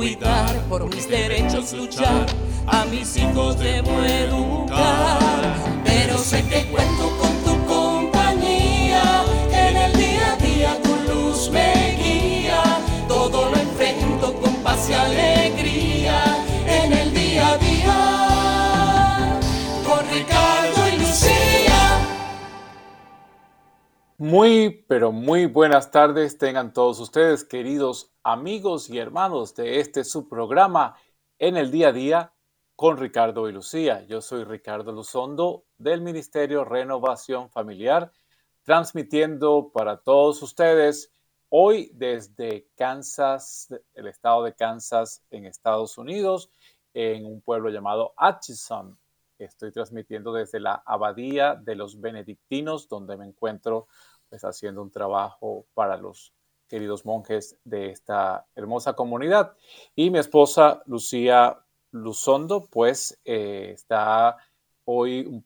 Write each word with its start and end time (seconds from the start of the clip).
cuidar, 0.00 0.56
por 0.70 0.88
mis 0.88 1.06
derechos 1.06 1.74
luchar, 1.74 2.24
a 2.66 2.86
mis 2.86 3.18
hijos 3.18 3.58
debo 3.58 4.02
educar. 4.02 5.54
Pero 5.84 6.16
sé 6.16 6.42
que 6.48 6.64
cuento 6.70 7.18
con 7.18 7.32
tu 7.44 7.66
compañía, 7.66 9.22
en 9.52 9.76
el 9.76 9.92
día 9.92 10.32
a 10.32 10.36
día 10.36 10.82
tu 10.82 11.12
luz 11.12 11.50
me 11.50 11.98
guía. 12.02 12.62
Todo 13.08 13.50
lo 13.50 13.56
enfrento 13.58 14.32
con 14.40 14.54
paz 14.62 14.88
y 14.88 14.94
alegría, 14.94 16.46
en 16.66 16.92
el 16.94 17.12
día 17.12 17.48
a 17.50 17.58
día. 17.58 19.40
Con 19.86 20.08
Ricardo 20.08 20.88
y 20.88 20.98
Lucía. 20.98 22.00
Muy, 24.16 24.82
pero 24.88 25.12
muy 25.12 25.44
buenas 25.44 25.90
tardes 25.90 26.38
tengan 26.38 26.72
todos 26.72 27.00
ustedes, 27.00 27.44
queridos 27.44 28.09
amigos 28.22 28.90
y 28.90 28.98
hermanos 28.98 29.54
de 29.54 29.80
este 29.80 30.04
su 30.04 30.28
programa 30.28 30.96
en 31.38 31.56
el 31.56 31.70
día 31.70 31.88
a 31.88 31.92
día 31.92 32.32
con 32.76 32.96
Ricardo 32.98 33.48
y 33.48 33.52
Lucía. 33.52 34.04
Yo 34.06 34.20
soy 34.20 34.44
Ricardo 34.44 34.92
Luzondo 34.92 35.64
del 35.78 36.00
Ministerio 36.02 36.64
Renovación 36.64 37.50
Familiar, 37.50 38.12
transmitiendo 38.62 39.70
para 39.72 39.98
todos 39.98 40.42
ustedes 40.42 41.12
hoy 41.48 41.90
desde 41.94 42.68
Kansas, 42.76 43.68
el 43.94 44.06
estado 44.06 44.44
de 44.44 44.54
Kansas 44.54 45.22
en 45.30 45.46
Estados 45.46 45.96
Unidos, 45.98 46.50
en 46.92 47.24
un 47.24 47.40
pueblo 47.40 47.70
llamado 47.70 48.12
Atchison. 48.16 48.98
Estoy 49.38 49.72
transmitiendo 49.72 50.32
desde 50.32 50.60
la 50.60 50.82
Abadía 50.84 51.54
de 51.54 51.74
los 51.74 51.98
Benedictinos, 51.98 52.88
donde 52.88 53.16
me 53.16 53.26
encuentro 53.26 53.88
pues, 54.28 54.44
haciendo 54.44 54.82
un 54.82 54.90
trabajo 54.90 55.66
para 55.74 55.96
los 55.96 56.34
queridos 56.70 57.04
monjes 57.04 57.58
de 57.64 57.90
esta 57.90 58.46
hermosa 58.54 58.94
comunidad. 58.94 59.54
Y 59.96 60.10
mi 60.10 60.20
esposa 60.20 60.82
Lucía 60.86 61.58
Luzondo, 61.90 62.66
pues 62.70 63.20
eh, 63.24 63.72
está 63.74 64.36
hoy 64.84 65.44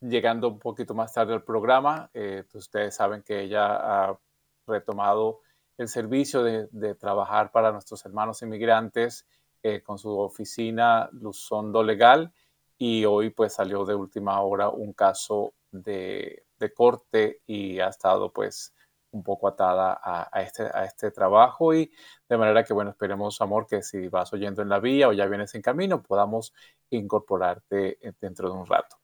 llegando 0.00 0.48
un 0.48 0.60
poquito 0.60 0.94
más 0.94 1.12
tarde 1.12 1.34
al 1.34 1.42
programa. 1.42 2.08
Eh, 2.14 2.44
ustedes 2.54 2.94
saben 2.94 3.22
que 3.22 3.40
ella 3.40 3.66
ha 3.74 4.18
retomado 4.66 5.40
el 5.76 5.88
servicio 5.88 6.44
de, 6.44 6.68
de 6.70 6.94
trabajar 6.94 7.50
para 7.50 7.72
nuestros 7.72 8.04
hermanos 8.06 8.40
inmigrantes 8.42 9.26
eh, 9.62 9.82
con 9.82 9.98
su 9.98 10.16
oficina 10.18 11.08
Luzondo 11.12 11.82
Legal 11.82 12.32
y 12.76 13.06
hoy 13.06 13.30
pues 13.30 13.54
salió 13.54 13.84
de 13.86 13.94
última 13.94 14.40
hora 14.42 14.68
un 14.68 14.92
caso 14.92 15.54
de, 15.70 16.44
de 16.58 16.74
corte 16.74 17.40
y 17.46 17.80
ha 17.80 17.88
estado 17.88 18.30
pues 18.30 18.73
un 19.14 19.22
poco 19.22 19.48
atada 19.48 19.98
a, 20.02 20.42
este, 20.42 20.64
a 20.64 20.84
este 20.84 21.10
trabajo 21.10 21.72
y 21.72 21.90
de 22.28 22.36
manera 22.36 22.64
que, 22.64 22.74
bueno, 22.74 22.90
esperemos, 22.90 23.40
amor, 23.40 23.66
que 23.66 23.82
si 23.82 24.08
vas 24.08 24.32
oyendo 24.32 24.60
en 24.60 24.68
la 24.68 24.80
vía 24.80 25.08
o 25.08 25.12
ya 25.12 25.26
vienes 25.26 25.54
en 25.54 25.62
camino, 25.62 26.02
podamos 26.02 26.52
incorporarte 26.90 27.98
dentro 28.20 28.50
de 28.50 28.56
un 28.56 28.66
rato. 28.66 28.96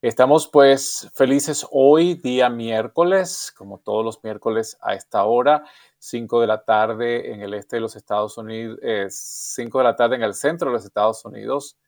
Estamos 0.00 0.48
pues 0.48 1.08
felices 1.14 1.64
hoy, 1.70 2.14
día 2.14 2.48
miércoles, 2.48 3.52
como 3.56 3.78
todos 3.78 4.04
los 4.04 4.24
miércoles 4.24 4.76
a 4.80 4.94
esta 4.94 5.24
hora, 5.24 5.64
5 5.98 6.40
de 6.40 6.46
la 6.48 6.64
tarde 6.64 7.32
en 7.32 7.40
el 7.40 7.54
este 7.54 7.76
de 7.76 7.82
los 7.82 7.94
Estados 7.94 8.36
Unidos, 8.36 8.80
5 9.08 9.78
de 9.78 9.84
la 9.84 9.94
tarde 9.94 10.16
en 10.16 10.24
el 10.24 10.34
centro 10.34 10.70
de 10.70 10.74
los 10.74 10.84
Estados 10.84 11.24
Unidos, 11.24 11.78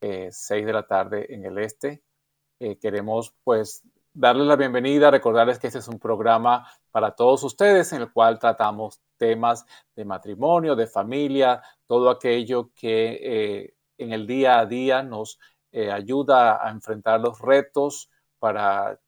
6 0.00 0.64
de 0.64 0.72
la 0.72 0.86
tarde 0.86 1.26
en 1.34 1.44
el 1.44 1.58
este. 1.58 2.04
Eh, 2.60 2.78
queremos 2.78 3.34
pues 3.42 3.82
darles 4.16 4.46
la 4.46 4.56
bienvenida, 4.56 5.10
recordarles 5.10 5.58
que 5.58 5.66
este 5.66 5.80
es 5.80 5.88
un 5.88 5.98
programa 5.98 6.66
para 6.90 7.10
todos 7.10 7.42
ustedes 7.42 7.92
en 7.92 8.00
el 8.00 8.10
cual 8.10 8.38
tratamos 8.38 9.02
temas 9.18 9.66
de 9.94 10.06
matrimonio, 10.06 10.74
de 10.74 10.86
familia, 10.86 11.62
todo 11.86 12.08
aquello 12.08 12.70
que 12.74 13.18
eh, 13.20 13.74
en 13.98 14.12
el 14.12 14.26
día 14.26 14.58
a 14.58 14.64
día 14.64 15.02
nos 15.02 15.38
eh, 15.70 15.92
ayuda 15.92 16.66
a 16.66 16.70
enfrentar 16.70 17.20
los 17.20 17.38
retos 17.40 18.08
para 18.38 18.98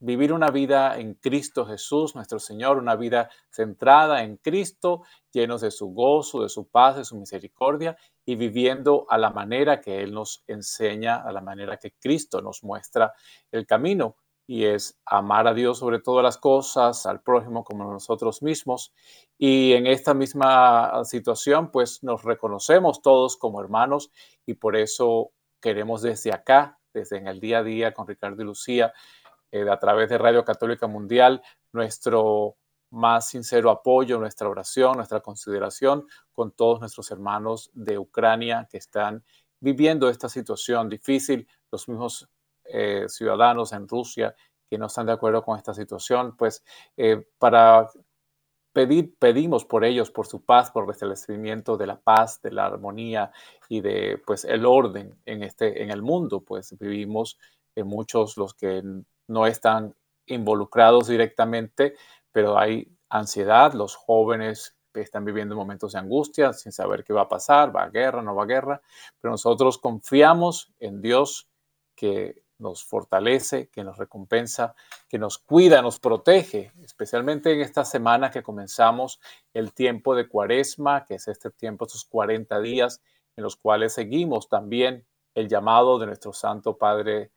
vivir 0.00 0.32
una 0.32 0.50
vida 0.50 0.98
en 0.98 1.14
Cristo 1.14 1.64
Jesús, 1.64 2.16
nuestro 2.16 2.40
Señor, 2.40 2.78
una 2.78 2.96
vida 2.96 3.30
centrada 3.50 4.24
en 4.24 4.36
Cristo, 4.36 5.02
llenos 5.30 5.60
de 5.60 5.70
su 5.70 5.92
gozo, 5.92 6.42
de 6.42 6.48
su 6.48 6.66
paz, 6.68 6.96
de 6.96 7.04
su 7.04 7.16
misericordia 7.16 7.96
y 8.24 8.34
viviendo 8.34 9.06
a 9.08 9.16
la 9.16 9.30
manera 9.30 9.80
que 9.80 10.02
Él 10.02 10.12
nos 10.12 10.42
enseña, 10.48 11.22
a 11.22 11.30
la 11.30 11.40
manera 11.40 11.76
que 11.76 11.92
Cristo 11.92 12.42
nos 12.42 12.64
muestra 12.64 13.14
el 13.52 13.64
camino 13.64 14.16
y 14.46 14.64
es 14.64 14.98
amar 15.04 15.48
a 15.48 15.54
Dios 15.54 15.78
sobre 15.78 16.00
todas 16.00 16.22
las 16.22 16.38
cosas, 16.38 17.04
al 17.06 17.20
prójimo 17.20 17.64
como 17.64 17.90
nosotros 17.92 18.42
mismos. 18.42 18.94
Y 19.38 19.72
en 19.72 19.86
esta 19.86 20.14
misma 20.14 21.04
situación, 21.04 21.70
pues 21.70 22.02
nos 22.02 22.22
reconocemos 22.22 23.02
todos 23.02 23.36
como 23.36 23.60
hermanos 23.60 24.10
y 24.46 24.54
por 24.54 24.76
eso 24.76 25.32
queremos 25.60 26.02
desde 26.02 26.32
acá, 26.32 26.78
desde 26.94 27.18
en 27.18 27.26
el 27.26 27.40
día 27.40 27.58
a 27.58 27.62
día 27.64 27.92
con 27.92 28.06
Ricardo 28.06 28.42
y 28.42 28.44
Lucía, 28.46 28.92
eh, 29.50 29.68
a 29.68 29.78
través 29.78 30.08
de 30.08 30.18
Radio 30.18 30.44
Católica 30.44 30.86
Mundial, 30.86 31.42
nuestro 31.72 32.56
más 32.90 33.28
sincero 33.28 33.70
apoyo, 33.70 34.18
nuestra 34.18 34.48
oración, 34.48 34.96
nuestra 34.96 35.20
consideración 35.20 36.06
con 36.32 36.52
todos 36.52 36.80
nuestros 36.80 37.10
hermanos 37.10 37.70
de 37.74 37.98
Ucrania 37.98 38.68
que 38.70 38.78
están 38.78 39.24
viviendo 39.60 40.08
esta 40.08 40.28
situación 40.28 40.88
difícil, 40.88 41.48
los 41.72 41.88
mismos 41.88 42.28
eh, 42.68 43.06
ciudadanos 43.08 43.72
en 43.72 43.88
Rusia 43.88 44.34
que 44.68 44.78
no 44.78 44.86
están 44.86 45.06
de 45.06 45.12
acuerdo 45.12 45.42
con 45.42 45.56
esta 45.56 45.74
situación, 45.74 46.36
pues 46.36 46.64
eh, 46.96 47.24
para 47.38 47.88
pedir, 48.72 49.14
pedimos 49.18 49.64
por 49.64 49.84
ellos, 49.84 50.10
por 50.10 50.26
su 50.26 50.44
paz, 50.44 50.70
por 50.70 50.84
el 50.84 50.88
restablecimiento 50.88 51.76
de 51.76 51.86
la 51.86 52.00
paz, 52.00 52.42
de 52.42 52.52
la 52.52 52.66
armonía 52.66 53.30
y 53.68 53.80
de 53.80 54.20
pues 54.26 54.44
el 54.44 54.66
orden 54.66 55.18
en, 55.24 55.42
este, 55.42 55.82
en 55.82 55.90
el 55.90 56.02
mundo, 56.02 56.40
pues 56.40 56.76
vivimos 56.78 57.38
eh, 57.74 57.84
muchos 57.84 58.36
los 58.36 58.54
que 58.54 58.82
no 59.28 59.46
están 59.46 59.94
involucrados 60.26 61.08
directamente, 61.08 61.94
pero 62.32 62.58
hay 62.58 62.92
ansiedad, 63.08 63.72
los 63.72 63.94
jóvenes 63.94 64.76
están 64.94 65.24
viviendo 65.24 65.54
momentos 65.54 65.92
de 65.92 65.98
angustia 65.98 66.52
sin 66.52 66.72
saber 66.72 67.04
qué 67.04 67.12
va 67.12 67.22
a 67.22 67.28
pasar, 67.28 67.74
va 67.74 67.84
a 67.84 67.90
guerra, 67.90 68.22
no 68.22 68.34
va 68.34 68.44
a 68.44 68.46
guerra, 68.46 68.82
pero 69.20 69.32
nosotros 69.32 69.78
confiamos 69.78 70.72
en 70.78 71.00
Dios 71.00 71.48
que 71.94 72.42
nos 72.58 72.84
fortalece, 72.84 73.68
que 73.68 73.84
nos 73.84 73.98
recompensa, 73.98 74.74
que 75.08 75.18
nos 75.18 75.38
cuida, 75.38 75.82
nos 75.82 76.00
protege, 76.00 76.72
especialmente 76.82 77.52
en 77.52 77.60
esta 77.60 77.84
semana 77.84 78.30
que 78.30 78.42
comenzamos 78.42 79.20
el 79.52 79.72
tiempo 79.72 80.14
de 80.14 80.28
cuaresma, 80.28 81.04
que 81.04 81.14
es 81.14 81.28
este 81.28 81.50
tiempo, 81.50 81.84
estos 81.84 82.04
40 82.04 82.60
días 82.60 83.02
en 83.36 83.44
los 83.44 83.56
cuales 83.56 83.92
seguimos 83.92 84.48
también 84.48 85.06
el 85.34 85.48
llamado 85.48 85.98
de 85.98 86.06
nuestro 86.06 86.32
Santo 86.32 86.78
Padre, 86.78 87.30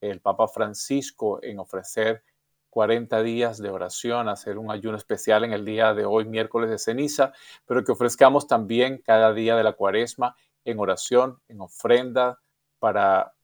el 0.00 0.20
Papa 0.20 0.46
Francisco, 0.48 1.40
en 1.42 1.58
ofrecer 1.58 2.22
40 2.68 3.22
días 3.22 3.56
de 3.56 3.70
oración, 3.70 4.28
hacer 4.28 4.58
un 4.58 4.70
ayuno 4.70 4.98
especial 4.98 5.44
en 5.44 5.54
el 5.54 5.64
día 5.64 5.94
de 5.94 6.04
hoy, 6.04 6.26
miércoles 6.26 6.68
de 6.68 6.78
ceniza, 6.78 7.32
pero 7.64 7.82
que 7.82 7.92
ofrezcamos 7.92 8.46
también 8.46 9.00
cada 9.02 9.32
día 9.32 9.56
de 9.56 9.64
la 9.64 9.72
cuaresma 9.72 10.36
en 10.66 10.78
oración, 10.78 11.40
en 11.48 11.62
ofrenda, 11.62 12.38
para 12.78 13.35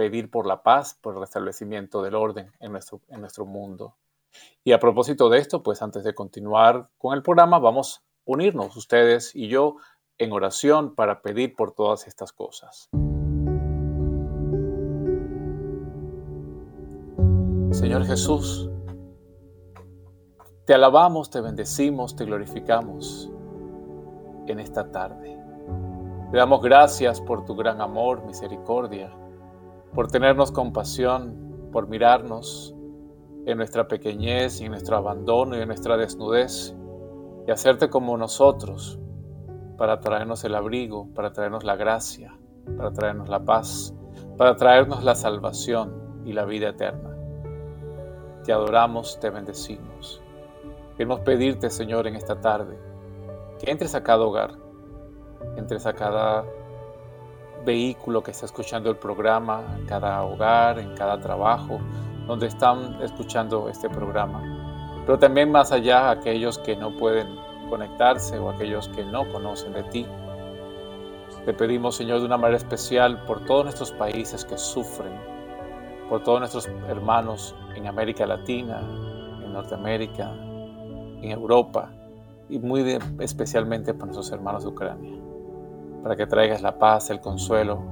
pedir 0.00 0.30
por 0.30 0.46
la 0.46 0.62
paz, 0.62 0.98
por 0.98 1.12
el 1.12 1.20
restablecimiento 1.20 2.00
del 2.00 2.14
orden 2.14 2.50
en 2.58 2.72
nuestro, 2.72 3.02
en 3.10 3.20
nuestro 3.20 3.44
mundo. 3.44 3.98
Y 4.64 4.72
a 4.72 4.80
propósito 4.80 5.28
de 5.28 5.36
esto, 5.36 5.62
pues 5.62 5.82
antes 5.82 6.04
de 6.04 6.14
continuar 6.14 6.88
con 6.96 7.12
el 7.12 7.22
programa, 7.22 7.58
vamos 7.58 7.98
a 7.98 8.02
unirnos 8.24 8.74
ustedes 8.78 9.36
y 9.36 9.48
yo 9.48 9.76
en 10.16 10.32
oración 10.32 10.94
para 10.94 11.20
pedir 11.20 11.54
por 11.54 11.72
todas 11.72 12.06
estas 12.06 12.32
cosas. 12.32 12.88
Señor 17.72 18.06
Jesús, 18.06 18.70
te 20.64 20.72
alabamos, 20.72 21.28
te 21.28 21.42
bendecimos, 21.42 22.16
te 22.16 22.24
glorificamos 22.24 23.30
en 24.46 24.60
esta 24.60 24.90
tarde. 24.90 25.38
Te 26.30 26.38
damos 26.38 26.62
gracias 26.62 27.20
por 27.20 27.44
tu 27.44 27.54
gran 27.54 27.82
amor, 27.82 28.24
misericordia, 28.24 29.14
por 29.94 30.08
tenernos 30.08 30.52
compasión, 30.52 31.68
por 31.72 31.88
mirarnos 31.88 32.74
en 33.46 33.56
nuestra 33.56 33.88
pequeñez 33.88 34.60
y 34.60 34.66
en 34.66 34.72
nuestro 34.72 34.96
abandono 34.96 35.56
y 35.56 35.60
en 35.60 35.68
nuestra 35.68 35.96
desnudez 35.96 36.74
y 37.46 37.50
hacerte 37.50 37.88
como 37.88 38.16
nosotros, 38.16 38.98
para 39.76 40.00
traernos 40.00 40.44
el 40.44 40.54
abrigo, 40.54 41.08
para 41.14 41.32
traernos 41.32 41.64
la 41.64 41.74
gracia, 41.74 42.38
para 42.76 42.92
traernos 42.92 43.28
la 43.28 43.44
paz, 43.44 43.94
para 44.36 44.54
traernos 44.56 45.02
la 45.04 45.14
salvación 45.14 46.22
y 46.24 46.34
la 46.34 46.44
vida 46.44 46.68
eterna. 46.68 47.16
Te 48.44 48.52
adoramos, 48.52 49.18
te 49.20 49.30
bendecimos. 49.30 50.22
Queremos 50.96 51.20
pedirte, 51.20 51.70
Señor, 51.70 52.06
en 52.06 52.14
esta 52.14 52.40
tarde, 52.40 52.78
que 53.58 53.70
entres 53.70 53.94
a 53.94 54.02
cada 54.02 54.22
hogar, 54.24 54.52
entres 55.56 55.86
a 55.86 55.94
cada 55.94 56.44
vehículo 57.64 58.22
que 58.22 58.30
está 58.30 58.46
escuchando 58.46 58.90
el 58.90 58.96
programa, 58.96 59.62
en 59.78 59.86
cada 59.86 60.22
hogar, 60.24 60.78
en 60.78 60.94
cada 60.94 61.20
trabajo, 61.20 61.78
donde 62.26 62.46
están 62.46 63.00
escuchando 63.02 63.68
este 63.68 63.88
programa. 63.88 64.42
Pero 65.06 65.18
también 65.18 65.50
más 65.50 65.72
allá, 65.72 66.10
aquellos 66.10 66.58
que 66.58 66.76
no 66.76 66.96
pueden 66.96 67.28
conectarse 67.68 68.38
o 68.38 68.50
aquellos 68.50 68.88
que 68.88 69.04
no 69.04 69.30
conocen 69.32 69.72
de 69.72 69.82
ti. 69.84 70.06
Te 71.44 71.54
pedimos, 71.54 71.96
Señor, 71.96 72.20
de 72.20 72.26
una 72.26 72.36
manera 72.36 72.58
especial 72.58 73.24
por 73.24 73.44
todos 73.46 73.64
nuestros 73.64 73.92
países 73.92 74.44
que 74.44 74.58
sufren, 74.58 75.12
por 76.08 76.22
todos 76.22 76.40
nuestros 76.40 76.68
hermanos 76.88 77.54
en 77.74 77.86
América 77.86 78.26
Latina, 78.26 78.80
en 79.42 79.52
Norteamérica, 79.52 80.30
en 81.22 81.30
Europa 81.30 81.90
y 82.48 82.58
muy 82.58 82.98
especialmente 83.20 83.94
por 83.94 84.06
nuestros 84.06 84.30
hermanos 84.32 84.64
de 84.64 84.68
Ucrania 84.68 85.29
para 86.02 86.16
que 86.16 86.26
traigas 86.26 86.62
la 86.62 86.78
paz, 86.78 87.10
el 87.10 87.20
consuelo, 87.20 87.82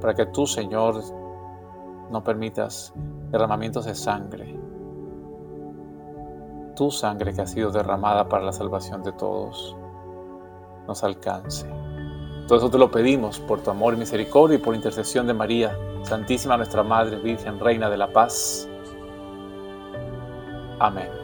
para 0.00 0.14
que 0.14 0.26
tú, 0.26 0.46
Señor, 0.46 1.02
no 2.10 2.22
permitas 2.22 2.92
derramamientos 3.30 3.84
de 3.84 3.94
sangre. 3.94 4.58
Tu 6.76 6.90
sangre 6.90 7.32
que 7.32 7.42
ha 7.42 7.46
sido 7.46 7.70
derramada 7.70 8.28
para 8.28 8.44
la 8.44 8.52
salvación 8.52 9.02
de 9.02 9.12
todos 9.12 9.76
nos 10.86 11.02
alcance. 11.02 11.66
Todo 12.46 12.58
eso 12.58 12.70
te 12.70 12.78
lo 12.78 12.90
pedimos 12.90 13.38
por 13.40 13.60
tu 13.60 13.70
amor 13.70 13.94
y 13.94 13.98
misericordia 13.98 14.56
y 14.56 14.60
por 14.60 14.74
intercesión 14.74 15.26
de 15.26 15.34
María, 15.34 15.76
Santísima 16.02 16.56
nuestra 16.56 16.82
Madre, 16.82 17.16
Virgen, 17.18 17.58
Reina 17.58 17.88
de 17.88 17.96
la 17.96 18.12
Paz. 18.12 18.68
Amén. 20.78 21.23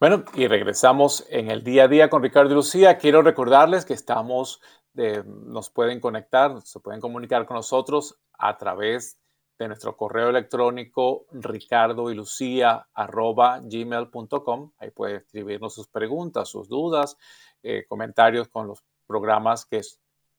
Bueno, 0.00 0.24
y 0.32 0.48
regresamos 0.48 1.26
en 1.28 1.50
el 1.50 1.62
día 1.62 1.84
a 1.84 1.88
día 1.88 2.08
con 2.08 2.22
Ricardo 2.22 2.52
y 2.52 2.54
Lucía. 2.54 2.96
Quiero 2.96 3.20
recordarles 3.20 3.84
que 3.84 3.92
estamos, 3.92 4.62
nos 4.94 5.68
pueden 5.68 6.00
conectar, 6.00 6.62
se 6.62 6.80
pueden 6.80 7.02
comunicar 7.02 7.44
con 7.44 7.56
nosotros 7.56 8.18
a 8.38 8.56
través 8.56 9.18
de 9.58 9.68
nuestro 9.68 9.98
correo 9.98 10.30
electrónico 10.30 11.26
ricardo 11.32 12.10
y 12.10 12.14
lucía 12.14 12.88
gmail.com. 12.96 14.72
Ahí 14.78 14.90
pueden 14.90 15.16
escribirnos 15.16 15.74
sus 15.74 15.88
preguntas, 15.88 16.48
sus 16.48 16.66
dudas, 16.66 17.18
eh, 17.62 17.84
comentarios 17.86 18.48
con 18.48 18.68
los 18.68 18.82
programas 19.06 19.66
que, 19.66 19.82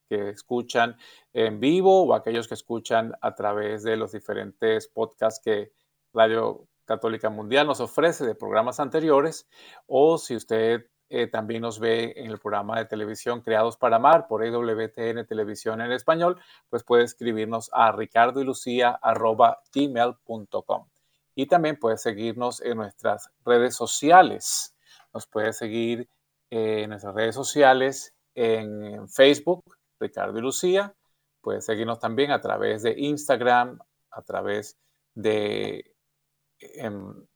que 0.09 0.29
escuchan 0.29 0.97
en 1.33 1.59
vivo 1.59 2.01
o 2.01 2.15
aquellos 2.15 2.47
que 2.47 2.55
escuchan 2.55 3.13
a 3.21 3.35
través 3.35 3.83
de 3.83 3.95
los 3.95 4.11
diferentes 4.11 4.87
podcasts 4.87 5.39
que 5.39 5.71
Radio 6.13 6.67
Católica 6.91 7.29
Mundial 7.29 7.67
nos 7.67 7.79
ofrece 7.79 8.25
de 8.25 8.35
programas 8.35 8.79
anteriores 8.81 9.47
o 9.87 10.17
si 10.17 10.35
usted 10.35 10.87
eh, 11.09 11.27
también 11.27 11.61
nos 11.61 11.79
ve 11.79 12.13
en 12.15 12.31
el 12.31 12.37
programa 12.37 12.77
de 12.77 12.85
televisión 12.85 13.41
Creados 13.41 13.77
para 13.77 13.97
Amar 13.97 14.27
por 14.27 14.43
EWTN 14.43 15.25
Televisión 15.25 15.81
en 15.81 15.91
Español, 15.91 16.41
pues 16.69 16.83
puede 16.83 17.03
escribirnos 17.03 17.69
a 17.73 17.91
ricardo 17.91 18.41
y 21.35 21.45
también 21.47 21.79
puede 21.79 21.97
seguirnos 21.97 22.61
en 22.61 22.77
nuestras 22.77 23.29
redes 23.45 23.75
sociales. 23.75 24.75
Nos 25.13 25.27
puede 25.27 25.53
seguir 25.53 26.09
en 26.49 26.89
nuestras 26.89 27.13
redes 27.13 27.35
sociales 27.35 28.13
en 28.35 29.07
Facebook, 29.09 29.63
Ricardo 29.99 30.37
y 30.37 30.41
Lucía. 30.41 30.93
Puede 31.41 31.61
seguirnos 31.61 31.99
también 31.99 32.31
a 32.31 32.39
través 32.39 32.83
de 32.83 32.95
Instagram, 32.97 33.79
a 34.11 34.21
través 34.21 34.77
de 35.13 35.90
en 36.61 37.27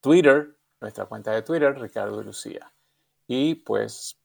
Twitter, 0.00 0.56
nuestra 0.80 1.06
cuenta 1.06 1.32
de 1.32 1.42
Twitter, 1.42 1.78
Ricardo 1.78 2.20
y 2.20 2.24
Lucía. 2.24 2.72
Y 3.26 3.56
pues 3.56 4.18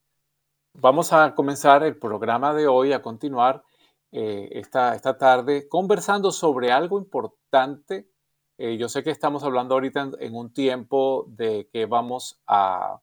vamos 0.73 1.11
a 1.13 1.33
comenzar 1.35 1.83
el 1.83 1.97
programa 1.97 2.53
de 2.53 2.67
hoy, 2.67 2.93
a 2.93 3.01
continuar 3.01 3.63
eh, 4.11 4.49
esta, 4.51 4.95
esta, 4.95 5.17
tarde 5.17 5.67
conversando 5.69 6.31
sobre 6.31 6.71
algo 6.71 6.99
importante. 6.99 8.09
Eh, 8.57 8.77
yo 8.77 8.89
sé 8.89 9.03
que 9.03 9.11
estamos 9.11 9.43
hablando 9.43 9.73
ahorita 9.75 10.11
en, 10.19 10.35
un 10.35 10.53
tiempo 10.53 11.25
de 11.29 11.69
que 11.71 11.85
vamos 11.85 12.41
a, 12.47 13.01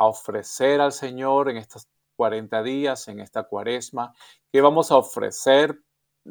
ofrecer 0.00 0.80
al 0.80 0.92
Señor 0.92 1.50
en 1.50 1.56
estos 1.56 1.88
40 2.16 2.62
días, 2.62 3.08
en 3.08 3.18
esta 3.20 3.44
cuaresma, 3.44 4.14
que 4.52 4.60
vamos 4.60 4.92
a 4.92 4.96
ofrecer 4.96 5.82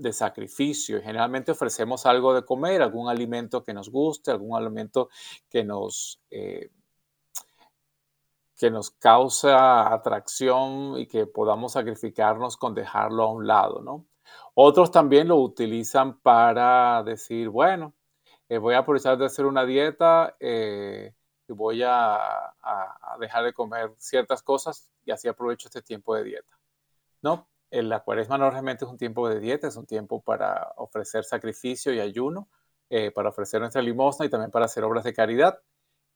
de 0.02 0.14
sacrificio. 0.14 1.02
Generalmente 1.02 1.52
ofrecemos 1.52 2.06
algo 2.06 2.34
de 2.34 2.46
comer, 2.46 2.82
algún 2.82 3.10
alimento 3.10 3.64
que 3.64 3.74
nos 3.74 3.90
guste, 3.90 4.32
algún 4.32 4.58
alimento 4.58 5.10
que 5.50 5.64
nos, 5.64 6.22
eh, 6.30 6.70
que 8.56 8.72
nos 8.72 8.92
causa 8.92 9.94
atracción 9.94 10.98
y 10.98 11.08
que 11.08 11.26
podamos 11.26 11.74
sacrificarnos 11.74 12.58
con 12.58 12.74
dejarlo 12.74 13.24
a 13.24 13.32
un 13.32 13.48
lado, 13.48 13.82
¿no? 13.82 14.06
Otros 14.54 14.92
también 14.92 15.28
lo 15.28 15.38
utilizan 15.38 16.20
para 16.20 17.04
decir, 17.04 17.50
bueno, 17.50 17.94
eh, 18.50 18.58
voy 18.58 18.76
a 18.76 18.80
aprovechar 18.80 19.18
de 19.18 19.26
hacer 19.26 19.46
una 19.46 19.66
dieta 19.66 20.36
eh, 20.40 21.14
y 21.48 21.54
voy 21.54 21.84
a, 21.84 22.16
a 22.16 23.18
dejar 23.20 23.46
de 23.46 23.54
comer 23.54 23.94
ciertas 23.98 24.42
cosas 24.44 24.92
y 25.06 25.12
así 25.12 25.28
aprovecho 25.28 25.68
este 25.68 25.82
tiempo 25.82 26.16
de 26.16 26.24
dieta, 26.24 26.60
¿no? 27.22 27.48
La 27.72 28.00
cuaresma 28.02 28.38
normalmente 28.38 28.86
es 28.86 28.92
un 28.92 28.98
tiempo 28.98 29.28
de 29.30 29.40
dieta, 29.40 29.68
es 29.68 29.76
un 29.76 29.86
tiempo 29.86 30.22
para 30.22 30.74
ofrecer 30.78 31.24
sacrificio 31.26 31.94
y 31.94 32.00
ayuno, 32.00 32.50
eh, 32.90 33.12
para 33.12 33.30
ofrecer 33.30 33.60
nuestra 33.60 33.82
limosna 33.82 34.26
y 34.26 34.30
también 34.30 34.52
para 34.52 34.66
hacer 34.66 34.84
obras 34.84 35.04
de 35.04 35.14
caridad, 35.14 35.60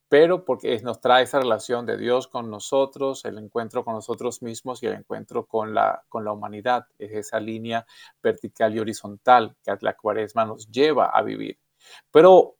pero 0.09 0.45
porque 0.45 0.79
nos 0.81 1.01
trae 1.01 1.23
esa 1.23 1.39
relación 1.39 1.85
de 1.85 1.97
Dios 1.97 2.27
con 2.27 2.49
nosotros, 2.49 3.25
el 3.25 3.37
encuentro 3.37 3.85
con 3.85 3.95
nosotros 3.95 4.41
mismos 4.41 4.83
y 4.83 4.87
el 4.87 4.93
encuentro 4.95 5.45
con 5.47 5.73
la, 5.73 6.03
con 6.09 6.25
la 6.25 6.33
humanidad. 6.33 6.85
Es 6.99 7.11
esa 7.13 7.39
línea 7.39 7.85
vertical 8.21 8.75
y 8.75 8.79
horizontal 8.79 9.55
que 9.63 9.73
la 9.81 9.95
cuaresma 9.95 10.45
nos 10.45 10.69
lleva 10.69 11.07
a 11.07 11.21
vivir. 11.21 11.59
Pero 12.11 12.57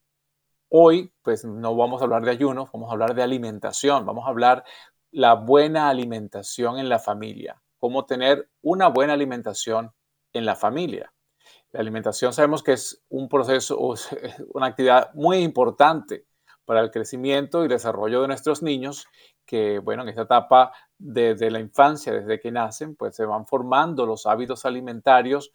hoy, 0.70 1.14
pues 1.22 1.46
no 1.46 1.76
vamos 1.76 2.02
a 2.02 2.06
hablar 2.06 2.24
de 2.24 2.32
ayuno, 2.32 2.70
vamos 2.74 2.90
a 2.90 2.94
hablar 2.94 3.16
de 3.16 3.24
alimentación, 3.24 4.06
vamos 4.06 4.26
a 4.26 4.30
hablar 4.30 4.64
la 5.12 5.34
buena 5.36 5.90
alimentación 5.90 6.80
en 6.80 6.90
la 6.90 7.00
familia 7.00 7.61
cómo 7.82 8.06
tener 8.06 8.48
una 8.62 8.88
buena 8.88 9.14
alimentación 9.14 9.92
en 10.34 10.46
la 10.46 10.56
familia. 10.56 11.12
La 11.72 11.80
alimentación 11.80 12.32
sabemos 12.32 12.62
que 12.62 12.74
es 12.74 13.04
un 13.10 13.28
proceso, 13.28 13.78
una 14.54 14.68
actividad 14.68 15.12
muy 15.16 15.40
importante 15.40 16.28
para 16.64 16.82
el 16.82 16.92
crecimiento 16.92 17.66
y 17.66 17.68
desarrollo 17.68 18.22
de 18.22 18.28
nuestros 18.28 18.62
niños, 18.62 19.08
que 19.48 19.80
bueno, 19.80 20.04
en 20.04 20.10
esta 20.10 20.22
etapa 20.22 20.72
desde 20.96 21.50
la 21.50 21.60
infancia, 21.60 22.14
desde 22.14 22.40
que 22.40 22.52
nacen, 22.52 22.96
pues 22.96 23.16
se 23.16 23.26
van 23.26 23.48
formando 23.48 24.06
los 24.06 24.28
hábitos 24.28 24.64
alimentarios 24.64 25.52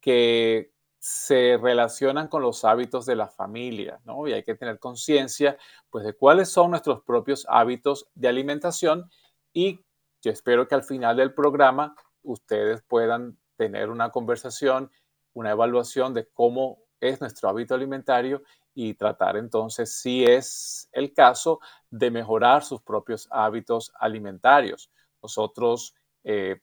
que 0.00 0.72
se 0.98 1.58
relacionan 1.60 2.28
con 2.28 2.40
los 2.40 2.64
hábitos 2.64 3.04
de 3.04 3.16
la 3.16 3.28
familia, 3.28 4.00
¿no? 4.04 4.26
Y 4.26 4.32
hay 4.32 4.44
que 4.44 4.54
tener 4.54 4.78
conciencia, 4.78 5.58
pues, 5.90 6.06
de 6.06 6.14
cuáles 6.14 6.48
son 6.48 6.70
nuestros 6.70 7.02
propios 7.02 7.46
hábitos 7.50 8.08
de 8.14 8.28
alimentación 8.28 9.10
y 9.52 9.84
yo 10.26 10.32
espero 10.32 10.66
que 10.66 10.74
al 10.74 10.82
final 10.82 11.16
del 11.16 11.32
programa 11.32 11.94
ustedes 12.24 12.82
puedan 12.82 13.38
tener 13.54 13.90
una 13.90 14.10
conversación, 14.10 14.90
una 15.34 15.52
evaluación 15.52 16.14
de 16.14 16.26
cómo 16.26 16.82
es 17.00 17.20
nuestro 17.20 17.48
hábito 17.48 17.76
alimentario 17.76 18.42
y 18.74 18.94
tratar 18.94 19.36
entonces, 19.36 20.00
si 20.00 20.24
es 20.24 20.88
el 20.90 21.14
caso, 21.14 21.60
de 21.90 22.10
mejorar 22.10 22.64
sus 22.64 22.82
propios 22.82 23.28
hábitos 23.30 23.92
alimentarios. 24.00 24.90
Nosotros, 25.22 25.94
eh, 26.24 26.60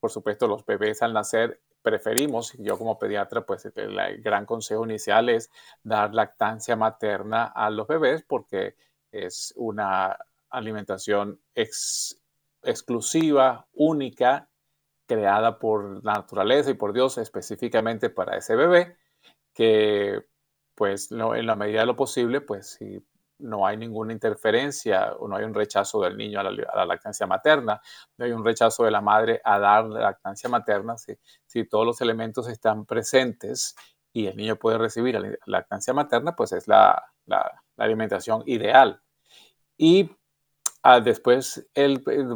por 0.00 0.10
supuesto, 0.10 0.48
los 0.48 0.66
bebés 0.66 1.00
al 1.00 1.12
nacer 1.12 1.60
preferimos, 1.82 2.54
yo 2.58 2.76
como 2.76 2.98
pediatra, 2.98 3.46
pues 3.46 3.66
el 3.66 4.20
gran 4.20 4.46
consejo 4.46 4.84
inicial 4.84 5.28
es 5.28 5.48
dar 5.84 6.12
lactancia 6.12 6.74
materna 6.74 7.44
a 7.44 7.70
los 7.70 7.86
bebés 7.86 8.24
porque 8.26 8.74
es 9.12 9.54
una 9.56 10.18
alimentación 10.50 11.40
ex, 11.54 12.20
exclusiva, 12.66 13.66
única, 13.72 14.50
creada 15.06 15.58
por 15.58 16.04
la 16.04 16.14
naturaleza 16.14 16.70
y 16.70 16.74
por 16.74 16.92
Dios 16.92 17.18
específicamente 17.18 18.10
para 18.10 18.36
ese 18.36 18.56
bebé, 18.56 18.96
que 19.54 20.26
pues 20.74 21.10
en 21.10 21.46
la 21.46 21.56
medida 21.56 21.80
de 21.80 21.86
lo 21.86 21.96
posible, 21.96 22.42
pues 22.42 22.74
si 22.74 23.02
no 23.38 23.66
hay 23.66 23.76
ninguna 23.76 24.12
interferencia 24.12 25.14
o 25.18 25.28
no 25.28 25.36
hay 25.36 25.44
un 25.44 25.54
rechazo 25.54 26.00
del 26.02 26.16
niño 26.16 26.40
a 26.40 26.42
la, 26.42 26.84
lactancia 26.86 27.26
materna, 27.26 27.80
no 28.16 28.24
hay 28.24 28.32
un 28.32 28.44
rechazo 28.44 28.84
de 28.84 28.90
la 28.90 29.00
madre 29.00 29.40
a 29.44 29.58
dar 29.58 29.86
lactancia 29.86 30.48
materna, 30.48 30.96
si, 30.98 31.64
todos 31.64 31.86
los 31.86 32.00
elementos 32.00 32.48
están 32.48 32.84
presentes 32.84 33.74
y 34.12 34.26
el 34.26 34.36
niño 34.36 34.56
puede 34.56 34.78
recibir 34.78 35.18
la 35.18 35.36
lactancia 35.46 35.92
materna, 35.92 36.34
pues 36.36 36.52
es 36.52 36.68
la, 36.68 37.02
alimentación 37.76 38.42
ideal. 38.46 39.02
Y 39.76 40.10
ah, 40.86 41.00
después 41.00 41.68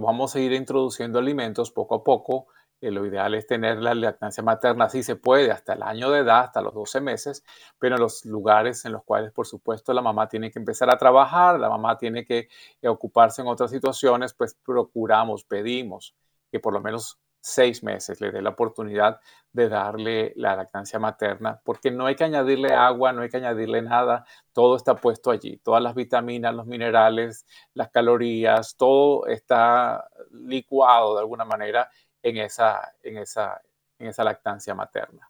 vamos 0.01 0.35
a 0.35 0.41
ir 0.41 0.53
introduciendo 0.53 1.19
alimentos 1.19 1.71
poco 1.71 1.95
a 1.97 2.05
poco. 2.05 2.49
Eh, 2.81 2.91
lo 2.91 3.07
ideal 3.07 3.35
es 3.35 3.47
tener 3.47 3.79
la 3.79 3.95
lactancia 3.95 4.43
materna, 4.43 4.89
si 4.89 5.03
se 5.03 5.17
puede, 5.17 5.51
hasta 5.53 5.75
el 5.75 5.83
año 5.83 6.11
de 6.11 6.21
edad, 6.21 6.41
hasta 6.41 6.63
los 6.63 6.75
12 6.75 7.01
meses, 7.01 7.45
pero 7.79 7.97
en 7.97 8.01
los 8.01 8.25
lugares 8.25 8.85
en 8.87 8.93
los 8.93 9.05
cuales, 9.05 9.33
por 9.33 9.47
supuesto, 9.47 9.93
la 9.93 10.03
mamá 10.03 10.29
tiene 10.29 10.51
que 10.51 10.59
empezar 10.59 10.91
a 10.91 10.99
trabajar, 10.99 11.61
la 11.61 11.69
mamá 11.69 11.99
tiene 11.99 12.25
que 12.25 12.49
ocuparse 12.85 13.43
en 13.43 13.49
otras 13.49 13.71
situaciones, 13.71 14.33
pues 14.35 14.55
procuramos, 14.65 15.45
pedimos 15.45 16.15
que 16.51 16.59
por 16.59 16.73
lo 16.73 16.81
menos 16.81 17.19
seis 17.41 17.83
meses 17.83 18.21
le 18.21 18.31
dé 18.31 18.43
la 18.43 18.51
oportunidad 18.51 19.21
de 19.53 19.69
darle 19.69 20.33
la 20.37 20.55
lactancia 20.55 20.99
materna, 20.99 21.61
porque 21.65 21.91
no 21.91 22.07
hay 22.07 22.15
que 22.15 22.25
añadirle 22.25 22.73
agua, 22.73 23.13
no 23.13 23.23
hay 23.23 23.29
que 23.29 23.39
añadirle 23.39 23.83
nada, 23.83 24.25
todo 24.53 24.77
está 24.77 24.95
puesto 24.95 25.31
allí, 25.31 25.57
todas 25.59 25.83
las 25.83 25.95
vitaminas, 25.95 26.55
los 26.55 26.67
minerales, 26.67 27.47
las 27.75 27.91
calorías, 27.91 28.77
todo 28.77 29.27
está 29.27 30.09
licuado 30.31 31.15
de 31.15 31.21
alguna 31.21 31.45
manera 31.45 31.91
en 32.23 32.37
esa, 32.37 32.95
en 33.03 33.19
esa, 33.19 33.61
en 33.99 34.09
esa 34.09 34.23
lactancia 34.23 34.75
materna. 34.75 35.29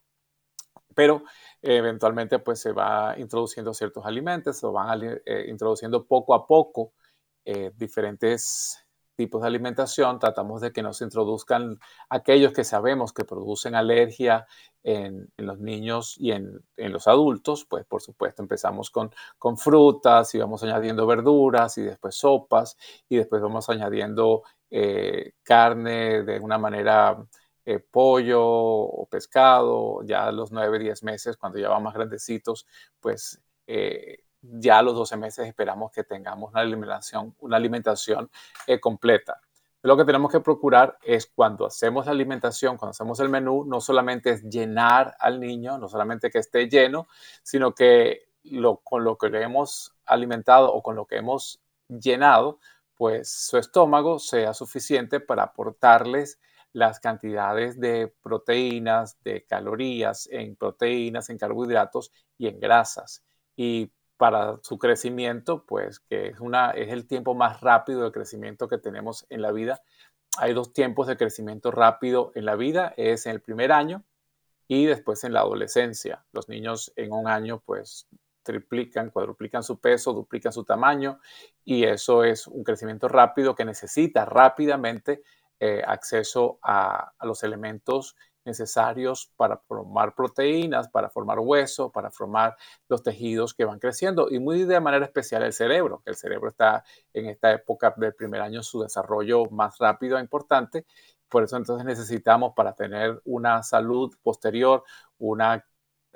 Pero 0.93 1.23
eventualmente 1.61 2.39
pues 2.39 2.59
se 2.59 2.73
va 2.73 3.15
introduciendo 3.17 3.73
ciertos 3.73 4.05
alimentos, 4.05 4.59
se 4.59 4.67
van 4.67 5.01
eh, 5.25 5.45
introduciendo 5.47 6.05
poco 6.05 6.33
a 6.35 6.45
poco 6.45 6.93
eh, 7.45 7.71
diferentes 7.75 8.85
tipos 9.21 9.41
de 9.41 9.47
alimentación, 9.47 10.17
tratamos 10.17 10.61
de 10.61 10.71
que 10.71 10.81
no 10.81 10.93
se 10.93 11.03
introduzcan 11.03 11.79
aquellos 12.09 12.53
que 12.53 12.63
sabemos 12.63 13.13
que 13.13 13.23
producen 13.23 13.75
alergia 13.75 14.47
en, 14.83 15.31
los 15.37 15.59
niños 15.59 16.15
y 16.17 16.31
en, 16.31 16.63
los 16.75 17.07
adultos, 17.07 17.65
pues 17.69 17.85
por 17.85 18.01
supuesto 18.01 18.41
empezamos 18.41 18.89
con, 18.89 19.11
con 19.37 19.57
frutas 19.57 20.33
y 20.33 20.39
vamos 20.39 20.63
añadiendo 20.63 21.05
verduras 21.05 21.77
y 21.77 21.83
después 21.83 22.15
sopas 22.15 22.77
y 23.07 23.17
después 23.17 23.43
vamos 23.43 23.69
añadiendo 23.69 24.41
eh, 24.71 25.33
carne 25.43 26.23
de 26.23 26.39
una 26.39 26.57
manera 26.57 27.23
eh, 27.63 27.77
pollo 27.79 28.41
o 28.43 29.07
pescado, 29.07 30.01
ya 30.03 30.25
a 30.25 30.31
los 30.31 30.51
9, 30.51 30.79
10 30.79 31.03
meses, 31.03 31.37
cuando 31.37 31.59
ya 31.59 31.69
van 31.69 31.83
más 31.83 31.93
grandecitos, 31.93 32.65
pues 32.99 33.39
eh, 33.67 34.23
ya 34.41 34.79
a 34.79 34.81
los 34.81 34.95
12 34.95 35.17
meses 35.17 35.47
esperamos 35.47 35.91
que 35.91 36.03
tengamos 36.03 36.51
una 36.51 36.61
alimentación, 36.61 37.35
una 37.39 37.57
alimentación 37.57 38.29
eh, 38.67 38.79
completa. 38.79 39.39
Lo 39.83 39.97
que 39.97 40.05
tenemos 40.05 40.31
que 40.31 40.39
procurar 40.39 40.97
es 41.01 41.25
cuando 41.25 41.65
hacemos 41.65 42.05
la 42.05 42.11
alimentación, 42.11 42.77
cuando 42.77 42.91
hacemos 42.91 43.19
el 43.19 43.29
menú, 43.29 43.65
no 43.65 43.81
solamente 43.81 44.29
es 44.31 44.43
llenar 44.43 45.15
al 45.19 45.39
niño, 45.39 45.77
no 45.79 45.89
solamente 45.89 46.29
que 46.29 46.37
esté 46.37 46.69
lleno, 46.69 47.07
sino 47.41 47.73
que 47.73 48.29
lo, 48.43 48.77
con 48.77 49.03
lo 49.03 49.17
que 49.17 49.29
le 49.29 49.41
hemos 49.41 49.95
alimentado 50.05 50.71
o 50.71 50.83
con 50.83 50.95
lo 50.95 51.07
que 51.07 51.17
hemos 51.17 51.61
llenado, 51.87 52.59
pues 52.95 53.31
su 53.31 53.57
estómago 53.57 54.19
sea 54.19 54.53
suficiente 54.53 55.19
para 55.19 55.43
aportarles 55.43 56.39
las 56.73 56.99
cantidades 56.99 57.79
de 57.79 58.13
proteínas, 58.21 59.17
de 59.23 59.45
calorías 59.45 60.29
en 60.31 60.55
proteínas, 60.55 61.29
en 61.29 61.39
carbohidratos 61.39 62.11
y 62.37 62.47
en 62.47 62.59
grasas. 62.59 63.23
Y 63.55 63.91
para 64.21 64.59
su 64.61 64.77
crecimiento, 64.77 65.65
pues 65.65 65.99
que 65.99 66.27
es, 66.27 66.39
una, 66.39 66.69
es 66.69 66.93
el 66.93 67.07
tiempo 67.07 67.33
más 67.33 67.59
rápido 67.59 68.03
de 68.03 68.11
crecimiento 68.11 68.67
que 68.67 68.77
tenemos 68.77 69.25
en 69.29 69.41
la 69.41 69.51
vida. 69.51 69.81
Hay 70.37 70.53
dos 70.53 70.73
tiempos 70.73 71.07
de 71.07 71.17
crecimiento 71.17 71.71
rápido 71.71 72.31
en 72.35 72.45
la 72.45 72.55
vida, 72.55 72.93
es 72.97 73.25
en 73.25 73.31
el 73.31 73.41
primer 73.41 73.71
año 73.71 74.03
y 74.67 74.85
después 74.85 75.23
en 75.23 75.33
la 75.33 75.39
adolescencia. 75.39 76.23
Los 76.33 76.49
niños 76.49 76.93
en 76.97 77.13
un 77.13 77.27
año 77.27 77.63
pues 77.65 78.07
triplican, 78.43 79.09
cuadruplican 79.09 79.63
su 79.63 79.79
peso, 79.79 80.13
duplican 80.13 80.53
su 80.53 80.65
tamaño 80.65 81.19
y 81.65 81.85
eso 81.85 82.23
es 82.23 82.45
un 82.45 82.63
crecimiento 82.63 83.07
rápido 83.07 83.55
que 83.55 83.65
necesita 83.65 84.25
rápidamente 84.25 85.23
eh, 85.59 85.81
acceso 85.83 86.59
a, 86.61 87.11
a 87.17 87.25
los 87.25 87.41
elementos 87.41 88.15
necesarios 88.45 89.31
para 89.35 89.57
formar 89.57 90.13
proteínas, 90.15 90.89
para 90.89 91.09
formar 91.09 91.39
hueso, 91.39 91.91
para 91.91 92.11
formar 92.11 92.55
los 92.87 93.03
tejidos 93.03 93.53
que 93.53 93.65
van 93.65 93.79
creciendo 93.79 94.27
y 94.29 94.39
muy 94.39 94.63
de 94.63 94.79
manera 94.79 95.05
especial 95.05 95.43
el 95.43 95.53
cerebro, 95.53 96.01
que 96.03 96.11
el 96.11 96.15
cerebro 96.15 96.49
está 96.49 96.83
en 97.13 97.27
esta 97.27 97.51
época 97.51 97.93
del 97.97 98.15
primer 98.15 98.41
año 98.41 98.63
su 98.63 98.81
desarrollo 98.81 99.45
más 99.51 99.77
rápido 99.77 100.17
e 100.17 100.21
importante. 100.21 100.85
Por 101.29 101.43
eso 101.43 101.57
entonces 101.57 101.85
necesitamos 101.85 102.53
para 102.55 102.73
tener 102.73 103.21
una 103.25 103.63
salud 103.63 104.13
posterior, 104.21 104.83
una 105.17 105.65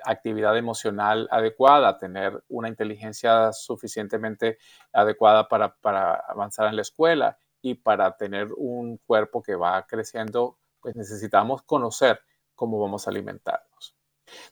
actividad 0.04 0.56
emocional 0.56 1.26
adecuada, 1.30 1.98
tener 1.98 2.44
una 2.48 2.68
inteligencia 2.68 3.52
suficientemente 3.52 4.58
adecuada 4.92 5.48
para, 5.48 5.74
para 5.76 6.14
avanzar 6.14 6.68
en 6.68 6.76
la 6.76 6.82
escuela 6.82 7.38
y 7.62 7.74
para 7.74 8.16
tener 8.16 8.48
un 8.56 8.98
cuerpo 8.98 9.42
que 9.42 9.54
va 9.54 9.86
creciendo 9.86 10.58
pues 10.86 10.94
necesitamos 10.94 11.62
conocer 11.62 12.20
cómo 12.54 12.78
vamos 12.78 13.08
a 13.08 13.10
alimentarnos. 13.10 13.96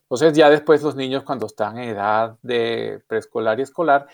Entonces 0.02 0.36
ya 0.36 0.50
después 0.50 0.82
los 0.82 0.96
niños 0.96 1.22
cuando 1.22 1.46
están 1.46 1.78
en 1.78 1.90
edad 1.90 2.38
de 2.42 3.04
preescolar 3.06 3.60
y 3.60 3.62
escolar 3.62 4.08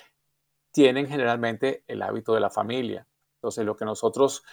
tienen 0.71 1.07
generalmente 1.07 1.83
el 1.87 2.03
hábito 2.03 2.35
de 2.35 2.41
la 2.41 2.51
familia. 2.51 3.07
Entonces 3.37 3.65
lo 3.65 3.75
que 3.75 3.87
nosotros 3.87 4.45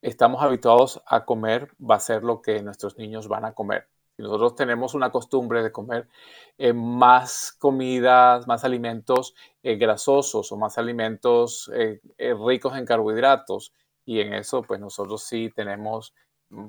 estamos 0.00 0.42
habituados 0.42 1.02
a 1.04 1.26
comer 1.26 1.74
va 1.78 1.96
a 1.96 2.00
ser 2.00 2.24
lo 2.24 2.40
que 2.40 2.62
nuestros 2.62 2.96
niños 2.96 3.28
van 3.28 3.44
a 3.44 3.52
comer. 3.52 3.86
Si 4.16 4.22
nosotros 4.22 4.54
tenemos 4.54 4.94
una 4.94 5.10
costumbre 5.10 5.62
de 5.62 5.70
comer 5.70 6.08
eh, 6.56 6.72
más 6.72 7.52
comidas, 7.52 8.46
más 8.46 8.64
alimentos 8.64 9.34
eh, 9.62 9.76
grasosos 9.76 10.50
o 10.52 10.56
más 10.56 10.78
alimentos 10.78 11.70
eh, 11.74 12.00
ricos 12.42 12.78
en 12.78 12.86
carbohidratos, 12.86 13.74
y 14.06 14.20
en 14.22 14.32
eso 14.32 14.62
pues 14.62 14.80
nosotros 14.80 15.22
sí 15.22 15.52
tenemos 15.54 16.14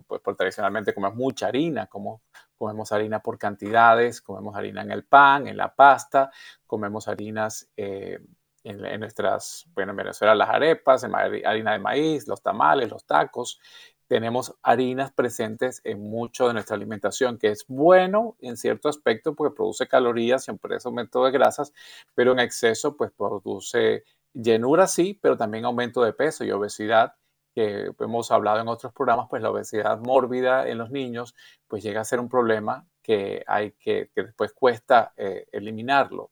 Pues 0.08 0.22
tradicionalmente 0.38 0.94
comemos 0.94 1.18
mucha 1.18 1.48
harina, 1.48 1.88
como 1.88 2.22
comemos 2.58 2.92
harina 2.92 3.22
por 3.22 3.38
cantidades, 3.38 4.22
comemos 4.22 4.56
harina 4.56 4.82
en 4.82 4.92
el 4.92 5.06
pan, 5.06 5.48
en 5.48 5.56
la 5.56 5.74
pasta, 5.74 6.32
comemos 6.68 7.08
harinas 7.08 7.70
eh, 7.78 8.20
en, 8.64 9.00
nuestras, 9.00 9.66
bueno, 9.74 9.92
en 9.92 9.98
Venezuela 9.98 10.36
las 10.36 10.50
arepas, 10.50 11.04
harina 11.04 11.72
de 11.72 11.80
maíz, 11.80 12.28
los 12.28 12.42
tamales, 12.42 12.90
los 12.90 13.06
tacos. 13.06 13.60
Tenemos 14.08 14.56
harinas 14.64 15.12
presentes 15.12 15.82
en 15.84 16.02
mucho 16.02 16.48
de 16.48 16.54
nuestra 16.54 16.76
alimentación, 16.76 17.38
que 17.38 17.50
es 17.50 17.66
bueno 17.68 18.36
en 18.40 18.58
cierto 18.58 18.90
aspecto 18.90 19.36
porque 19.36 19.56
produce 19.56 19.88
calorías 19.88 20.48
y 20.48 20.54
por 20.54 20.74
eso 20.74 20.90
aumento 20.90 21.24
de 21.24 21.32
grasas, 21.32 21.74
pero 22.16 22.32
en 22.32 22.40
exceso 22.40 22.98
pues 22.98 23.12
produce 23.12 24.04
llenura 24.34 24.88
sí, 24.88 25.18
pero 25.22 25.38
también 25.38 25.66
aumento 25.66 26.04
de 26.04 26.14
peso 26.14 26.44
y 26.44 26.52
obesidad 26.52 27.14
que 27.54 27.92
hemos 28.00 28.32
hablado 28.32 28.60
en 28.60 28.68
otros 28.68 28.94
programas, 28.94 29.28
pues 29.30 29.42
la 29.42 29.52
obesidad 29.52 30.00
mórbida 30.00 30.68
en 30.68 30.78
los 30.78 30.92
niños, 30.92 31.36
pues 31.68 31.84
llega 31.84 32.02
a 32.02 32.06
ser 32.06 32.20
un 32.20 32.30
problema 32.30 32.88
que 33.02 33.44
hay 33.48 33.72
que, 33.74 34.12
que 34.14 34.24
después 34.24 34.54
cuesta 34.54 35.14
eh, 35.18 35.48
eliminarlo. 35.52 36.32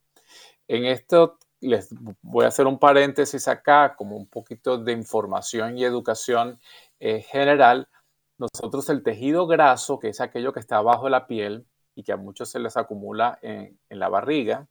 En 0.67 0.85
esto 0.85 1.37
les 1.59 1.89
voy 2.21 2.45
a 2.45 2.49
hacer 2.49 2.67
un 2.67 2.79
paréntesis 2.79 3.47
acá, 3.47 3.95
como 3.95 4.15
un 4.15 4.27
poquito 4.27 4.77
de 4.77 4.91
información 4.91 5.77
y 5.77 5.83
educación 5.83 6.59
eh, 6.99 7.21
general. 7.21 7.89
Nosotros 8.37 8.89
el 8.89 9.03
tejido 9.03 9.47
graso, 9.47 9.99
que 9.99 10.09
es 10.09 10.21
aquello 10.21 10.53
que 10.53 10.59
está 10.59 10.77
abajo 10.77 11.05
de 11.05 11.11
la 11.11 11.27
piel 11.27 11.65
y 11.95 12.03
que 12.03 12.11
a 12.11 12.17
muchos 12.17 12.49
se 12.49 12.59
les 12.59 12.77
acumula 12.77 13.39
en, 13.41 13.79
la 13.89 14.09
barriga 14.09 14.67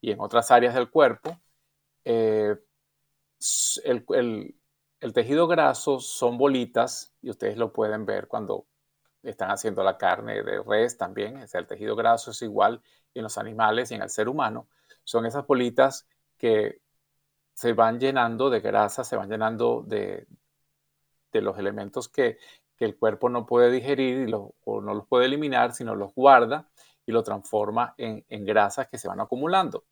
y 0.00 0.10
en 0.10 0.20
otras 0.20 0.50
áreas 0.50 0.74
del 0.74 0.90
cuerpo, 0.90 1.38
eh, 2.04 2.56
el, 3.84 4.56
el 5.00 5.12
tejido 5.12 5.46
graso 5.46 6.00
son 6.00 6.38
bolitas 6.38 7.12
y 7.22 7.30
ustedes 7.30 7.56
lo 7.56 7.72
pueden 7.72 8.06
ver 8.06 8.28
cuando 8.28 8.66
están 9.22 9.50
haciendo 9.50 9.82
la 9.82 9.98
carne 9.98 10.42
de 10.42 10.62
res 10.62 10.96
también. 10.96 11.44
el 11.52 11.66
tejido 11.66 11.96
graso 11.96 12.30
es 12.30 12.42
igual 12.42 12.82
en 13.14 13.22
los 13.24 13.38
animales 13.38 13.90
y 13.90 13.94
en 13.94 14.02
el 14.02 14.10
ser 14.10 14.28
humano. 14.28 14.68
Son 15.04 15.26
esas 15.26 15.46
bolitas 15.46 16.06
que 16.38 16.80
se 17.54 17.72
van 17.72 17.98
llenando 17.98 18.50
de 18.50 18.60
grasa, 18.60 19.04
se 19.04 19.16
van 19.16 19.30
llenando 19.30 19.82
de, 19.86 20.26
de 21.32 21.40
los 21.40 21.58
elementos 21.58 22.08
que, 22.08 22.38
el 22.78 22.98
cuerpo 22.98 23.30
no 23.30 23.46
puede 23.46 23.70
digerir 23.70 24.28
y 24.28 24.32
o 24.34 24.82
no 24.82 24.92
los 24.92 25.06
puede 25.06 25.24
eliminar, 25.24 25.72
sino 25.72 25.94
los 25.94 26.14
guarda 26.14 26.68
y 27.06 27.12
lo 27.12 27.22
transforma 27.22 27.94
en, 27.96 28.22
en 28.28 28.44
grasas 28.44 28.88
que 28.88 28.98
se 28.98 29.08
van 29.08 29.18
acumulando. 29.18 29.84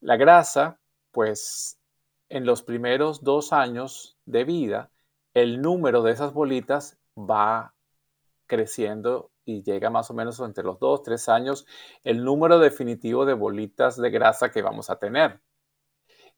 La 0.00 0.16
grasa, 0.16 0.80
pues 1.12 1.78
en 2.28 2.46
los 2.46 2.62
primeros 2.62 3.22
dos 3.22 3.52
años 3.52 4.18
de 4.26 4.44
vida, 4.44 4.90
el 5.34 5.60
número 5.60 6.02
de 6.02 6.12
esas 6.12 6.32
bolitas 6.32 6.98
va 7.16 7.74
creciendo 8.46 9.30
y 9.44 9.62
llega 9.62 9.90
más 9.90 10.10
o 10.10 10.14
menos 10.14 10.40
entre 10.40 10.64
los 10.64 10.78
dos, 10.78 11.02
tres 11.02 11.28
años, 11.28 11.66
el 12.04 12.24
número 12.24 12.58
definitivo 12.58 13.24
de 13.26 13.34
bolitas 13.34 13.96
de 13.96 14.10
grasa 14.10 14.50
que 14.50 14.62
vamos 14.62 14.90
a 14.90 14.98
tener. 14.98 15.40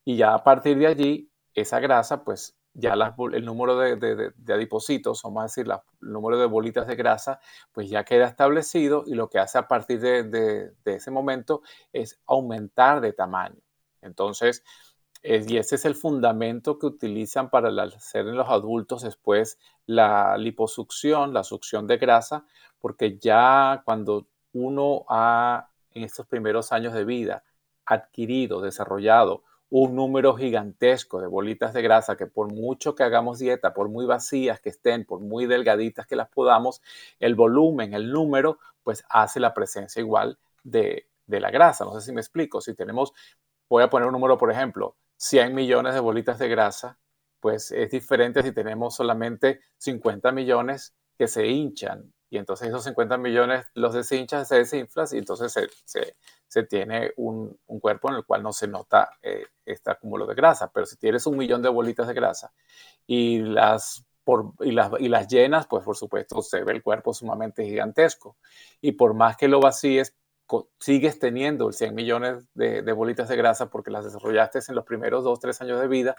Y 0.05 0.17
ya 0.17 0.35
a 0.35 0.45
partir 0.45 0.79
de 0.79 0.87
allí, 0.87 1.31
esa 1.55 1.81
grasa 1.81 2.25
pues 2.25 2.59
ya 2.79 2.95
el 2.95 3.45
número 3.45 3.77
de, 3.77 3.97
de, 3.97 4.33
de, 4.37 4.55
adipocitos, 4.55 5.23
vamos 5.25 5.41
a 5.41 5.43
decir, 5.45 5.67
el 5.67 6.13
número 6.13 6.39
de 6.39 6.47
bolitas 6.47 6.87
de 6.87 6.95
grasa, 6.95 7.41
pues 7.73 7.91
ya 7.91 8.05
queda 8.05 8.27
establecido 8.27 9.03
y 9.07 9.15
lo 9.15 9.29
que 9.29 9.41
hace 9.41 9.59
a 9.59 9.67
partir 9.67 10.01
de, 10.01 10.73
ese 10.85 11.11
momento 11.11 11.63
es 11.93 12.21
aumentar 12.27 13.01
de 13.01 13.13
tamaño. 13.13 13.61
Entonces, 14.01 14.63
y 15.23 15.57
ese 15.57 15.75
es 15.75 15.85
el 15.85 15.95
fundamento 15.95 16.79
que 16.79 16.87
utilizan 16.87 17.51
para 17.51 17.71
hacer 17.83 18.27
en 18.29 18.37
los 18.37 18.49
adultos 18.49 19.03
después 19.03 19.59
la 19.87 20.37
liposucción, 20.39 21.33
la 21.35 21.45
succión 21.45 21.87
de 21.87 21.99
grasa, 21.99 22.45
porque 22.79 23.19
ya 23.19 23.83
cuando 23.85 24.27
uno 24.53 25.05
ha, 25.09 25.71
en 25.93 26.05
estos 26.05 26.27
primeros 26.27 26.73
años 26.73 26.95
de 26.95 27.05
vida, 27.05 27.43
adquirido, 27.85 28.61
desarrollado 28.61 29.43
un 29.71 29.95
número 29.95 30.35
gigantesco 30.35 31.21
de 31.21 31.27
bolitas 31.27 31.75
de 31.75 31.83
grasa 31.83 32.17
que 32.17 32.27
por 32.27 32.53
mucho 32.53 32.95
que 32.95 33.03
hagamos 33.03 33.39
dieta, 33.39 33.75
por 33.75 33.89
muy 33.89 34.07
vacías 34.07 34.61
que 34.61 34.71
estén, 34.71 35.05
por 35.05 35.21
muy 35.21 35.47
delgaditas 35.47 36.07
que 36.07 36.17
las 36.17 36.29
podamos, 36.29 36.81
el 37.21 37.35
volumen, 37.35 37.93
el 37.93 38.11
número, 38.11 38.59
pues 38.83 39.05
hace 39.11 39.41
la 39.41 39.53
presencia 39.53 40.01
igual 40.01 40.39
de, 40.65 41.07
la 41.27 41.51
grasa. 41.51 41.85
No 41.85 41.93
sé 41.93 42.07
si 42.07 42.13
me 42.13 42.23
explico. 42.23 42.61
Si 42.63 42.75
tenemos, 42.75 43.13
voy 43.69 43.83
a 43.83 43.91
poner 43.91 44.07
un 44.09 44.13
número, 44.13 44.39
por 44.39 44.51
ejemplo, 44.51 44.97
100 45.19 45.55
millones 45.55 45.95
de 45.95 46.01
bolitas 46.01 46.39
de 46.39 46.49
grasa, 46.49 46.99
pues 47.41 47.71
es 47.71 47.91
diferente 47.91 48.43
si 48.43 48.53
tenemos 48.53 48.97
solamente 48.97 49.61
50 49.77 50.33
millones 50.33 50.95
que 51.17 51.29
se 51.29 51.47
hinchan 51.47 52.13
y 52.31 52.39
entonces 52.39 52.69
esos 52.69 52.85
50 52.85 53.17
millones 53.19 53.67
los 53.75 53.95
deshinchan, 53.95 54.45
se 54.45 54.57
desinflan 54.57 55.07
y 55.13 55.19
entonces 55.19 55.53
se, 55.53 56.15
se 56.49 56.63
tiene 56.65 57.13
un, 57.17 57.59
cuerpo 57.81 58.11
en 58.11 58.17
el 58.17 58.25
cual 58.25 58.43
no 58.43 58.53
se 58.53 58.67
nota 58.67 59.11
eh, 59.23 59.47
este 59.65 59.91
acúmulo 59.91 60.27
de 60.27 60.35
grasa. 60.35 60.71
Pero 60.73 60.87
si 60.87 60.97
tienes 60.97 61.27
un 61.27 61.37
millón 61.37 61.63
de 61.63 61.69
bolitas 61.69 62.07
de 62.07 62.15
grasa 62.15 62.53
y 63.07 63.41
las, 63.41 64.05
por, 64.25 64.53
y 64.61 64.73
las, 64.73 64.91
y 64.99 65.09
las 65.09 65.29
llenas, 65.29 65.67
pues 65.67 65.85
por 65.85 65.97
supuesto 65.97 66.43
se 66.43 66.65
ve 66.65 66.73
el 66.73 66.83
cuerpo 66.83 67.15
sumamente 67.15 67.65
gigantesco. 67.65 68.37
Y 68.81 68.93
por 68.93 69.15
más 69.15 69.37
que 69.37 69.49
lo 69.49 69.61
vacíes, 69.61 70.15
sigues 70.79 71.19
teniendo 71.19 71.73
100 71.73 71.95
millones 71.95 72.47
de, 72.55 72.81
bolitas 72.93 73.29
de 73.29 73.37
grasa 73.37 73.69
porque 73.69 73.91
las 73.91 74.05
desarrollaste 74.05 74.61
en 74.69 74.75
los 74.75 74.85
primeros 74.85 75.25
dos, 75.25 75.41
tres 75.41 75.61
años 75.61 75.81
de 75.81 75.89
vida, 75.89 76.17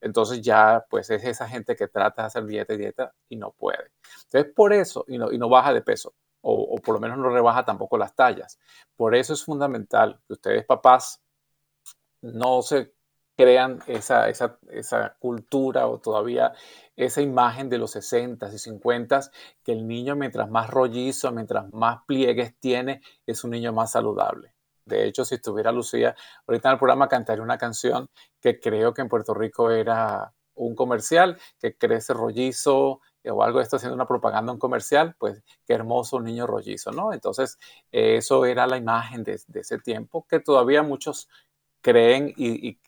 entonces 0.00 0.40
ya 0.42 0.84
pues 0.88 1.10
es 1.10 1.24
esa 1.24 1.48
gente 1.48 1.76
que 1.76 1.88
trata 1.88 2.22
de 2.22 2.26
hacer 2.26 2.46
dieta 2.46 2.74
y 2.74 2.78
dieta 2.78 3.12
y 3.28 3.36
no 3.36 3.52
puede. 3.52 3.92
Entonces 4.24 4.52
por 4.54 4.72
eso, 4.72 5.04
y 5.08 5.18
no, 5.18 5.32
y 5.32 5.38
no 5.38 5.48
baja 5.48 5.72
de 5.72 5.82
peso, 5.82 6.14
o, 6.42 6.76
por 6.76 6.94
lo 6.94 7.00
menos 7.00 7.18
no 7.18 7.30
rebaja 7.30 7.64
tampoco 7.64 7.96
las 7.96 8.14
tallas. 8.14 8.58
Por 8.96 9.14
eso 9.14 9.32
es 9.32 9.44
fundamental 9.44 10.20
que 10.26 10.32
ustedes 10.34 10.64
papás 10.64 11.22
no 12.20 12.62
se 12.62 12.94
crean 13.36 13.80
esa, 13.86 14.28
esa, 14.28 14.58
esa, 14.70 15.16
cultura 15.18 15.86
o 15.86 15.98
todavía 15.98 16.52
esa 16.96 17.22
imagen 17.22 17.68
de 17.68 17.78
los 17.78 17.92
60 17.92 18.52
y 18.52 18.58
50 18.58 19.20
que 19.64 19.72
el 19.72 19.86
niño 19.86 20.16
mientras 20.16 20.50
más 20.50 20.70
rollizo, 20.70 21.32
mientras 21.32 21.72
más 21.72 22.00
pliegues 22.06 22.54
tiene, 22.60 23.00
es 23.26 23.42
un 23.44 23.50
niño 23.50 23.72
más 23.72 23.92
saludable. 23.92 24.54
De 24.84 25.06
hecho, 25.06 25.24
si 25.24 25.36
estuviera 25.36 25.72
Lucía, 25.72 26.14
ahorita 26.46 26.68
en 26.68 26.72
el 26.72 26.78
programa 26.78 27.08
cantaría 27.08 27.42
una 27.42 27.58
canción 27.58 28.08
que 28.40 28.58
creo 28.60 28.92
que 28.92 29.02
en 29.02 29.08
Puerto 29.08 29.32
Rico 29.32 29.70
era 29.70 30.32
un 30.54 30.74
comercial, 30.74 31.38
que 31.58 31.76
crece 31.76 32.12
rollizo, 32.12 33.00
o 33.24 33.42
algo 33.42 33.58
de 33.58 33.64
esto 33.64 33.76
haciendo 33.76 33.94
una 33.94 34.06
propaganda, 34.06 34.52
un 34.52 34.58
comercial, 34.58 35.14
pues 35.18 35.42
qué 35.66 35.74
hermoso 35.74 36.16
un 36.16 36.24
niño 36.24 36.46
rollizo, 36.46 36.90
¿no? 36.90 37.12
Entonces, 37.12 37.58
eso 37.92 38.44
era 38.44 38.66
la 38.66 38.76
imagen 38.76 39.22
de, 39.22 39.40
ese 39.54 39.78
tiempo 39.78 40.26
que 40.28 40.40
todavía 40.40 40.82
muchos 40.82 41.28
creen 41.82 42.32
y, 42.36 42.78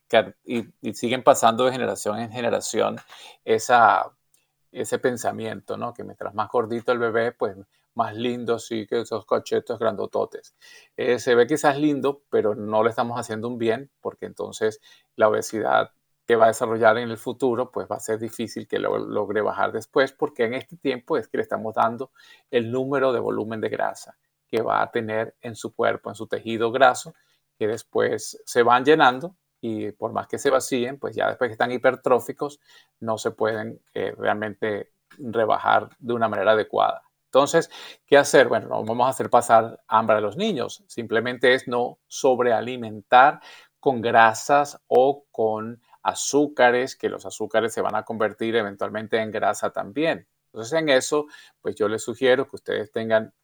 siguen 0.95 1.23
pasando 1.23 1.65
de 1.65 1.73
generación 1.73 2.21
en 2.21 2.31
generación 2.31 2.97
ese 3.45 4.99
pensamiento, 4.99 5.77
¿no? 5.77 5.93
Que 5.93 6.05
mientras 6.05 6.35
más 6.35 6.49
gordito 6.49 6.93
el 6.93 6.99
bebé, 6.99 7.33
pues 7.33 7.57
más 7.95 8.15
lindo 8.15 8.59
sí 8.59 8.87
que 8.87 9.01
esos 9.01 9.27
cachetos 9.27 9.79
grandototes. 9.79 10.55
Eh, 10.97 11.19
se 11.19 11.35
ve 11.35 11.47
quizás 11.47 11.79
lindo, 11.79 12.23
pero 12.31 12.55
no 12.55 12.83
le 12.83 12.91
estamos 12.91 13.19
haciendo 13.19 13.49
un 13.49 13.59
bien 13.59 13.91
porque 14.01 14.27
entonces 14.27 14.81
la 15.17 15.29
obesidad 15.29 15.93
que 16.27 16.37
va 16.37 16.47
a 16.47 16.49
desarrollar 16.49 16.97
en 16.99 17.11
el 17.11 17.19
futuro, 17.19 17.71
pues 17.71 17.87
va 17.91 17.97
a 17.97 18.01
ser 18.01 18.19
difícil 18.19 18.67
que 18.67 18.79
lo 18.79 18.99
logre 18.99 19.43
bajar 19.43 19.73
después, 19.73 20.13
porque 20.13 20.45
en 20.45 20.55
este 20.55 20.77
tiempo 20.77 21.19
es 21.19 21.29
que 21.29 21.37
le 21.37 21.43
estamos 21.43 21.75
dando 21.75 22.13
el 22.51 22.71
número 22.73 23.13
de 23.13 23.21
volumen 23.21 23.61
de 23.61 23.69
grasa 23.69 24.17
que 24.49 24.63
va 24.63 24.83
a 24.83 24.91
tener 24.91 25.35
en 25.43 25.55
su 25.55 25.75
cuerpo, 25.75 26.11
en 26.11 26.17
su 26.17 26.27
tejido 26.27 26.71
graso, 26.71 27.15
que 27.59 27.67
después 27.67 28.41
se 28.45 28.63
van 28.63 28.85
llenando 28.85 29.37
y 29.61 29.93
por 29.93 30.13
más 30.13 30.27
que 30.27 30.39
se 30.39 30.51
vacíen, 30.51 30.99
pues 30.99 31.17
ya 31.17 31.29
después 31.29 31.49
que 31.49 31.53
están 31.53 31.73
hipertróficos, 31.73 32.61
no 33.01 33.17
se 33.17 33.31
pueden 33.31 33.81
eh, 33.95 34.15
realmente 34.17 34.93
rebajar 35.19 35.89
de 35.99 36.13
una 36.13 36.29
manera 36.29 36.53
adecuada. 36.53 37.03
Entonces, 37.27 37.71
¿qué 38.07 38.17
hacer? 38.17 38.49
Bueno, 38.49 38.69
no 38.69 38.85
vamos 38.85 39.07
a 39.07 39.11
hacer 39.11 39.31
pasar 39.31 39.81
hambre 39.89 40.17
a 40.17 40.21
los 40.21 40.37
niños, 40.37 40.85
simplemente 40.87 41.55
es 41.55 41.67
no 41.67 41.99
sobrealimentar 42.07 43.41
con 43.81 44.01
grasas 44.01 44.81
o 44.87 45.25
con 45.31 45.83
azúcares, 46.03 46.95
que 46.97 47.09
los 47.09 47.27
azúcares 47.27 47.73
se 47.73 47.81
van 47.81 47.97
a 47.97 48.05
convertir 48.05 48.55
eventualmente 48.57 49.19
en 49.19 49.31
grasa 49.31 49.71
también. 49.71 50.29
Entonces 50.47 50.79
en 50.79 50.89
eso, 50.91 51.27
pues 51.61 51.75
yo 51.75 51.89
les 51.89 52.03
sugiero 52.03 52.47
que 52.47 52.57
ustedes 52.57 52.93
tengan, 52.93 53.35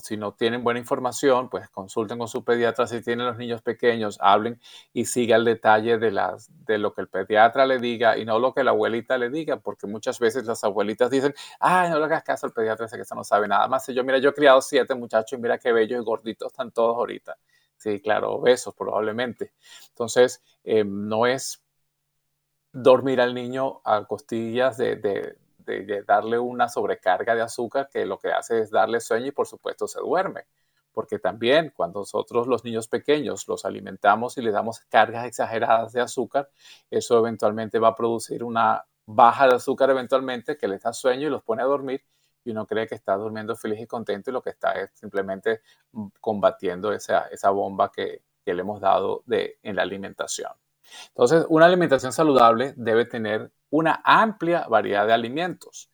si 0.00 0.16
no 0.16 0.32
tienen 0.32 0.62
buena 0.62 0.80
información, 0.80 1.48
pues 1.48 1.68
consulten 1.68 2.18
con 2.18 2.28
su 2.28 2.44
pediatra, 2.44 2.86
si 2.86 3.02
tienen 3.02 3.26
los 3.26 3.36
niños 3.36 3.62
pequeños, 3.62 4.18
hablen 4.20 4.60
y 4.92 5.06
sigan 5.06 5.40
el 5.40 5.44
detalle 5.44 5.98
de, 5.98 6.10
las, 6.10 6.50
de 6.66 6.78
lo 6.78 6.94
que 6.94 7.02
el 7.02 7.08
pediatra 7.08 7.66
le 7.66 7.78
diga 7.78 8.16
y 8.16 8.24
no 8.24 8.38
lo 8.38 8.54
que 8.54 8.64
la 8.64 8.70
abuelita 8.70 9.18
le 9.18 9.30
diga, 9.30 9.58
porque 9.58 9.86
muchas 9.86 10.18
veces 10.20 10.44
las 10.46 10.62
abuelitas 10.64 11.10
dicen, 11.10 11.34
ay, 11.60 11.90
no 11.90 11.98
le 11.98 12.04
hagas 12.04 12.22
caso 12.22 12.46
al 12.46 12.52
pediatra, 12.52 12.86
ese 12.86 12.96
que 12.96 13.02
eso 13.02 13.14
no 13.14 13.24
sabe 13.24 13.48
nada 13.48 13.66
más. 13.68 13.86
Yo, 13.88 14.04
mira, 14.04 14.18
yo 14.18 14.30
he 14.30 14.34
criado 14.34 14.60
siete 14.62 14.94
muchachos 14.94 15.38
y 15.38 15.42
mira 15.42 15.58
qué 15.58 15.72
bellos 15.72 16.00
y 16.00 16.04
gorditos 16.04 16.52
están 16.52 16.70
todos 16.70 16.96
ahorita. 16.96 17.36
Sí, 17.76 18.00
claro, 18.00 18.34
obesos 18.34 18.74
probablemente. 18.74 19.52
Entonces, 19.90 20.42
eh, 20.64 20.84
no 20.84 21.26
es 21.26 21.62
dormir 22.72 23.20
al 23.20 23.34
niño 23.34 23.80
a 23.84 24.04
costillas 24.06 24.76
de, 24.78 25.36
darle 26.06 26.38
una 26.38 26.68
sobrecarga 26.68 27.34
de 27.34 27.42
azúcar 27.42 27.88
que 27.92 28.06
lo 28.06 28.18
que 28.18 28.32
hace 28.32 28.60
es 28.60 28.70
darle 28.70 29.00
sueño 29.00 29.26
y 29.26 29.32
por 29.32 29.46
supuesto 29.46 29.86
se 29.86 30.00
duerme. 30.00 30.46
Porque 30.92 31.18
también 31.18 31.72
cuando 31.74 32.00
nosotros 32.00 32.46
los 32.46 32.64
niños 32.64 32.88
pequeños 32.88 33.48
los 33.48 33.64
alimentamos 33.64 34.36
y 34.36 34.42
les 34.42 34.52
damos 34.52 34.80
cargas 34.80 35.26
exageradas 35.26 35.92
de 35.92 36.02
azúcar, 36.02 36.50
eso 36.90 37.18
eventualmente 37.18 37.78
va 37.78 37.88
a 37.88 37.94
producir 37.94 38.44
una 38.44 38.84
baja 39.06 39.48
de 39.48 39.54
azúcar 39.54 39.90
eventualmente 39.90 40.56
que 40.56 40.68
les 40.68 40.82
da 40.82 40.92
sueño 40.92 41.26
y 41.26 41.30
los 41.30 41.42
pone 41.42 41.62
a 41.62 41.66
dormir 41.66 42.04
y 42.44 42.50
uno 42.50 42.66
cree 42.66 42.86
que 42.86 42.94
está 42.94 43.14
durmiendo 43.16 43.56
feliz 43.56 43.80
y 43.80 43.86
contento 43.86 44.30
y 44.30 44.32
lo 44.32 44.42
que 44.42 44.50
está 44.50 44.72
es 44.72 44.90
simplemente 44.94 45.62
combatiendo 46.20 46.92
esa, 46.92 47.26
esa 47.28 47.50
bomba 47.50 47.90
que, 47.90 48.22
que 48.44 48.54
le 48.54 48.62
hemos 48.62 48.80
dado 48.80 49.22
de, 49.26 49.58
en 49.62 49.76
la 49.76 49.82
alimentación. 49.82 50.52
Entonces, 51.08 51.46
una 51.48 51.66
alimentación 51.66 52.12
saludable 52.12 52.74
debe 52.76 53.04
tener 53.04 53.52
una 53.70 54.02
amplia 54.04 54.66
variedad 54.68 55.06
de 55.06 55.12
alimentos. 55.12 55.90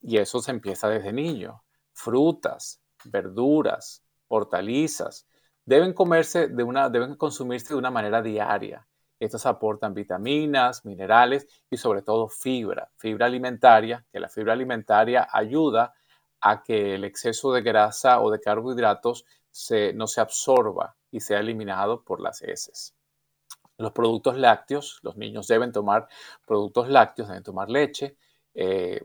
Y 0.00 0.18
eso 0.18 0.40
se 0.40 0.50
empieza 0.50 0.88
desde 0.88 1.12
niño. 1.12 1.64
Frutas, 1.92 2.80
verduras, 3.04 4.02
hortalizas, 4.28 5.26
deben 5.64 5.92
comerse 5.92 6.48
de 6.48 6.62
una, 6.62 6.88
deben 6.90 7.16
consumirse 7.16 7.68
de 7.68 7.78
una 7.78 7.90
manera 7.90 8.22
diaria. 8.22 8.86
Estos 9.18 9.46
aportan 9.46 9.94
vitaminas, 9.94 10.84
minerales 10.84 11.46
y 11.70 11.76
sobre 11.76 12.02
todo 12.02 12.28
fibra, 12.28 12.90
fibra 12.96 13.26
alimentaria, 13.26 14.04
que 14.12 14.20
la 14.20 14.28
fibra 14.28 14.52
alimentaria 14.52 15.28
ayuda 15.30 15.94
a 16.40 16.62
que 16.62 16.96
el 16.96 17.04
exceso 17.04 17.52
de 17.52 17.62
grasa 17.62 18.20
o 18.20 18.30
de 18.30 18.40
carbohidratos 18.40 19.24
no 19.94 20.06
se 20.06 20.20
absorba 20.20 20.96
y 21.10 21.20
sea 21.20 21.38
eliminado 21.38 22.02
por 22.02 22.20
las 22.20 22.42
heces 22.42 22.94
los 23.78 23.92
productos 23.92 24.36
lácteos, 24.36 25.00
los 25.02 25.16
niños 25.16 25.48
deben 25.48 25.72
tomar 25.72 26.08
productos 26.46 26.88
lácteos, 26.88 27.28
deben 27.28 27.42
tomar 27.42 27.70
leche, 27.70 28.16
eh, 28.54 29.02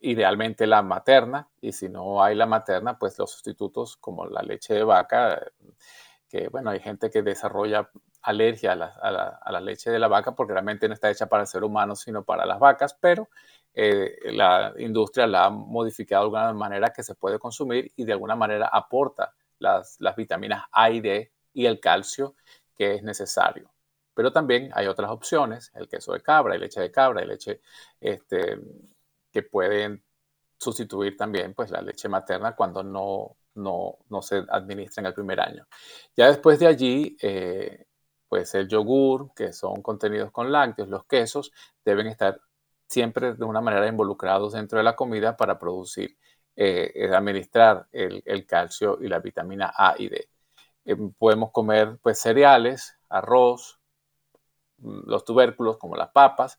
idealmente 0.00 0.66
la 0.66 0.82
materna, 0.82 1.48
y 1.60 1.72
si 1.72 1.88
no 1.88 2.22
hay 2.22 2.34
la 2.34 2.46
materna, 2.46 2.98
pues 2.98 3.18
los 3.18 3.30
sustitutos 3.30 3.96
como 3.96 4.26
la 4.26 4.42
leche 4.42 4.74
de 4.74 4.84
vaca, 4.84 5.50
que 6.28 6.48
bueno, 6.48 6.70
hay 6.70 6.80
gente 6.80 7.10
que 7.10 7.22
desarrolla 7.22 7.90
alergia 8.22 8.72
a 8.72 9.50
la, 9.50 9.60
leche 9.60 9.90
de 9.90 9.98
la 9.98 10.08
vaca 10.08 10.32
porque 10.32 10.52
realmente 10.52 10.86
no 10.88 10.94
está 10.94 11.10
hecha 11.10 11.26
para 11.26 11.42
el 11.42 11.46
ser 11.46 11.64
humano, 11.64 11.96
sino 11.96 12.24
para 12.24 12.44
las 12.44 12.58
vacas, 12.58 12.94
pero 12.94 13.28
eh, 13.74 14.18
la 14.32 14.74
industria 14.78 15.26
la 15.26 15.46
ha 15.46 15.50
modificado 15.50 16.30
de 16.30 16.38
alguna 16.38 16.52
manera 16.52 16.92
que 16.92 17.02
se 17.02 17.14
puede 17.14 17.38
consumir 17.38 17.92
y 17.96 18.04
de 18.04 18.12
alguna 18.12 18.36
manera 18.36 18.68
aporta 18.70 19.34
las, 19.58 19.96
las 20.00 20.16
vitaminas 20.16 20.64
A 20.70 20.90
y 20.90 21.00
D 21.00 21.32
y 21.54 21.66
el 21.66 21.80
calcio 21.80 22.34
que 22.76 22.94
es 22.94 23.02
necesario. 23.02 23.70
Pero 24.18 24.32
también 24.32 24.72
hay 24.74 24.88
otras 24.88 25.12
opciones, 25.12 25.70
el 25.76 25.88
queso 25.88 26.12
de 26.12 26.20
cabra, 26.20 26.56
y 26.56 26.58
leche 26.58 26.80
de 26.80 26.90
cabra, 26.90 27.22
y 27.22 27.26
leche 27.28 27.60
este, 28.00 28.58
que 29.30 29.44
pueden 29.44 30.02
sustituir 30.58 31.16
también 31.16 31.54
pues, 31.54 31.70
la 31.70 31.80
leche 31.82 32.08
materna 32.08 32.56
cuando 32.56 32.82
no, 32.82 33.36
no, 33.54 34.22
se 34.22 34.44
administra 34.48 35.02
en 35.02 35.06
el 35.06 35.14
primer 35.14 35.38
año. 35.38 35.68
Ya 36.16 36.26
después 36.26 36.58
de 36.58 36.66
allí, 36.66 37.16
eh, 37.22 37.86
pues 38.28 38.52
el 38.56 38.66
yogur, 38.66 39.32
que 39.36 39.52
son 39.52 39.82
contenidos 39.82 40.32
con 40.32 40.50
lácteos, 40.50 40.88
los 40.88 41.04
quesos, 41.04 41.52
deben 41.84 42.08
estar 42.08 42.40
siempre 42.88 43.34
de 43.34 43.44
una 43.44 43.60
manera 43.60 43.86
involucrados 43.86 44.54
dentro 44.54 44.78
de 44.78 44.84
la 44.84 44.96
comida 44.96 45.36
para 45.36 45.60
producir, 45.60 46.18
eh, 46.56 47.08
administrar 47.14 47.86
el, 47.92 48.46
calcio 48.46 48.98
y 49.00 49.06
la 49.06 49.20
vitamina 49.20 49.72
A 49.76 49.94
y 49.96 50.08
D. 50.08 50.28
podemos 51.18 51.52
comer 51.52 52.00
pues 52.02 52.18
cereales, 52.18 52.98
arroz, 53.08 53.77
los 54.82 55.24
tubérculos 55.24 55.78
como 55.78 55.96
las 55.96 56.10
papas, 56.10 56.58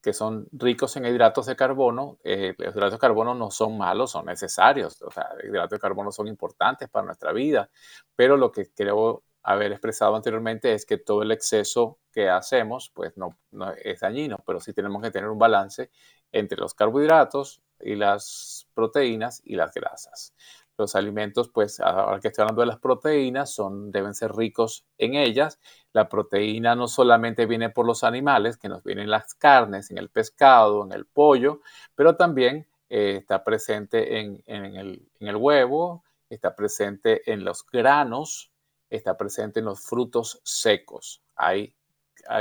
que 0.00 0.12
son 0.12 0.46
ricos 0.52 0.96
en 0.96 1.06
hidratos 1.06 1.46
de 1.46 1.56
carbono. 1.56 2.18
Eh, 2.22 2.54
los 2.58 2.74
hidratos 2.74 2.92
de 2.92 2.98
carbono 2.98 3.34
no 3.34 3.50
son 3.50 3.76
malos, 3.76 4.12
son 4.12 4.26
necesarios. 4.26 5.02
O 5.02 5.10
sea, 5.10 5.28
hidratos 5.42 5.70
de 5.70 5.80
carbono 5.80 6.12
son 6.12 6.28
importantes 6.28 6.88
para 6.88 7.06
nuestra 7.06 7.32
vida, 7.32 7.70
pero 8.14 8.36
lo 8.36 8.52
que 8.52 8.70
creo 8.72 9.24
haber 9.42 9.72
expresado 9.72 10.16
anteriormente 10.16 10.74
es 10.74 10.86
que 10.86 10.98
todo 10.98 11.22
el 11.22 11.30
exceso 11.30 11.98
que 12.12 12.28
hacemos, 12.28 12.90
pues 12.94 13.16
no, 13.16 13.38
no 13.52 13.72
es 13.72 14.00
dañino, 14.00 14.38
pero 14.46 14.60
sí 14.60 14.72
tenemos 14.72 15.02
que 15.02 15.10
tener 15.10 15.28
un 15.28 15.38
balance 15.38 15.90
entre 16.32 16.58
los 16.58 16.74
carbohidratos 16.74 17.62
y 17.80 17.94
las 17.94 18.66
proteínas 18.74 19.42
y 19.44 19.56
las 19.56 19.72
grasas. 19.72 20.34
Los 20.78 20.94
alimentos, 20.94 21.48
pues 21.48 21.80
ahora 21.80 22.20
que 22.20 22.28
estoy 22.28 22.42
hablando 22.42 22.60
de 22.60 22.66
las 22.66 22.78
proteínas, 22.78 23.52
son, 23.52 23.90
deben 23.90 24.14
ser 24.14 24.32
ricos 24.32 24.84
en 24.98 25.14
ellas. 25.14 25.58
La 25.92 26.08
proteína 26.08 26.74
no 26.74 26.86
solamente 26.86 27.46
viene 27.46 27.70
por 27.70 27.86
los 27.86 28.04
animales, 28.04 28.58
que 28.58 28.68
nos 28.68 28.84
vienen 28.84 29.08
las 29.08 29.34
carnes, 29.34 29.90
en 29.90 29.98
el 29.98 30.10
pescado, 30.10 30.84
en 30.84 30.92
el 30.92 31.06
pollo, 31.06 31.60
pero 31.94 32.16
también 32.16 32.66
eh, 32.90 33.16
está 33.20 33.42
presente 33.42 34.20
en, 34.20 34.42
el, 34.46 35.08
en 35.18 35.28
el 35.28 35.36
huevo, 35.36 36.04
está 36.28 36.54
presente 36.54 37.30
en 37.32 37.44
los 37.44 37.64
granos, 37.66 38.52
está 38.90 39.16
presente 39.16 39.60
en 39.60 39.66
los 39.66 39.80
frutos 39.80 40.40
secos. 40.44 41.22
Hay 41.36 41.74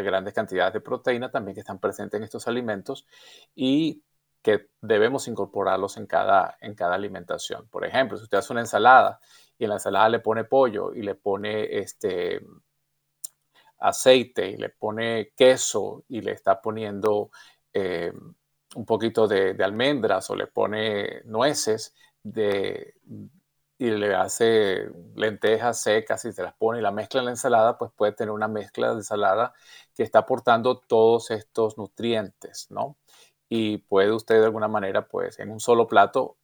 grandes 0.04 0.34
cantidades 0.34 0.74
de 0.74 0.82
proteína 0.82 1.32
también 1.32 1.54
que 1.54 1.62
están 1.62 1.80
presentes 1.80 2.17
en 2.17 2.24
estos 2.24 2.48
alimentos 2.48 3.06
y 3.56 4.02
que 4.45 4.67
debemos 4.79 5.27
incorporarlos 5.27 5.97
en 5.97 6.05
cada, 6.05 6.55
en 6.62 6.75
cada 6.75 6.93
alimentación. 6.93 7.67
Por 7.67 7.84
ejemplo, 7.84 8.15
si 8.15 8.25
usted 8.25 8.38
hace 8.38 8.53
una 8.53 8.62
ensalada 8.62 9.19
y 9.58 9.63
en 9.63 9.69
la 9.69 9.77
ensalada 9.77 10.08
le 10.08 10.19
pone 10.19 10.43
pollo 10.43 10.93
y 10.93 11.01
le 11.01 11.15
pone 11.15 11.79
este 11.79 12.45
aceite 13.79 14.47
y 14.47 14.58
le 14.58 14.69
pone 14.69 15.31
queso 15.36 16.03
y 16.10 16.21
le 16.21 16.34
está 16.34 16.62
poniendo 16.62 17.31
eh, 17.73 18.13
un 18.75 18.86
poquito 18.86 19.27
de, 19.27 19.58
almendras 19.63 20.29
o 20.29 20.36
le 20.36 20.45
pone 20.45 21.23
nueces 21.23 21.95
y 22.23 23.89
le 23.89 24.13
hace 24.13 24.91
lentejas 25.15 25.81
secas 25.81 26.23
y 26.25 26.34
se 26.34 26.43
las 26.43 26.53
pone 26.53 26.77
y 26.77 26.81
la 26.84 26.91
mezcla 26.91 27.21
en 27.21 27.25
la 27.25 27.31
ensalada, 27.31 27.79
pues 27.79 27.91
puede 27.95 28.12
tener 28.12 28.31
una 28.31 28.47
mezcla 28.47 28.89
de 28.89 28.97
ensalada 28.97 29.55
que 29.95 30.03
está 30.03 30.19
aportando 30.19 30.77
todos 30.81 31.31
estos 31.31 31.79
nutrientes, 31.79 32.67
¿no? 32.69 32.97
Y 33.56 33.78
puede 33.78 34.12
usted 34.12 34.39
de 34.39 34.46
alguna 34.46 34.68
manera, 34.68 35.08
pues 35.08 35.39
en 35.39 35.50
un 35.50 35.60
solo 35.60 35.88
plato, 35.88 36.38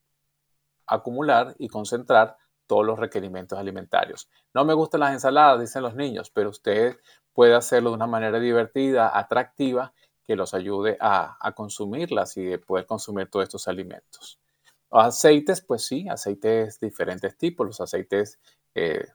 acumular 0.87 1.55
y 1.59 1.67
concentrar 1.67 2.37
todos 2.67 2.85
los 2.85 2.97
requerimientos 2.97 3.59
alimentarios. 3.59 4.29
No 4.53 4.63
me 4.63 4.73
gustan 4.73 5.01
las 5.01 5.11
ensaladas, 5.11 5.59
dicen 5.59 5.83
los 5.83 5.95
niños, 5.95 6.29
pero 6.29 6.49
usted 6.49 6.97
puede 7.33 7.53
hacerlo 7.53 7.89
de 7.89 7.95
una 7.97 8.07
manera 8.07 8.39
divertida, 8.39 9.17
atractiva, 9.17 9.93
que 10.23 10.35
los 10.35 10.53
ayude 10.53 10.97
a, 11.01 11.51
consumirlas 11.55 12.37
y 12.37 12.57
poder 12.57 12.85
consumir 12.85 13.29
todos 13.29 13.43
estos 13.43 13.67
alimentos. 13.67 14.39
aceites, 14.89 15.61
pues 15.61 15.83
sí, 15.85 16.07
aceites 16.09 16.79
diferentes 16.79 17.37
tipos. 17.37 17.67
Los 17.67 17.81
aceites, 17.81 18.39
eh, 18.75 19.05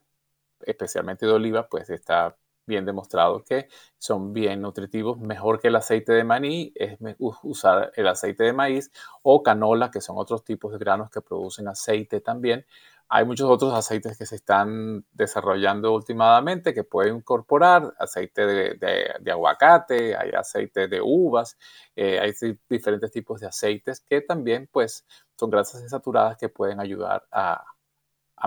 especialmente 0.60 1.26
de 1.26 1.32
oliva, 1.32 1.68
pues 1.68 1.88
está 1.90 2.36
bien 2.66 2.84
demostrado 2.84 3.44
que 3.44 3.68
son 3.98 4.32
bien 4.32 4.60
nutritivos, 4.60 5.18
mejor 5.18 5.60
que 5.60 5.68
el 5.68 5.76
aceite 5.76 6.12
de 6.12 6.24
maní, 6.24 6.72
es 6.74 6.98
usar 7.18 7.92
el 7.96 8.08
aceite 8.08 8.44
de 8.44 8.52
maíz 8.52 8.90
o 9.22 9.42
canola, 9.42 9.90
que 9.90 10.00
son 10.00 10.16
otros 10.18 10.44
tipos 10.44 10.72
de 10.72 10.78
granos 10.78 11.10
que 11.10 11.20
producen 11.20 11.68
aceite 11.68 12.20
también. 12.20 12.66
Hay 13.08 13.24
muchos 13.24 13.48
otros 13.48 13.72
aceites 13.72 14.18
que 14.18 14.26
se 14.26 14.34
están 14.34 15.04
desarrollando 15.12 15.94
últimamente 15.94 16.74
que 16.74 16.82
pueden 16.82 17.16
incorporar 17.18 17.94
aceite 18.00 18.44
de, 18.44 19.30
aguacate, 19.30 20.16
hay 20.16 20.30
aceite 20.30 20.88
de 20.88 21.00
uvas, 21.00 21.56
eh, 21.94 22.18
hay 22.18 22.32
diferentes 22.68 23.12
tipos 23.12 23.40
de 23.40 23.46
aceites 23.46 24.00
que 24.00 24.22
también 24.22 24.68
pues 24.72 25.06
son 25.36 25.50
grasas 25.50 25.82
insaturadas 25.82 26.36
que 26.36 26.48
pueden 26.48 26.80
ayudar 26.80 27.24
a, 27.30 27.64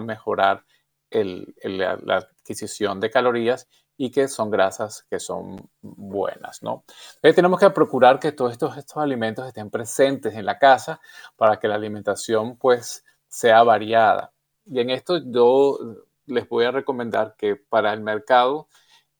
mejorar 0.01 0.65
la 1.11 2.17
adquisición 2.17 2.99
de 2.99 3.09
calorías 3.09 3.67
y 4.01 4.11
que 4.11 4.29
son 4.29 4.49
grasas 4.49 5.05
que 5.09 5.19
son 5.19 5.69
buenas, 5.81 6.63
¿no? 6.63 6.85
Entonces 7.15 7.35
tenemos 7.35 7.59
que 7.59 7.69
procurar 7.71 8.17
que 8.17 8.31
todos 8.31 8.53
estos, 8.53 8.77
estos 8.77 8.95
alimentos 8.95 9.45
estén 9.45 9.69
presentes 9.69 10.35
en 10.35 10.45
la 10.45 10.57
casa 10.57 11.01
para 11.35 11.59
que 11.59 11.67
la 11.67 11.75
alimentación 11.75 12.55
pues 12.55 13.03
sea 13.27 13.61
variada. 13.63 14.31
Y 14.65 14.79
en 14.79 14.89
esto 14.89 15.17
yo 15.17 15.77
les 16.27 16.47
voy 16.47 16.63
a 16.63 16.71
recomendar 16.71 17.35
que 17.37 17.57
para 17.57 17.91
el 17.91 17.99
mercado, 17.99 18.69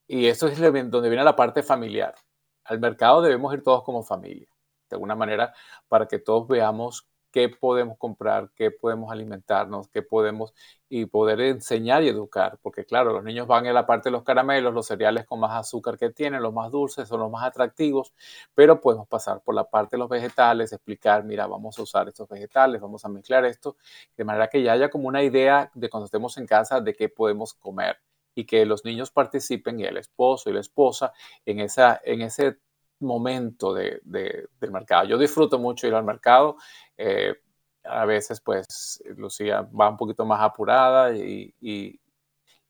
y 0.08 0.28
esto 0.28 0.48
es 0.48 0.58
donde 0.58 1.10
viene 1.10 1.26
la 1.26 1.36
parte 1.36 1.62
familiar, 1.62 2.16
al 2.64 2.80
mercado 2.80 3.22
debemos 3.22 3.54
ir 3.54 3.62
todos 3.62 3.84
como 3.84 4.02
familia, 4.02 4.48
de 4.90 4.96
alguna 4.96 5.16
manera, 5.16 5.54
para 5.90 6.08
que 6.08 6.20
todos 6.20 6.48
veamos 6.48 7.06
qué 7.32 7.50
podemos 7.50 7.98
comprar, 7.98 8.50
qué 8.56 8.72
podemos 8.72 9.12
alimentarnos, 9.12 9.88
qué 9.90 10.02
podemos 10.02 10.54
y 10.90 11.06
poder 11.06 11.40
enseñar 11.42 12.04
y 12.04 12.10
educar, 12.10 12.58
porque 12.62 12.86
claro, 12.86 13.14
los 13.14 13.24
niños 13.24 13.48
van 13.48 13.66
en 13.68 13.74
la 13.76 13.86
parte 13.86 14.10
de 14.10 14.12
los 14.12 14.24
caramelos, 14.24 14.74
los 14.74 14.88
cereales 14.88 15.26
con 15.26 15.40
más 15.40 15.54
azúcar 15.56 15.98
que 15.98 16.10
tienen, 16.10 16.42
los 16.42 16.54
más 16.54 16.72
dulces 16.72 17.08
son 17.08 17.20
los 17.20 17.32
más 17.32 17.44
atractivos, 17.46 18.14
pero 18.56 18.82
podemos 18.82 19.08
pasar 19.08 19.42
por 19.42 19.56
la 19.56 19.64
parte 19.70 19.96
de 19.96 20.00
los 20.00 20.10
vegetales, 20.10 20.74
explicar, 20.74 21.24
mira, 21.24 21.48
vamos 21.48 21.78
a 21.80 21.84
usar 21.84 22.08
estos 22.08 22.28
vegetales, 22.28 22.82
vamos 22.82 23.06
a 23.06 23.10
mezclar 23.10 23.46
esto, 23.46 23.78
de 24.18 24.24
manera 24.24 24.48
que 24.48 24.64
ya 24.64 24.74
haya 24.74 24.90
como 24.90 25.08
una 25.08 25.24
idea 25.24 25.72
de 25.74 25.90
cuando 25.90 26.06
estemos 26.06 26.38
en 26.38 26.48
casa 26.48 26.82
de 26.82 26.94
qué 26.94 27.10
podemos 27.10 27.54
comer 27.54 27.98
y 28.36 28.46
que 28.46 28.66
los 28.66 28.86
niños 28.86 29.12
participen 29.12 29.80
y 29.80 29.84
el 29.84 29.98
esposo 29.98 30.50
y 30.50 30.54
la 30.54 30.62
esposa 30.62 31.14
en, 31.46 31.60
esa, 31.60 32.00
en 32.04 32.22
ese 32.22 32.58
momento 33.00 33.74
de, 33.74 34.02
del 34.04 34.72
mercado. 34.72 35.06
Yo 35.06 35.18
disfruto 35.18 35.60
mucho 35.60 35.88
ir 35.88 35.94
al 35.94 36.04
mercado. 36.04 36.58
Eh, 36.98 37.36
a 37.84 38.06
veces, 38.06 38.42
pues, 38.42 39.02
Lucía 39.16 39.62
va 39.62 39.90
un 39.90 39.98
poquito 39.98 40.26
más 40.26 40.42
apurada 40.42 41.16
y, 41.16 41.54
y, 41.62 42.00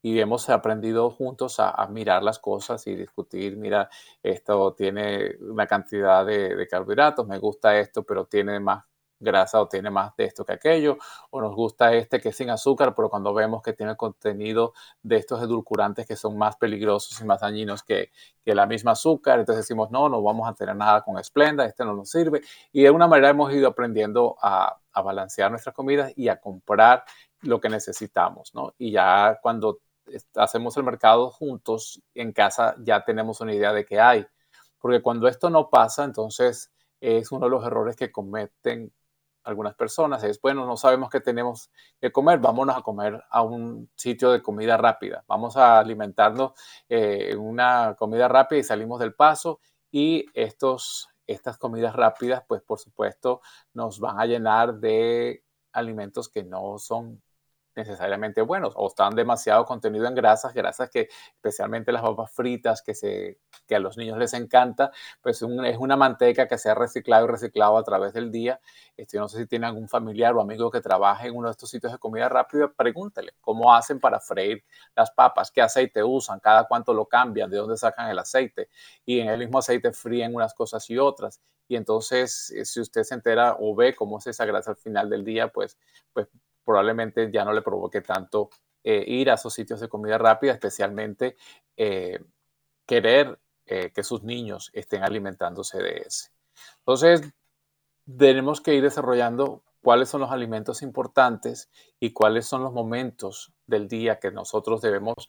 hemos 0.02 0.50
aprendido 0.50 1.10
juntos 1.12 1.60
a, 1.60 1.86
mirar 1.88 2.24
las 2.24 2.40
cosas 2.40 2.86
y 2.88 2.96
discutir, 2.96 3.58
mira, 3.58 3.90
esto 4.24 4.74
tiene 4.74 5.36
una 5.42 5.68
cantidad 5.68 6.26
de, 6.26 6.56
de 6.56 6.68
carbohidratos, 6.68 7.28
me 7.28 7.38
gusta 7.38 7.78
esto, 7.78 8.04
pero 8.04 8.26
tiene 8.26 8.60
más 8.60 8.86
grasa 9.20 9.62
o 9.62 9.68
tiene 9.68 9.90
más 9.90 10.16
de 10.16 10.26
esto 10.26 10.46
que 10.46 10.54
aquello, 10.54 10.98
o 11.30 11.42
nos 11.42 11.56
gusta 11.56 11.94
este 11.94 12.20
que 12.20 12.30
es 12.30 12.38
sin 12.38 12.50
azúcar, 12.50 12.96
pero 12.96 13.10
cuando 13.10 13.34
vemos 13.34 13.62
que 13.62 13.74
tiene 13.74 13.96
contenido 13.96 14.74
de 15.04 15.18
estos 15.18 15.42
edulcorantes 15.42 16.06
que 16.08 16.16
son 16.16 16.38
más 16.38 16.56
peligrosos 16.58 17.20
y 17.22 17.26
más 17.26 17.42
dañinos 17.42 17.84
que, 17.84 18.12
que 18.44 18.56
la 18.56 18.66
misma 18.66 18.92
azúcar, 18.92 19.40
entonces 19.40 19.66
decimos, 19.66 19.92
no, 19.92 20.10
no 20.10 20.22
vamos 20.22 20.48
a 20.48 20.54
tener 20.54 20.76
nada 20.76 21.02
con 21.04 21.22
Splenda, 21.24 21.66
este 21.66 21.84
no 21.86 21.94
nos 21.94 22.10
sirve. 22.10 22.42
Y 22.72 22.82
de 22.82 22.88
alguna 22.88 23.08
manera 23.08 23.30
hemos 23.30 23.54
ido 23.54 23.68
aprendiendo 23.68 24.38
a, 24.42 24.80
a 24.92 25.02
balancear 25.02 25.52
nuestras 25.52 25.76
comidas 25.76 26.12
y 26.16 26.30
a 26.30 26.40
comprar 26.40 27.04
lo 27.42 27.60
que 27.60 27.70
necesitamos, 27.70 28.54
¿no? 28.54 28.74
Y 28.78 28.92
ya 28.92 29.40
cuando 29.42 29.80
hacemos 30.36 30.76
el 30.78 30.84
mercado 30.84 31.30
juntos 31.30 32.02
en 32.14 32.32
casa 32.34 32.76
ya 32.80 33.04
tenemos 33.04 33.42
una 33.42 33.54
idea 33.54 33.74
de 33.74 33.86
qué 33.86 34.00
hay. 34.00 34.26
Porque 34.80 35.02
cuando 35.02 35.28
esto 35.28 35.50
no 35.50 35.70
pasa, 35.70 36.04
entonces 36.04 36.72
es 37.02 37.32
uno 37.32 37.46
de 37.46 37.52
los 37.52 37.66
errores 37.66 37.96
que 37.96 38.12
cometen 38.12 38.92
algunas 39.50 39.76
personas 39.76 40.24
es, 40.24 40.40
bueno, 40.40 40.66
no 40.66 40.78
sabemos 40.78 41.10
qué 41.10 41.20
tenemos 41.20 41.70
que 42.00 42.12
comer, 42.12 42.40
vámonos 42.40 42.78
a 42.78 42.82
comer 42.82 43.22
a 43.30 43.42
un 43.42 43.90
sitio 43.96 44.32
de 44.32 44.42
comida 44.42 44.78
rápida, 44.78 45.24
vamos 45.28 45.58
a 45.58 45.80
alimentarnos 45.80 46.54
eh, 46.88 47.30
en 47.32 47.40
una 47.40 47.96
comida 47.98 48.28
rápida 48.28 48.60
y 48.60 48.64
salimos 48.64 49.00
del 49.00 49.14
paso 49.14 49.60
y 49.92 50.26
estos, 50.34 51.10
estas 51.28 51.58
comidas 51.58 51.96
rápidas, 51.96 52.44
pues 52.48 52.62
por 52.62 52.80
supuesto, 52.80 53.42
nos 53.74 54.00
van 54.00 54.20
a 54.20 54.26
llenar 54.26 54.76
de 54.76 55.44
alimentos 55.74 56.30
que 56.30 56.44
no 56.44 56.78
son 56.78 57.22
necesariamente 57.80 58.42
buenos 58.42 58.74
o 58.76 58.88
están 58.88 59.16
demasiado 59.16 59.66
contenido 59.66 60.06
en 60.08 60.16
grasas, 60.16 60.54
grasas 60.54 60.90
que 60.90 61.10
especialmente 61.34 61.92
las 61.92 62.02
papas 62.02 62.32
fritas 62.32 62.82
que, 62.82 62.94
se, 62.94 63.40
que 63.68 63.76
a 63.76 63.80
los 63.80 63.98
niños 63.98 64.18
les 64.18 64.34
encanta, 64.34 64.92
pues 65.22 65.42
es 65.42 65.78
una 65.78 65.96
manteca 65.96 66.48
que 66.48 66.58
se 66.58 66.70
ha 66.70 66.76
reciclado 66.76 67.26
y 67.26 67.30
reciclado 67.30 67.78
a 67.78 67.84
través 67.84 68.14
del 68.14 68.32
día. 68.32 68.60
Este, 68.98 69.18
no 69.18 69.28
sé 69.28 69.40
si 69.40 69.48
tiene 69.48 69.68
algún 69.68 69.88
familiar 69.88 70.36
o 70.36 70.42
amigo 70.42 70.70
que 70.70 70.82
trabaje 70.82 71.28
en 71.28 71.36
uno 71.36 71.48
de 71.48 71.52
estos 71.52 71.70
sitios 71.70 71.92
de 71.92 71.98
comida 71.98 72.30
rápida, 72.30 72.72
pregúntele 72.72 73.34
cómo 73.42 73.74
hacen 73.74 74.00
para 74.00 74.20
freír 74.20 74.64
las 74.96 75.12
papas, 75.12 75.52
qué 75.52 75.62
aceite 75.62 76.04
usan, 76.04 76.40
cada 76.40 76.68
cuánto 76.68 76.94
lo 76.94 77.06
cambian, 77.06 77.50
de 77.50 77.58
dónde 77.58 77.78
sacan 77.78 78.10
el 78.10 78.20
aceite 78.20 78.70
y 79.06 79.20
en 79.20 79.30
el 79.30 79.40
mismo 79.40 79.60
aceite 79.60 79.92
fríen 79.92 80.36
unas 80.36 80.54
cosas 80.54 80.90
y 80.90 80.98
otras. 80.98 81.42
Y 81.70 81.76
entonces, 81.76 82.52
eh, 82.52 82.66
si 82.66 82.82
usted 82.82 83.04
se 83.04 83.14
entera 83.14 83.56
o 83.60 83.76
ve 83.76 83.96
cómo 83.96 84.18
es 84.18 84.28
esa 84.28 84.46
grasa 84.46 84.72
al 84.72 84.78
final 84.78 85.10
del 85.10 85.24
día, 85.24 85.50
pues, 85.50 85.78
pues 86.12 86.28
probablemente 86.70 87.32
ya 87.32 87.44
no 87.44 87.52
le 87.52 87.64
provoque 87.64 88.02
tanto 88.02 88.52
eh, 88.84 89.04
ir 89.08 89.32
a 89.32 89.34
esos 89.34 89.52
sitios 89.52 89.80
de 89.80 89.90
comida 89.90 90.20
rápida, 90.20 90.52
especialmente 90.52 91.36
eh, 91.76 92.20
querer 92.86 93.40
eh, 93.66 93.92
que 93.92 94.04
sus 94.04 94.22
niños 94.22 94.70
estén 94.72 95.02
alimentándose 95.02 95.82
de 95.82 96.04
ese. 96.06 96.30
Entonces, 96.78 97.34
tenemos 98.06 98.62
que 98.62 98.76
ir 98.76 98.84
desarrollando 98.84 99.64
cuáles 99.82 100.10
son 100.10 100.22
los 100.22 100.30
alimentos 100.30 100.84
importantes 100.84 101.72
y 102.00 102.14
cuáles 102.14 102.46
son 102.46 102.62
los 102.62 102.72
momentos 102.72 103.52
del 103.66 103.88
día 103.88 104.20
que 104.20 104.30
nosotros 104.30 104.80
debemos 104.80 105.28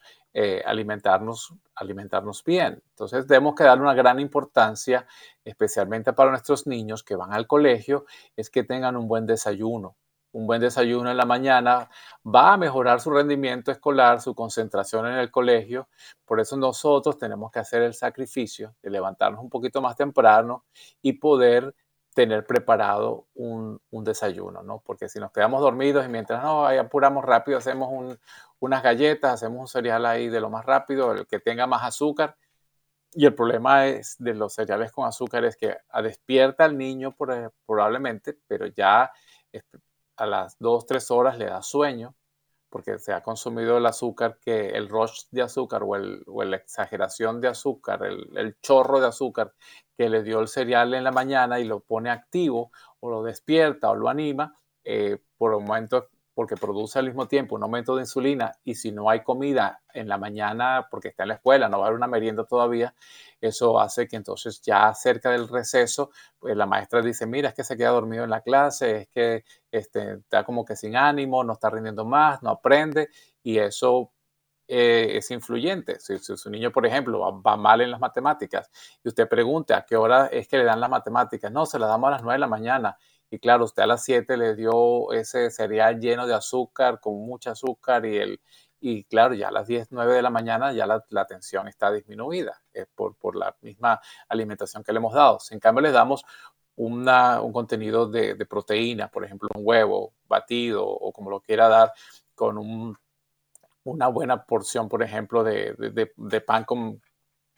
alimentarnos, 0.66 1.54
alimentarnos 1.74 2.44
bien. 2.44 2.82
Entonces 2.90 3.26
debemos 3.26 3.54
que 3.54 3.64
dar 3.64 3.80
una 3.80 3.94
gran 3.94 4.20
importancia, 4.20 5.06
especialmente 5.42 6.12
para 6.12 6.30
nuestros 6.32 6.66
niños 6.66 7.02
que 7.02 7.16
van 7.16 7.32
al 7.32 7.46
colegio, 7.46 8.04
es 8.36 8.50
que 8.50 8.62
tengan 8.62 8.96
un 8.96 9.08
buen 9.08 9.24
desayuno. 9.24 9.96
Un 10.32 10.46
buen 10.46 10.60
desayuno 10.60 11.10
en 11.10 11.16
la 11.16 11.24
mañana 11.24 11.90
va 12.24 12.52
a 12.52 12.56
mejorar 12.56 13.00
su 13.00 13.10
rendimiento 13.10 13.72
escolar, 13.72 14.20
su 14.20 14.34
concentración 14.34 15.06
en 15.06 15.14
el 15.14 15.30
colegio. 15.30 15.88
Por 16.24 16.40
eso 16.40 16.56
nosotros 16.56 17.18
tenemos 17.18 17.50
que 17.50 17.58
hacer 17.58 17.82
el 17.82 17.94
sacrificio 17.94 18.74
de 18.82 18.90
levantarnos 18.90 19.40
un 19.40 19.50
poquito 19.50 19.82
más 19.82 19.96
temprano 19.96 20.64
y 21.02 21.14
poder 21.14 21.74
tener 22.14 22.46
preparado 22.46 23.26
un, 23.34 23.80
desayuno, 23.90 24.62
¿no? 24.62 24.82
Porque 24.84 25.08
si 25.08 25.18
nos 25.18 25.32
quedamos 25.32 25.60
dormidos 25.60 26.04
y 26.04 26.08
mientras 26.08 26.42
no, 26.42 26.66
apuramos 26.66 27.24
rápido, 27.24 27.58
hacemos 27.58 28.18
unas 28.58 28.82
galletas, 28.82 29.34
hacemos 29.34 29.60
un 29.60 29.68
cereal 29.68 30.04
ahí 30.06 30.28
de 30.28 30.40
lo 30.40 30.50
más 30.50 30.64
rápido, 30.64 31.12
el 31.12 31.26
que 31.26 31.40
tenga 31.40 31.66
más 31.66 31.82
azúcar. 31.84 32.36
Y 33.12 33.26
el 33.26 33.34
problema 33.34 33.86
es 33.86 34.16
de 34.18 34.34
los 34.34 34.54
cereales 34.54 34.92
con 34.92 35.06
azúcar 35.06 35.44
es 35.44 35.56
que 35.56 35.76
despierta 36.02 36.64
al 36.64 36.78
niño 36.78 37.16
probablemente, 37.66 38.38
pero 38.46 38.66
ya 38.66 39.10
a 40.20 40.26
las 40.26 40.58
dos, 40.58 40.86
tres 40.86 41.10
horas 41.10 41.38
le 41.38 41.46
da 41.46 41.62
sueño 41.62 42.14
porque 42.70 42.98
se 43.00 43.12
ha 43.12 43.22
consumido 43.22 43.78
el 43.78 43.86
azúcar, 43.86 44.38
que 44.40 44.68
el 44.68 44.88
rush 44.88 45.24
de 45.32 45.42
azúcar 45.42 45.82
o, 45.82 45.96
el, 45.96 46.22
la 46.26 46.56
exageración 46.56 47.40
de 47.40 47.48
azúcar, 47.48 48.04
el, 48.04 48.56
chorro 48.62 49.00
de 49.00 49.08
azúcar 49.08 49.52
que 49.98 50.08
le 50.08 50.22
dio 50.22 50.38
el 50.40 50.46
cereal 50.46 50.94
en 50.94 51.02
la 51.02 51.10
mañana 51.10 51.58
y 51.58 51.64
lo 51.64 51.80
pone 51.80 52.10
activo 52.10 52.70
o 53.00 53.10
lo 53.10 53.22
despierta 53.24 53.90
o 53.90 53.96
lo 53.96 54.08
anima, 54.08 54.54
eh, 54.84 55.18
por 55.36 55.52
un 55.54 55.64
momento 55.64 56.10
porque 56.40 56.56
produce 56.56 56.98
al 56.98 57.04
mismo 57.04 57.28
tiempo 57.28 57.54
un 57.54 57.62
aumento 57.64 57.94
de 57.94 58.00
insulina 58.00 58.50
y 58.64 58.74
si 58.74 58.92
no 58.92 59.10
hay 59.10 59.22
comida 59.22 59.82
en 59.92 60.08
la 60.08 60.16
mañana 60.16 60.88
porque 60.90 61.08
está 61.08 61.24
en 61.24 61.28
la 61.28 61.34
escuela, 61.34 61.68
no 61.68 61.76
va 61.76 61.84
a 61.84 61.86
haber 61.88 61.98
una 61.98 62.06
merienda 62.06 62.44
todavía, 62.44 62.94
eso 63.42 63.78
hace 63.78 64.08
que 64.08 64.16
entonces 64.16 64.62
ya 64.62 64.94
cerca 64.94 65.32
del 65.32 65.48
receso, 65.48 66.12
pues 66.38 66.56
la 66.56 66.64
maestra 66.64 67.02
dice, 67.02 67.26
mira, 67.26 67.50
es 67.50 67.54
que 67.54 67.62
se 67.62 67.76
queda 67.76 67.90
dormido 67.90 68.24
en 68.24 68.30
la 68.30 68.40
clase, 68.40 69.02
es 69.02 69.08
que 69.08 69.44
este, 69.70 70.14
está 70.14 70.42
como 70.42 70.64
que 70.64 70.76
sin 70.76 70.96
ánimo, 70.96 71.44
no 71.44 71.52
está 71.52 71.68
rindiendo 71.68 72.06
más, 72.06 72.42
no 72.42 72.48
aprende 72.48 73.10
y 73.42 73.58
eso 73.58 74.10
eh, 74.66 75.18
es 75.18 75.30
influyente. 75.30 76.00
Si, 76.00 76.18
su 76.20 76.48
niño, 76.48 76.72
por 76.72 76.86
ejemplo, 76.86 77.18
va, 77.20 77.32
va, 77.32 77.56
mal 77.58 77.82
en 77.82 77.90
las 77.90 78.00
matemáticas 78.00 78.70
y 79.04 79.08
usted 79.08 79.28
pregunta 79.28 79.76
a 79.76 79.84
qué 79.84 79.98
hora 79.98 80.28
es 80.28 80.48
que 80.48 80.56
le 80.56 80.64
dan 80.64 80.80
las 80.80 80.88
matemáticas, 80.88 81.52
no, 81.52 81.66
se 81.66 81.78
las 81.78 81.90
damos 81.90 82.08
a 82.08 82.12
las 82.12 82.22
9 82.22 82.36
de 82.36 82.40
la 82.40 82.46
mañana 82.46 82.96
y 83.30 83.38
claro, 83.38 83.64
usted 83.64 83.82
a 83.82 83.86
las 83.86 84.04
7 84.04 84.36
le 84.36 84.56
dio 84.56 85.12
ese 85.12 85.50
cereal 85.50 86.00
lleno 86.00 86.26
de 86.26 86.34
azúcar, 86.34 87.00
con 87.00 87.14
mucho 87.14 87.50
azúcar, 87.50 88.04
y, 88.04 88.16
el, 88.16 88.40
y 88.80 89.04
claro, 89.04 89.34
ya 89.34 89.48
a 89.48 89.52
las 89.52 89.68
10, 89.68 89.88
9 89.90 90.14
de 90.14 90.22
la 90.22 90.30
mañana 90.30 90.72
ya 90.72 90.86
la, 90.86 91.26
tensión 91.26 91.68
está 91.68 91.92
disminuida 91.92 92.60
eh, 92.74 92.86
por, 92.94 93.14
por, 93.16 93.36
la 93.36 93.56
misma 93.60 94.00
alimentación 94.28 94.82
que 94.82 94.92
le 94.92 94.98
hemos 94.98 95.14
dado. 95.14 95.38
Si 95.38 95.54
en 95.54 95.60
cambio 95.60 95.82
le 95.82 95.92
damos 95.92 96.24
una, 96.76 97.40
un 97.40 97.52
contenido 97.52 98.08
de, 98.08 98.34
proteína, 98.46 99.08
por 99.08 99.24
ejemplo, 99.24 99.48
un 99.54 99.62
huevo 99.64 100.14
batido 100.26 100.86
o 100.88 101.12
como 101.12 101.30
lo 101.30 101.40
quiera 101.40 101.68
dar, 101.68 101.92
con 102.34 102.58
un, 102.58 102.96
una 103.84 104.08
buena 104.08 104.44
porción, 104.44 104.88
por 104.88 105.02
ejemplo, 105.02 105.44
de, 105.44 105.74
de 106.16 106.40
pan 106.40 106.64
con, 106.64 107.00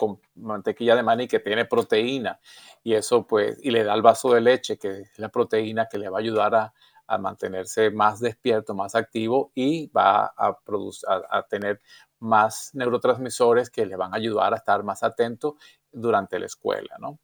con 0.03 0.21
mantequilla 0.35 0.97
de 0.97 1.05
maní 1.05 1.29
que 1.29 1.39
tiene 1.39 1.65
proteína 1.65 2.41
y 2.83 2.95
eso 2.95 3.25
pues, 3.25 3.57
y 3.63 3.71
le 3.71 3.85
da 3.85 3.95
el 3.95 4.03
vaso 4.03 4.35
de 4.35 4.41
leche 4.41 4.77
que 4.77 5.03
es 5.03 5.17
la 5.21 5.29
proteína 5.29 5.87
que 5.89 5.97
le 5.97 6.09
va 6.09 6.19
a 6.19 6.21
ayudar 6.21 6.55
a, 6.57 6.75
a 7.07 7.19
mantenerse 7.19 7.93
más 7.93 8.19
despierto, 8.19 8.75
más 8.75 8.97
activo 8.97 9.53
y 9.55 9.87
va 9.93 10.27
a, 10.37 10.59
producir, 10.59 11.09
a, 11.09 11.45
tener 11.45 11.81
más 12.19 12.71
neurotransmisores 12.73 13.71
que 13.71 13.87
le 13.87 13.95
van 13.95 14.13
a 14.13 14.17
ayudar 14.17 14.53
a 14.53 14.57
estar 14.57 14.83
más 14.83 15.05
atento 15.05 15.57
durante 15.93 16.41
la 16.41 16.47
escuela, 16.47 16.97
¿no? 16.99 17.21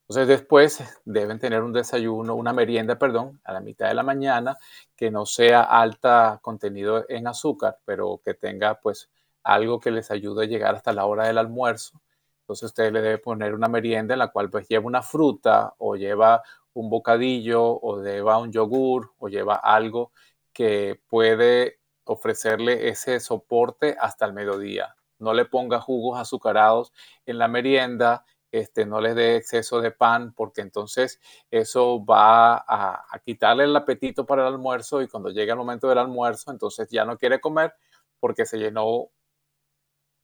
Entonces 0.00 0.26
después 0.26 0.82
deben 1.04 1.38
tener 1.38 1.62
un 1.62 1.74
desayuno, 1.74 2.34
una 2.34 2.54
merienda, 2.54 2.98
perdón, 2.98 3.42
a 3.44 3.52
la 3.52 3.60
mitad 3.60 3.88
de 3.88 3.94
la 3.94 4.02
mañana 4.02 4.56
que 4.96 5.10
no 5.10 5.26
sea 5.26 5.64
alta 5.64 6.38
contenido 6.40 7.04
en 7.10 7.26
azúcar, 7.26 7.76
pero 7.84 8.22
que 8.24 8.32
tenga 8.32 8.80
pues 8.80 9.10
algo 9.42 9.80
que 9.80 9.90
les 9.90 10.10
ayude 10.10 10.44
a 10.44 10.48
llegar 10.48 10.74
hasta 10.74 10.94
la 10.94 11.04
hora 11.04 11.26
del 11.26 11.36
almuerzo 11.36 12.00
entonces 12.42 12.66
usted 12.66 12.92
le 12.92 13.00
debe 13.00 13.18
poner 13.18 13.54
una 13.54 13.68
merienda 13.68 14.14
en 14.14 14.18
la 14.18 14.28
cual 14.28 14.50
pues 14.50 14.68
lleva 14.68 14.86
una 14.86 15.02
fruta 15.02 15.74
o 15.78 15.96
lleva 15.96 16.42
un 16.74 16.90
bocadillo 16.90 17.62
o 17.64 18.02
lleva 18.02 18.38
un 18.38 18.52
yogur 18.52 19.12
o 19.18 19.28
lleva 19.28 19.54
algo 19.56 20.12
que 20.52 21.00
puede 21.08 21.78
ofrecerle 22.04 22.88
ese 22.88 23.20
soporte 23.20 23.96
hasta 24.00 24.26
el 24.26 24.32
mediodía. 24.32 24.96
No 25.18 25.34
le 25.34 25.44
ponga 25.44 25.80
jugos 25.80 26.18
azucarados 26.18 26.92
en 27.26 27.38
la 27.38 27.48
merienda, 27.48 28.24
este, 28.50 28.84
no 28.86 29.00
le 29.00 29.14
dé 29.14 29.36
exceso 29.36 29.80
de 29.80 29.92
pan, 29.92 30.34
porque 30.34 30.60
entonces 30.62 31.20
eso 31.50 32.04
va 32.04 32.56
a, 32.56 33.06
a, 33.08 33.18
quitarle 33.20 33.64
el 33.64 33.76
apetito 33.76 34.26
para 34.26 34.42
el 34.42 34.54
almuerzo 34.54 35.00
y 35.00 35.08
cuando 35.08 35.30
llegue 35.30 35.52
el 35.52 35.56
momento 35.56 35.88
del 35.88 35.98
almuerzo, 35.98 36.50
entonces 36.50 36.88
ya 36.90 37.04
no 37.04 37.16
quiere 37.16 37.40
comer 37.40 37.74
porque 38.20 38.44
se 38.44 38.58
llenó 38.58 39.10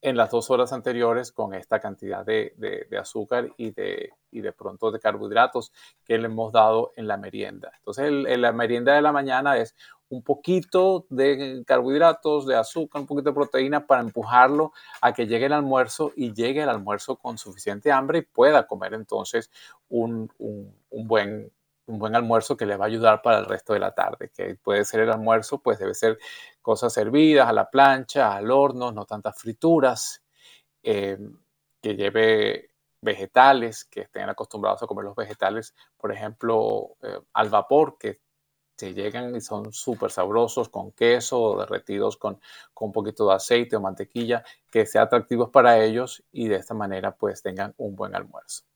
en 0.01 0.17
las 0.17 0.31
dos 0.31 0.51
horas 0.51 0.73
anteriores 0.73 1.33
con 1.33 1.55
esta 1.55 1.81
cantidad 1.81 2.25
de, 2.25 2.87
azúcar 3.01 3.53
y 3.57 3.73
de, 3.73 4.13
de 4.31 4.53
pronto 4.53 4.91
de 4.91 5.01
carbohidratos 5.01 5.73
que 6.05 6.19
le 6.19 6.27
hemos 6.27 6.53
dado 6.53 6.93
en 6.97 7.09
la 7.09 7.17
merienda. 7.17 7.73
Entonces, 7.79 8.13
la 8.13 8.53
merienda 8.53 8.95
de 8.95 9.03
la 9.03 9.13
mañana 9.13 9.57
es 9.57 9.75
un 10.11 10.23
poquito 10.23 11.07
de 11.11 11.63
carbohidratos, 11.67 12.47
de 12.47 12.57
azúcar, 12.57 13.03
un 13.03 13.07
poquito 13.07 13.31
de 13.31 13.35
proteína 13.35 13.87
para 13.87 14.01
empujarlo 14.01 14.73
a 15.03 15.13
que 15.13 15.27
llegue 15.27 15.47
el 15.47 15.53
almuerzo 15.53 16.13
y 16.17 16.33
llegue 16.33 16.63
el 16.63 16.69
almuerzo 16.69 17.17
con 17.17 17.37
suficiente 17.37 17.93
hambre 17.93 18.19
y 18.21 18.23
pueda 18.23 18.67
comer 18.67 18.95
entonces 18.95 19.51
un, 19.89 20.33
un 20.39 21.09
buen 21.09 21.53
un 21.89 21.99
buen 21.99 22.15
almuerzo 22.15 22.57
que 22.57 22.67
le 22.67 22.77
va 22.77 22.85
a 22.85 22.89
ayudar 22.89 23.23
para 23.23 23.39
el 23.39 23.47
resto 23.47 23.73
de 23.73 23.81
la 23.81 23.93
tarde, 23.93 24.31
que 24.35 24.57
puede 24.57 24.85
ser 24.85 25.01
el 25.01 25.11
almuerzo, 25.11 25.59
pues 25.59 25.79
debe 25.79 25.95
ser 25.95 26.19
cosas 26.69 26.93
servidas 26.93 27.49
a 27.49 27.55
la 27.55 27.71
plancha, 27.71 28.37
al 28.37 28.51
horno, 28.51 28.93
no 28.93 29.07
tantas 29.07 29.41
frituras, 29.41 30.23
eh, 30.83 31.17
que 31.81 31.97
lleve 31.97 32.73
vegetales, 33.01 33.87
que 33.87 34.03
estén 34.03 34.29
acostumbrados 34.29 34.83
a 34.83 34.87
comer 34.87 35.07
los 35.07 35.17
vegetales, 35.17 35.75
por 35.97 36.13
ejemplo, 36.13 36.91
eh, 37.03 37.21
al 37.33 37.49
vapor, 37.49 37.97
que 37.99 38.21
se 38.77 38.93
llegan 38.93 39.35
y 39.35 39.41
son 39.41 39.73
súper 39.73 40.11
sabrosos 40.11 40.69
con 40.69 40.93
queso 40.93 41.57
derretidos 41.59 42.19
con, 42.19 42.39
con 42.75 42.89
un 42.89 42.93
poquito 42.93 43.27
de 43.27 43.37
aceite 43.37 43.77
o 43.77 43.81
mantequilla, 43.81 44.45
que 44.71 44.85
sean 44.85 45.05
atractivos 45.07 45.49
para 45.49 45.83
ellos 45.83 46.23
y 46.33 46.49
de 46.49 46.57
esta 46.57 46.75
manera 46.75 47.17
pues 47.17 47.41
tengan 47.41 47.73
un 47.79 47.97
buen 47.97 48.15
almuerzo. 48.15 48.68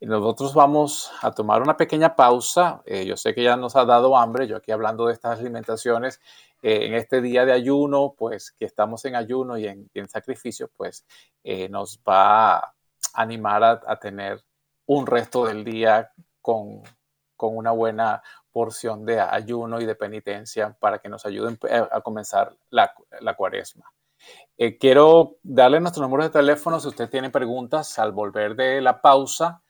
Nosotros 0.00 0.54
vamos 0.54 1.10
a 1.22 1.32
tomar 1.32 1.62
una 1.62 1.76
pequeña 1.76 2.14
pausa. 2.14 2.82
Eh, 2.84 3.06
yo 3.06 3.16
sé 3.16 3.34
que 3.34 3.42
ya 3.42 3.56
nos 3.56 3.76
ha 3.76 3.84
dado 3.84 4.16
hambre, 4.16 4.46
yo 4.46 4.56
aquí 4.56 4.70
hablando 4.70 5.06
de 5.06 5.14
estas 5.14 5.40
alimentaciones, 5.40 6.20
eh, 6.62 6.86
en 6.86 6.94
este 6.94 7.20
día 7.20 7.44
de 7.44 7.52
ayuno, 7.52 8.14
pues 8.16 8.52
que 8.52 8.64
estamos 8.64 9.04
en 9.04 9.16
ayuno 9.16 9.58
y 9.58 9.66
en, 9.66 10.08
sacrificio, 10.08 10.70
pues 10.76 11.06
eh, 11.42 11.68
nos 11.68 12.00
va 12.06 12.56
a 12.56 12.74
animar 13.14 13.62
a, 13.64 13.98
tener 13.98 14.44
un 14.86 15.06
resto 15.06 15.46
del 15.46 15.64
día 15.64 16.12
con, 16.42 16.82
con, 17.36 17.56
una 17.56 17.70
buena 17.70 18.22
porción 18.52 19.04
de 19.04 19.20
ayuno 19.20 19.80
y 19.80 19.86
de 19.86 19.94
penitencia 19.94 20.76
para 20.78 20.98
que 20.98 21.08
nos 21.08 21.24
ayuden 21.26 21.58
a 21.90 22.00
comenzar 22.00 22.56
la, 22.70 22.92
la 23.20 23.34
cuaresma. 23.34 23.90
Eh, 24.56 24.78
quiero 24.78 25.38
darle 25.42 25.80
nuestro 25.80 26.04
número 26.04 26.22
de 26.22 26.30
teléfono 26.30 26.78
si 26.78 26.86
usted 26.88 27.10
tiene 27.10 27.30
preguntas 27.30 27.98
al 27.98 28.12
volver 28.12 28.54
de 28.54 28.80
la 28.80 29.00
pausa. 29.00 29.60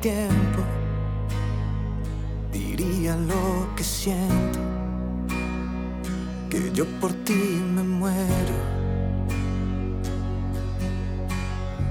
Tiempo, 0.00 0.62
diría 2.52 3.16
lo 3.16 3.74
que 3.76 3.84
siento, 3.84 4.58
que 6.48 6.70
yo 6.72 6.84
por 7.00 7.12
ti 7.24 7.60
me 7.74 7.82
muero. 7.82 8.72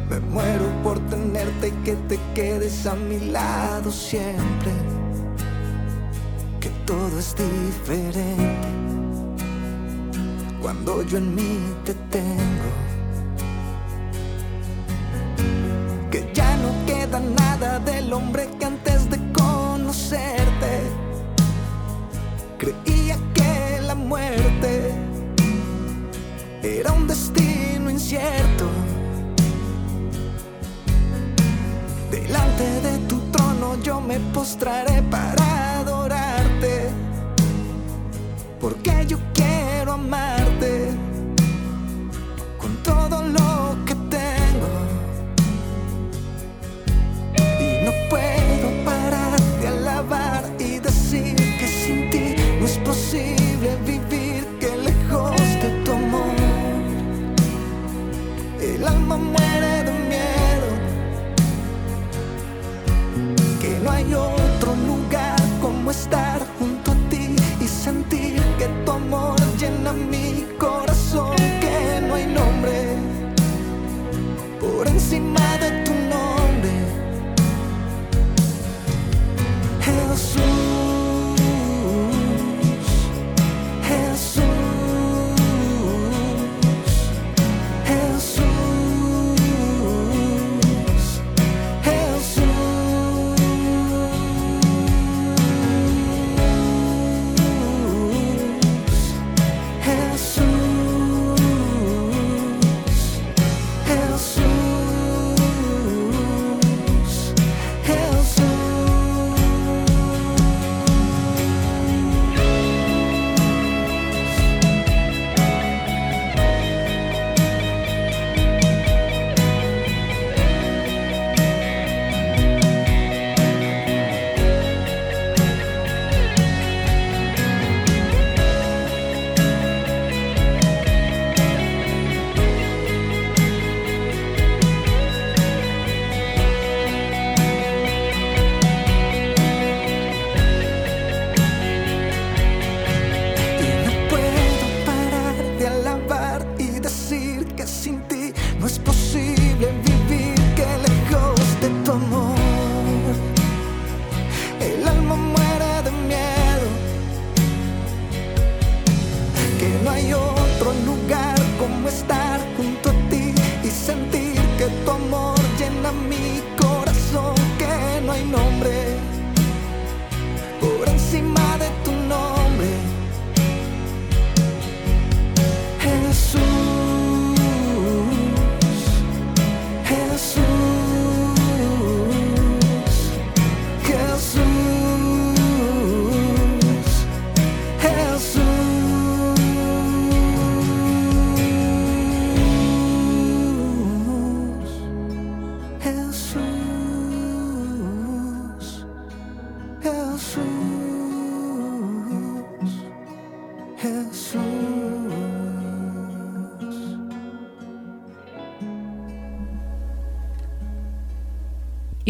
Me 0.09 0.19
muero 0.19 0.65
por 0.83 0.99
tenerte 1.09 1.69
y 1.69 1.71
que 1.83 1.95
te 2.09 2.19
quedes 2.35 2.85
a 2.85 2.95
mi 2.95 3.19
lado 3.31 3.91
siempre, 3.91 4.71
que 6.59 6.69
todo 6.85 7.17
es 7.17 7.35
diferente 7.35 8.81
cuando 10.61 11.01
yo 11.03 11.17
en 11.17 11.33
mí 11.33 11.57
te 11.83 11.93
tengo. 12.11 12.50
Del 17.85 18.13
hombre 18.13 18.49
que 18.59 18.65
antes 18.65 19.09
de 19.09 19.17
conocerte 19.33 20.81
creía 22.57 23.17
que 23.33 23.81
la 23.81 23.95
muerte 23.95 24.93
era 26.61 26.91
un 26.91 27.07
destino 27.07 27.89
incierto. 27.89 28.69
Delante 32.11 32.81
de 32.81 32.97
tu 33.07 33.19
trono 33.31 33.81
yo 33.81 33.99
me 34.01 34.19
postraré 34.33 35.01
para 35.03 35.50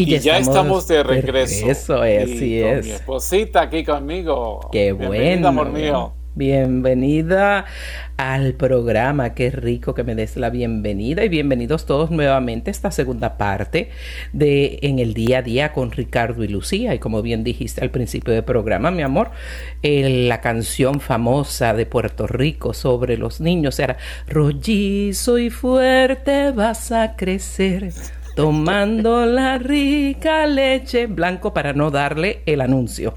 Y, 0.06 0.18
ya, 0.18 0.38
estamos, 0.38 0.88
de 0.88 1.02
regreso. 1.02 1.70
Eso 1.70 2.04
es, 2.04 2.30
sí 2.30 2.60
es. 2.60 2.84
Mi 2.84 2.92
esposita 2.92 3.62
aquí 3.62 3.84
conmigo. 3.84 4.68
Qué 4.72 4.92
bueno. 4.92 5.48
amor 5.48 5.70
mío. 5.70 6.12
Bienvenida 6.34 7.66
al 8.16 8.54
programa, 8.54 9.34
qué 9.34 9.50
rico 9.50 9.94
que 9.94 10.02
me 10.02 10.14
des 10.14 10.38
la 10.38 10.48
bienvenida 10.48 11.24
y 11.24 11.28
bienvenidos 11.28 11.84
todos 11.84 12.10
nuevamente 12.10 12.70
a 12.70 12.72
esta 12.72 12.90
segunda 12.90 13.36
parte 13.36 13.90
de 14.32 14.78
En 14.80 14.98
el 14.98 15.12
día 15.12 15.38
a 15.38 15.42
día 15.42 15.72
con 15.74 15.92
Ricardo 15.92 16.42
y 16.42 16.48
Lucía. 16.48 16.94
Y 16.94 16.98
como 16.98 17.20
bien 17.20 17.44
dijiste 17.44 17.82
al 17.82 17.90
principio 17.90 18.32
del 18.32 18.44
programa, 18.44 18.90
mi 18.90 19.02
amor, 19.02 19.30
la 19.82 20.40
canción 20.40 21.00
famosa 21.00 21.74
de 21.74 21.84
Puerto 21.84 22.26
Rico 22.26 22.72
sobre 22.72 23.18
los 23.18 23.40
niños 23.42 23.78
era 23.78 23.98
Rollizo 24.26 25.38
y 25.38 25.50
fuerte 25.50 26.50
vas 26.52 26.92
a 26.92 27.14
crecer 27.14 27.92
tomando 28.34 29.26
la 29.26 29.58
rica 29.58 30.46
leche 30.46 31.06
blanco 31.06 31.52
para 31.52 31.72
no 31.72 31.90
darle 31.90 32.42
el 32.46 32.60
anuncio. 32.60 33.14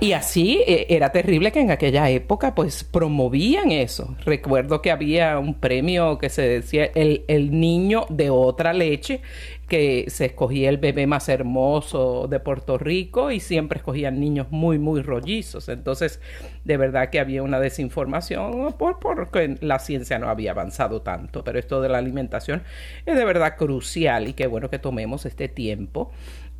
Y 0.00 0.12
así 0.12 0.62
eh, 0.66 0.86
era 0.90 1.10
terrible 1.10 1.52
que 1.52 1.60
en 1.60 1.70
aquella 1.70 2.10
época 2.10 2.54
pues 2.54 2.84
promovían 2.84 3.70
eso. 3.70 4.14
Recuerdo 4.24 4.82
que 4.82 4.90
había 4.90 5.38
un 5.38 5.54
premio 5.54 6.18
que 6.18 6.28
se 6.28 6.42
decía 6.42 6.90
el, 6.94 7.24
el 7.28 7.58
niño 7.58 8.04
de 8.10 8.28
otra 8.28 8.74
leche 8.74 9.22
que 9.68 10.04
se 10.08 10.26
escogía 10.26 10.68
el 10.68 10.78
bebé 10.78 11.06
más 11.06 11.28
hermoso 11.28 12.28
de 12.28 12.38
Puerto 12.38 12.78
Rico 12.78 13.32
y 13.32 13.40
siempre 13.40 13.78
escogían 13.78 14.20
niños 14.20 14.46
muy, 14.50 14.78
muy 14.78 15.02
rollizos. 15.02 15.68
Entonces, 15.68 16.20
de 16.64 16.76
verdad 16.76 17.10
que 17.10 17.18
había 17.18 17.42
una 17.42 17.58
desinformación 17.58 18.74
por, 18.74 19.00
porque 19.00 19.56
la 19.60 19.80
ciencia 19.80 20.18
no 20.18 20.28
había 20.28 20.52
avanzado 20.52 21.02
tanto. 21.02 21.42
Pero 21.42 21.58
esto 21.58 21.80
de 21.80 21.88
la 21.88 21.98
alimentación 21.98 22.62
es 23.06 23.16
de 23.16 23.24
verdad 23.24 23.56
crucial 23.56 24.28
y 24.28 24.34
qué 24.34 24.46
bueno 24.46 24.70
que 24.70 24.78
tomemos 24.78 25.26
este 25.26 25.48
tiempo 25.48 26.12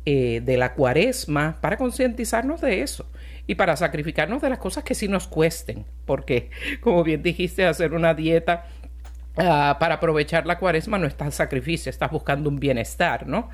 eh, 0.05 0.41
de 0.43 0.57
la 0.57 0.73
cuaresma 0.73 1.57
para 1.61 1.77
concientizarnos 1.77 2.61
de 2.61 2.81
eso 2.81 3.05
y 3.45 3.55
para 3.55 3.77
sacrificarnos 3.77 4.41
de 4.41 4.49
las 4.49 4.59
cosas 4.59 4.83
que 4.83 4.95
sí 4.95 5.07
nos 5.07 5.27
cuesten. 5.27 5.85
Porque, 6.05 6.49
como 6.81 7.03
bien 7.03 7.23
dijiste, 7.23 7.65
hacer 7.65 7.93
una 7.93 8.13
dieta 8.13 8.67
Ah, 9.39 9.77
para 9.79 9.95
aprovechar 9.95 10.47
la 10.47 10.57
cuaresma 10.57 10.97
no 10.97 11.05
está 11.05 11.29
sacrificio, 11.29 11.91
estás 11.91 12.09
buscando 12.09 12.49
un 12.49 12.59
bienestar, 12.59 13.27
¿no? 13.27 13.49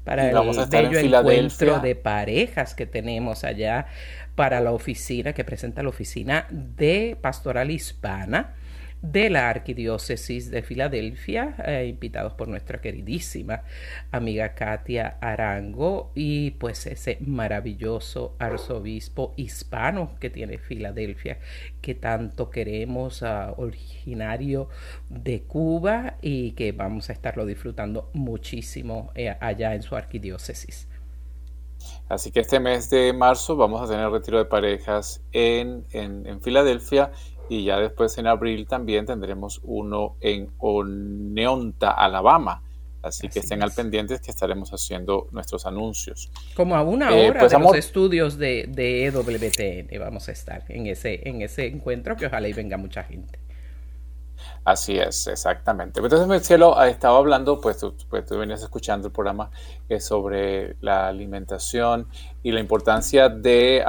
para 0.03 0.29
el 0.29 0.69
bello 0.69 0.99
encuentro 0.99 1.79
de 1.79 1.95
parejas 1.95 2.75
que 2.75 2.85
tenemos 2.85 3.43
allá 3.43 3.87
para 4.35 4.61
la 4.61 4.71
oficina 4.71 5.33
que 5.33 5.43
presenta 5.43 5.83
la 5.83 5.89
oficina 5.89 6.47
de 6.49 7.17
Pastoral 7.19 7.71
Hispana 7.71 8.53
de 9.01 9.29
la 9.29 9.49
Arquidiócesis 9.49 10.49
de 10.49 10.63
Filadelfia, 10.63 11.55
eh, 11.65 11.87
invitados 11.87 12.33
por 12.33 12.47
nuestra 12.47 12.81
queridísima 12.81 13.63
amiga 14.11 14.55
Katia 14.55 15.17
Arango 15.21 16.11
y 16.15 16.51
pues 16.51 16.87
ese 16.87 17.17
maravilloso 17.21 18.35
arzobispo 18.39 19.33
hispano 19.35 20.15
que 20.19 20.29
tiene 20.29 20.57
Filadelfia, 20.57 21.37
que 21.81 21.93
tanto 21.93 22.49
queremos, 22.49 23.21
uh, 23.21 23.53
originario 23.57 24.69
de 25.09 25.43
Cuba 25.43 26.15
y 26.21 26.51
que 26.51 26.71
vamos 26.71 27.09
a 27.09 27.13
estarlo 27.13 27.45
disfrutando 27.45 28.09
muchísimo 28.13 29.11
eh, 29.15 29.35
allá 29.39 29.75
en 29.75 29.83
su 29.83 29.95
arquidiócesis. 29.95 30.87
Así 32.09 32.31
que 32.31 32.39
este 32.39 32.59
mes 32.59 32.89
de 32.89 33.13
marzo 33.13 33.55
vamos 33.55 33.81
a 33.81 33.91
tener 33.91 34.09
retiro 34.09 34.39
de 34.39 34.45
parejas 34.45 35.21
en, 35.31 35.85
en 35.91 36.41
Filadelfia 36.41 37.11
y 37.49 37.65
ya 37.65 37.77
después 37.77 38.17
en 38.17 38.27
abril 38.27 38.67
también 38.67 39.05
tendremos 39.05 39.61
uno 39.63 40.17
en 40.21 40.49
Oneonta, 40.57 41.91
Alabama. 41.91 42.63
Así, 43.03 43.29
que 43.29 43.39
estén 43.39 43.63
al 43.63 43.71
pendientes 43.71 44.19
que 44.19 44.31
estaremos 44.31 44.71
haciendo 44.71 45.27
nuestros 45.31 45.65
anuncios. 45.65 46.29
Como 46.55 46.75
a 46.75 46.81
una 46.81 47.15
eh, 47.15 47.29
hora 47.29 47.39
pues, 47.39 47.51
de 47.53 47.59
los 47.59 47.75
estudios 47.75 48.37
de, 48.37 48.65
de 48.67 49.05
EWTN 49.05 49.99
vamos 49.99 50.27
a 50.27 50.31
estar 50.31 50.65
en 50.67 50.87
ese, 50.87 51.21
en 51.29 51.41
ese 51.41 51.67
encuentro 51.67 52.17
que 52.17 52.25
ojalá 52.25 52.49
y 52.49 52.53
venga 52.53 52.75
mucha 52.75 53.03
gente. 53.03 53.39
Así 54.67 54.97
es, 54.97 55.27
exactamente. 55.27 56.01
Entonces, 56.01 56.45
cielo, 56.45 56.83
estaba 56.83 57.19
hablando, 57.19 57.61
pues 57.61 57.77
tú, 57.77 57.95
pues 58.09 58.25
tú 58.25 58.37
venías 58.37 58.61
escuchando 58.61 59.07
el 59.07 59.13
programa 59.13 59.49
eh, 59.87 60.01
sobre 60.01 60.75
la 60.81 61.07
alimentación 61.07 62.09
y 62.43 62.51
la 62.51 62.59
importancia 62.59 63.29
de, 63.29 63.81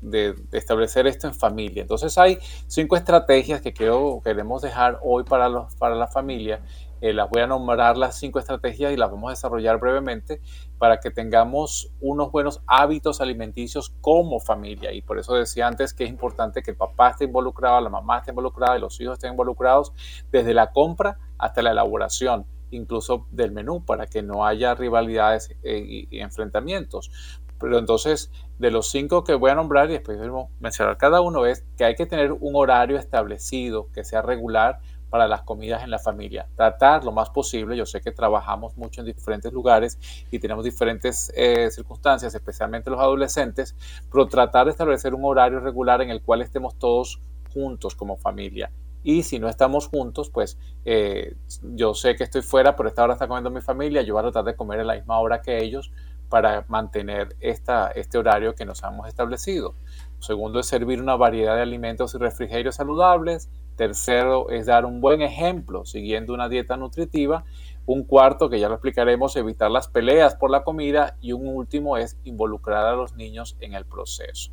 de, 0.00 0.34
establecer 0.50 1.06
esto 1.06 1.28
en 1.28 1.34
familia. 1.34 1.82
Entonces, 1.82 2.18
hay 2.18 2.38
cinco 2.66 2.96
estrategias 2.96 3.60
que 3.60 3.72
quiero, 3.72 4.20
queremos 4.24 4.62
dejar 4.62 4.98
hoy 5.04 5.22
para, 5.22 5.48
los, 5.48 5.72
para 5.76 5.94
la 5.94 6.08
familia 6.08 6.60
eh, 7.02 7.12
las 7.12 7.28
voy 7.28 7.42
a 7.42 7.48
nombrar 7.48 7.96
las 7.96 8.16
cinco 8.16 8.38
estrategias 8.38 8.92
y 8.92 8.96
las 8.96 9.10
vamos 9.10 9.28
a 9.28 9.32
desarrollar 9.32 9.80
brevemente 9.80 10.40
para 10.78 11.00
que 11.00 11.10
tengamos 11.10 11.90
unos 12.00 12.30
buenos 12.30 12.62
hábitos 12.68 13.20
alimenticios 13.20 13.90
como 14.00 14.38
familia. 14.38 14.92
Y 14.92 15.02
por 15.02 15.18
eso 15.18 15.34
decía 15.34 15.66
antes 15.66 15.94
que 15.94 16.04
es 16.04 16.10
importante 16.10 16.62
que 16.62 16.70
el 16.70 16.76
papá 16.76 17.10
esté 17.10 17.24
involucrado, 17.24 17.80
la 17.80 17.90
mamá 17.90 18.18
esté 18.18 18.30
involucrada 18.30 18.78
y 18.78 18.80
los 18.80 19.00
hijos 19.00 19.14
estén 19.14 19.32
involucrados 19.32 19.92
desde 20.30 20.54
la 20.54 20.70
compra 20.70 21.18
hasta 21.38 21.60
la 21.60 21.72
elaboración 21.72 22.46
incluso 22.70 23.26
del 23.32 23.50
menú 23.50 23.84
para 23.84 24.06
que 24.06 24.22
no 24.22 24.46
haya 24.46 24.74
rivalidades 24.74 25.54
eh, 25.64 26.06
y, 26.08 26.20
enfrentamientos. 26.20 27.10
Pero 27.58 27.78
entonces, 27.78 28.30
de 28.58 28.70
los 28.70 28.90
cinco 28.90 29.24
que 29.24 29.34
voy 29.34 29.50
a 29.50 29.56
nombrar 29.56 29.90
y 29.90 29.94
después 29.94 30.18
a 30.20 30.48
mencionar 30.60 30.96
cada 30.98 31.20
uno, 31.20 31.46
es 31.46 31.64
que 31.76 31.84
hay 31.84 31.96
que 31.96 32.06
tener 32.06 32.32
un 32.32 32.54
horario 32.54 32.96
establecido, 32.96 33.88
que 33.92 34.04
sea 34.04 34.22
regular, 34.22 34.80
para 35.12 35.28
las 35.28 35.42
comidas 35.42 35.84
en 35.84 35.90
la 35.90 35.98
familia. 35.98 36.48
Tratar 36.56 37.04
lo 37.04 37.12
más 37.12 37.28
posible, 37.28 37.76
yo 37.76 37.84
sé 37.84 38.00
que 38.00 38.12
trabajamos 38.12 38.78
mucho 38.78 39.02
en 39.02 39.06
diferentes 39.06 39.52
lugares 39.52 39.98
y 40.30 40.38
tenemos 40.38 40.64
diferentes 40.64 41.30
eh, 41.36 41.70
circunstancias, 41.70 42.34
especialmente 42.34 42.88
los 42.88 42.98
adolescentes, 42.98 43.76
pero 44.10 44.26
tratar 44.26 44.64
de 44.64 44.70
establecer 44.70 45.12
un 45.14 45.26
horario 45.26 45.60
regular 45.60 46.00
en 46.00 46.08
el 46.08 46.22
cual 46.22 46.40
estemos 46.40 46.78
todos 46.78 47.20
juntos 47.52 47.94
como 47.94 48.16
familia. 48.16 48.72
Y 49.02 49.24
si 49.24 49.38
no 49.38 49.50
estamos 49.50 49.88
juntos, 49.88 50.30
pues 50.30 50.56
eh, 50.86 51.36
yo 51.74 51.92
sé 51.92 52.16
que 52.16 52.24
estoy 52.24 52.40
fuera, 52.40 52.74
pero 52.74 52.88
esta 52.88 53.04
hora 53.04 53.12
está 53.12 53.28
comiendo 53.28 53.50
mi 53.50 53.60
familia, 53.60 54.00
yo 54.00 54.14
voy 54.14 54.20
a 54.20 54.30
tratar 54.30 54.44
de 54.44 54.56
comer 54.56 54.80
a 54.80 54.84
la 54.84 54.94
misma 54.94 55.18
hora 55.18 55.42
que 55.42 55.62
ellos 55.62 55.92
para 56.30 56.64
mantener 56.68 57.36
esta, 57.40 57.88
este 57.88 58.16
horario 58.16 58.54
que 58.54 58.64
nos 58.64 58.82
hemos 58.82 59.06
establecido. 59.06 59.74
Segundo 60.20 60.60
es 60.60 60.66
servir 60.66 61.02
una 61.02 61.16
variedad 61.16 61.56
de 61.56 61.60
alimentos 61.60 62.14
y 62.14 62.18
refrigerios 62.18 62.76
saludables. 62.76 63.50
Tercero 63.82 64.48
es 64.48 64.66
dar 64.66 64.84
un 64.84 65.00
buen 65.00 65.22
ejemplo 65.22 65.84
siguiendo 65.84 66.32
una 66.32 66.48
dieta 66.48 66.76
nutritiva. 66.76 67.44
Un 67.84 68.04
cuarto, 68.04 68.48
que 68.48 68.60
ya 68.60 68.68
lo 68.68 68.74
explicaremos, 68.74 69.34
evitar 69.34 69.72
las 69.72 69.88
peleas 69.88 70.36
por 70.36 70.52
la 70.52 70.62
comida. 70.62 71.16
Y 71.20 71.32
un 71.32 71.48
último 71.48 71.96
es 71.96 72.16
involucrar 72.22 72.86
a 72.86 72.94
los 72.94 73.16
niños 73.16 73.56
en 73.58 73.74
el 73.74 73.84
proceso 73.84 74.52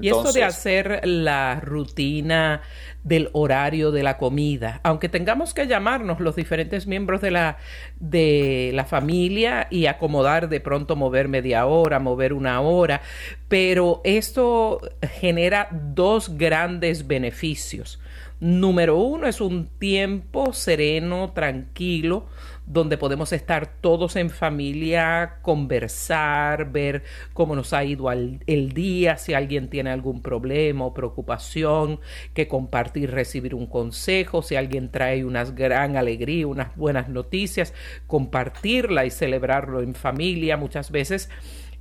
y 0.00 0.08
esto 0.08 0.32
de 0.32 0.44
hacer 0.44 1.00
la 1.04 1.60
rutina 1.60 2.62
del 3.02 3.30
horario 3.32 3.92
de 3.92 4.02
la 4.02 4.18
comida, 4.18 4.80
aunque 4.82 5.08
tengamos 5.08 5.54
que 5.54 5.66
llamarnos 5.66 6.20
los 6.20 6.36
diferentes 6.36 6.86
miembros 6.86 7.20
de 7.20 7.30
la, 7.30 7.58
de 7.98 8.72
la 8.74 8.84
familia 8.84 9.68
y 9.70 9.86
acomodar 9.86 10.48
de 10.48 10.60
pronto 10.60 10.96
mover 10.96 11.28
media 11.28 11.66
hora, 11.66 11.98
mover 11.98 12.32
una 12.32 12.60
hora, 12.60 13.00
pero 13.48 14.00
esto 14.04 14.80
genera 15.20 15.68
dos 15.70 16.36
grandes 16.36 17.06
beneficios. 17.06 18.00
Número 18.38 18.98
uno 18.98 19.26
es 19.26 19.40
un 19.40 19.66
tiempo 19.66 20.52
sereno, 20.52 21.32
tranquilo, 21.32 22.26
donde 22.66 22.98
podemos 22.98 23.32
estar 23.32 23.66
todos 23.80 24.14
en 24.16 24.28
familia, 24.28 25.38
conversar, 25.40 26.70
ver 26.70 27.02
cómo 27.32 27.56
nos 27.56 27.72
ha 27.72 27.82
ido 27.82 28.12
el 28.12 28.72
día, 28.74 29.16
si 29.16 29.32
alguien 29.32 29.70
tiene 29.70 29.90
algún 29.90 30.20
problema 30.20 30.84
o 30.84 30.92
preocupación, 30.92 31.98
que 32.34 32.46
compartir, 32.46 33.10
recibir 33.10 33.54
un 33.54 33.66
consejo, 33.66 34.42
si 34.42 34.54
alguien 34.54 34.90
trae 34.90 35.24
una 35.24 35.44
gran 35.44 35.96
alegría, 35.96 36.46
unas 36.46 36.76
buenas 36.76 37.08
noticias, 37.08 37.72
compartirla 38.06 39.06
y 39.06 39.10
celebrarlo 39.10 39.80
en 39.80 39.94
familia. 39.94 40.58
Muchas 40.58 40.90
veces 40.90 41.30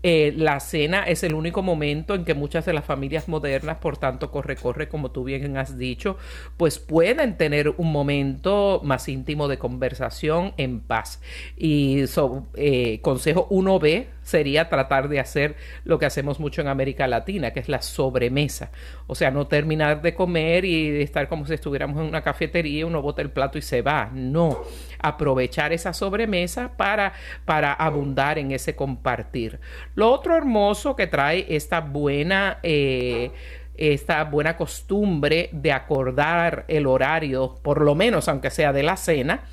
eh, 0.07 0.35
la 0.37 0.59
cena 0.59 1.01
es 1.01 1.23
el 1.23 1.33
único 1.33 1.63
momento 1.63 2.13
en 2.13 2.25
que 2.25 2.35
muchas 2.35 2.63
de 2.67 2.73
las 2.73 2.85
familias 2.85 3.27
modernas, 3.27 3.77
por 3.77 3.97
tanto, 3.97 4.29
corre, 4.29 4.55
corre, 4.55 4.87
como 4.87 5.09
tú 5.09 5.23
bien 5.23 5.57
has 5.57 5.79
dicho, 5.79 6.15
pues 6.57 6.77
pueden 6.77 7.37
tener 7.37 7.69
un 7.77 7.91
momento 7.91 8.81
más 8.83 9.09
íntimo 9.09 9.47
de 9.47 9.57
conversación 9.57 10.53
en 10.57 10.81
paz. 10.81 11.23
Y 11.57 12.05
so, 12.05 12.45
eh, 12.53 12.99
consejo 13.01 13.47
1B, 13.49 14.05
sería 14.25 14.69
tratar 14.69 15.07
de 15.07 15.19
hacer 15.19 15.55
lo 15.83 15.99
que 15.99 16.07
hacemos 16.07 16.39
mucho 16.39 16.61
en 16.61 16.67
América 16.67 17.07
Latina, 17.07 17.51
que 17.51 17.59
es 17.59 17.69
la 17.69 17.81
sobremesa. 17.81 18.71
O 19.05 19.13
sea, 19.13 19.29
no 19.29 19.45
terminar 19.45 20.01
de 20.01 20.15
comer 20.15 20.65
y 20.65 21.01
estar 21.01 21.29
como 21.29 21.45
si 21.45 21.53
estuviéramos 21.53 22.01
en 22.01 22.07
una 22.07 22.23
cafetería, 22.23 22.87
uno 22.87 23.03
bota 23.03 23.21
el 23.21 23.29
plato 23.29 23.59
y 23.59 23.61
se 23.61 23.83
va. 23.83 24.09
No, 24.11 24.63
aprovechar 24.99 25.73
esa 25.73 25.93
sobremesa 25.93 26.75
para, 26.75 27.13
para 27.45 27.71
abundar 27.71 28.39
en 28.39 28.51
ese 28.51 28.75
compartir. 28.75 29.59
Lo 29.93 30.11
otro 30.11 30.35
hermoso 30.35 30.95
que 30.95 31.07
trae 31.07 31.45
esta 31.47 31.79
buena... 31.79 32.59
Eh, 32.63 33.31
esta 33.77 34.23
buena 34.23 34.55
costumbre 34.55 35.49
de 35.51 35.73
acordar 35.73 36.63
el 36.69 36.87
horario, 36.87 37.55
por 37.61 37.81
lo 37.81 37.93
menos 37.93 38.29
aunque 38.29 38.49
sea 38.49 38.71
de 38.71 38.83
la 38.83 38.95
cena, 38.95 39.43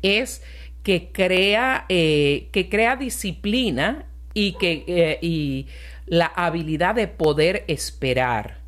es 0.00 0.42
que 0.82 1.10
crea, 1.12 1.84
eh, 1.88 2.48
que 2.52 2.68
crea 2.68 2.96
disciplina 2.96 4.06
y, 4.34 4.52
que, 4.52 4.84
eh, 4.86 5.18
y 5.20 5.66
la 6.06 6.26
habilidad 6.26 6.94
de 6.94 7.08
poder 7.08 7.64
esperar. 7.68 8.58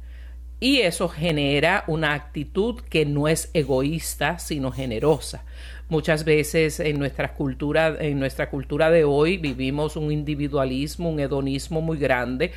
Y 0.60 0.80
eso 0.80 1.08
genera 1.08 1.84
una 1.86 2.12
actitud 2.12 2.80
que 2.82 3.06
no 3.06 3.28
es 3.28 3.50
egoísta, 3.54 4.38
sino 4.38 4.70
generosa. 4.70 5.44
Muchas 5.90 6.24
veces 6.24 6.78
en 6.78 7.00
nuestra 7.00 7.34
cultura, 7.34 7.96
en 7.98 8.20
nuestra 8.20 8.48
cultura 8.48 8.92
de 8.92 9.02
hoy 9.02 9.38
vivimos 9.38 9.96
un 9.96 10.12
individualismo, 10.12 11.10
un 11.10 11.18
hedonismo 11.18 11.80
muy 11.80 11.98
grande. 11.98 12.52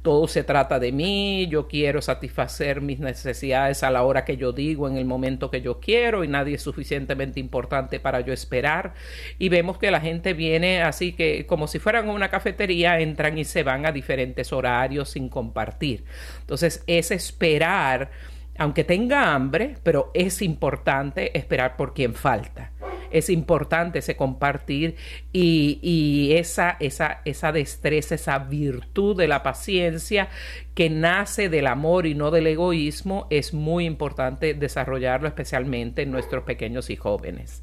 Todo 0.00 0.26
se 0.26 0.42
trata 0.42 0.78
de 0.78 0.90
mí, 0.90 1.46
yo 1.50 1.68
quiero 1.68 2.00
satisfacer 2.00 2.80
mis 2.80 2.98
necesidades 2.98 3.82
a 3.82 3.90
la 3.90 4.04
hora 4.04 4.24
que 4.24 4.38
yo 4.38 4.52
digo, 4.52 4.88
en 4.88 4.96
el 4.96 5.04
momento 5.04 5.50
que 5.50 5.60
yo 5.60 5.80
quiero, 5.80 6.24
y 6.24 6.28
nadie 6.28 6.54
es 6.54 6.62
suficientemente 6.62 7.38
importante 7.38 8.00
para 8.00 8.22
yo 8.22 8.32
esperar. 8.32 8.94
Y 9.38 9.50
vemos 9.50 9.76
que 9.76 9.90
la 9.90 10.00
gente 10.00 10.32
viene 10.32 10.80
así 10.80 11.12
que 11.12 11.44
como 11.44 11.66
si 11.66 11.78
fueran 11.78 12.08
una 12.08 12.30
cafetería, 12.30 13.00
entran 13.00 13.36
y 13.36 13.44
se 13.44 13.64
van 13.64 13.84
a 13.84 13.92
diferentes 13.92 14.50
horarios 14.50 15.10
sin 15.10 15.28
compartir. 15.28 16.04
Entonces, 16.40 16.82
es 16.86 17.10
esperar 17.10 18.10
aunque 18.58 18.84
tenga 18.84 19.34
hambre, 19.34 19.76
pero 19.82 20.10
es 20.14 20.42
importante 20.42 21.36
esperar 21.38 21.76
por 21.76 21.94
quien 21.94 22.14
falta. 22.14 22.72
Es 23.10 23.30
importante 23.30 24.00
ese 24.00 24.16
compartir 24.16 24.96
y, 25.32 26.32
esa, 26.34 26.76
esa, 26.80 27.22
esa 27.24 27.52
destreza, 27.52 28.16
esa 28.16 28.38
virtud 28.38 29.16
de 29.16 29.28
la 29.28 29.42
paciencia 29.42 30.28
que 30.74 30.90
nace 30.90 31.48
del 31.48 31.68
amor 31.68 32.06
y 32.06 32.14
no 32.14 32.30
del 32.30 32.48
egoísmo, 32.48 33.26
es 33.30 33.54
muy 33.54 33.86
importante 33.86 34.52
desarrollarlo 34.52 35.28
especialmente 35.28 36.02
en 36.02 36.10
nuestros 36.10 36.44
pequeños 36.44 36.90
y 36.90 36.96
jóvenes. 36.96 37.62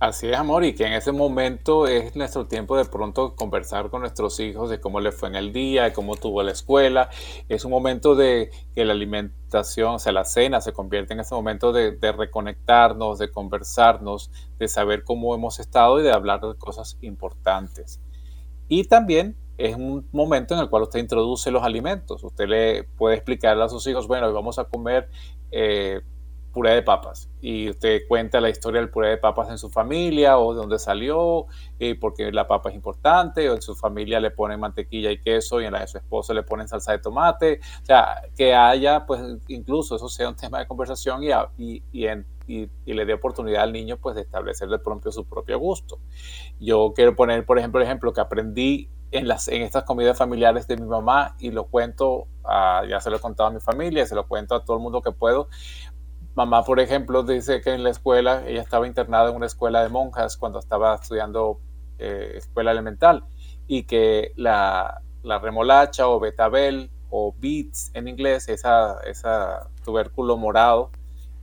Así 0.00 0.28
es, 0.28 0.36
amor, 0.36 0.64
y 0.64 0.76
que 0.76 0.86
en 0.86 0.92
ese 0.92 1.10
momento 1.10 1.88
es 1.88 2.14
nuestro 2.14 2.46
tiempo 2.46 2.76
de 2.76 2.84
pronto 2.84 3.34
conversar 3.34 3.90
con 3.90 4.02
nuestros 4.02 4.38
hijos 4.38 4.70
de 4.70 4.78
cómo 4.78 5.00
les 5.00 5.12
fue 5.12 5.28
en 5.28 5.34
el 5.34 5.52
día, 5.52 5.84
de 5.84 5.92
cómo 5.92 6.14
tuvo 6.14 6.44
la 6.44 6.52
escuela. 6.52 7.10
Es 7.48 7.64
un 7.64 7.72
momento 7.72 8.14
de 8.14 8.52
que 8.76 8.84
la 8.84 8.92
alimentación, 8.92 9.96
o 9.96 9.98
sea, 9.98 10.12
la 10.12 10.24
cena 10.24 10.60
se 10.60 10.72
convierte 10.72 11.14
en 11.14 11.20
ese 11.20 11.34
momento 11.34 11.72
de, 11.72 11.98
reconectarnos, 12.12 13.18
de 13.18 13.32
conversarnos, 13.32 14.30
de 14.60 14.68
saber 14.68 15.02
cómo 15.02 15.34
hemos 15.34 15.58
estado 15.58 15.98
y 15.98 16.04
de 16.04 16.12
hablar 16.12 16.42
de 16.42 16.54
cosas 16.54 16.96
importantes. 17.00 18.00
Y 18.68 18.84
también 18.84 19.36
es 19.56 19.74
un 19.74 20.08
momento 20.12 20.54
en 20.54 20.60
el 20.60 20.70
cual 20.70 20.84
usted 20.84 21.00
introduce 21.00 21.50
los 21.50 21.64
alimentos. 21.64 22.22
Usted 22.22 22.46
le 22.46 22.84
puede 22.84 23.16
explicarle 23.16 23.64
a 23.64 23.68
sus 23.68 23.84
hijos, 23.88 24.06
bueno, 24.06 24.32
vamos 24.32 24.60
a 24.60 24.64
comer... 24.64 25.10
Eh, 25.50 26.02
puré 26.58 26.74
de 26.74 26.82
papas 26.82 27.30
y 27.40 27.70
usted 27.70 28.00
cuenta 28.08 28.40
la 28.40 28.48
historia 28.48 28.80
del 28.80 28.90
puré 28.90 29.10
de 29.10 29.16
papas 29.16 29.48
en 29.48 29.58
su 29.58 29.70
familia 29.70 30.38
o 30.38 30.52
de 30.52 30.58
dónde 30.58 30.80
salió, 30.80 31.46
y 31.78 31.94
porque 31.94 32.32
la 32.32 32.48
papa 32.48 32.70
es 32.70 32.74
importante, 32.74 33.48
o 33.48 33.54
en 33.54 33.62
su 33.62 33.76
familia 33.76 34.18
le 34.18 34.32
ponen 34.32 34.58
mantequilla 34.58 35.12
y 35.12 35.20
queso 35.20 35.60
y 35.60 35.66
en 35.66 35.72
la 35.74 35.82
de 35.82 35.86
su 35.86 35.98
esposo 35.98 36.34
le 36.34 36.42
ponen 36.42 36.66
salsa 36.66 36.90
de 36.90 36.98
tomate, 36.98 37.60
o 37.80 37.86
sea, 37.86 38.22
que 38.36 38.56
haya, 38.56 39.06
pues 39.06 39.20
incluso 39.46 39.94
eso 39.94 40.08
sea 40.08 40.28
un 40.28 40.34
tema 40.34 40.58
de 40.58 40.66
conversación 40.66 41.22
y, 41.22 41.30
y, 41.92 42.08
y, 42.48 42.68
le 42.92 43.04
dé 43.06 43.14
oportunidad 43.14 43.62
al 43.62 43.72
niño 43.72 43.96
pues 43.98 44.16
de 44.16 44.22
establecer 44.22 44.68
de 44.68 44.80
propio 44.80 45.12
su 45.12 45.28
propio 45.28 45.60
gusto. 45.60 46.00
Yo 46.58 46.92
quiero 46.92 47.14
poner, 47.14 47.46
por 47.46 47.60
ejemplo, 47.60 47.80
el 47.80 47.86
ejemplo 47.86 48.12
que 48.12 48.20
aprendí 48.20 48.90
en, 49.10 49.28
las, 49.28 49.48
en 49.48 49.62
estas 49.62 49.84
comidas 49.84 50.18
familiares 50.18 50.66
de 50.66 50.76
mi 50.76 50.86
mamá 50.86 51.36
y 51.38 51.50
lo 51.50 51.64
cuento, 51.66 52.26
ya 52.88 53.00
se 53.00 53.10
lo 53.10 53.16
he 53.16 53.20
contado 53.20 53.48
a 53.48 53.52
mi 53.52 53.60
familia, 53.60 54.06
se 54.06 54.14
lo 54.14 54.26
cuento 54.26 54.54
a 54.54 54.64
todo 54.64 54.76
el 54.76 54.82
mundo 54.82 55.02
que 55.02 55.12
puedo, 55.12 55.48
Mamá, 56.34 56.62
por 56.64 56.80
ejemplo, 56.80 57.22
dice 57.22 57.60
que 57.60 57.74
en 57.74 57.82
la 57.82 57.90
escuela, 57.90 58.44
ella 58.46 58.62
estaba 58.62 58.86
internada 58.86 59.30
en 59.30 59.36
una 59.36 59.46
escuela 59.46 59.82
de 59.82 59.88
monjas 59.88 60.36
cuando 60.36 60.58
estaba 60.58 60.94
estudiando 60.94 61.58
eh, 61.98 62.34
escuela 62.36 62.70
elemental 62.70 63.24
y 63.66 63.82
que 63.84 64.32
la, 64.36 65.02
remolacha 65.42 66.08
o 66.08 66.20
betabel 66.20 66.90
o 67.10 67.34
beets 67.38 67.90
en 67.94 68.08
inglés, 68.08 68.48
esa, 68.48 69.00
esa 69.00 69.68
tubérculo 69.84 70.36
morado, 70.36 70.90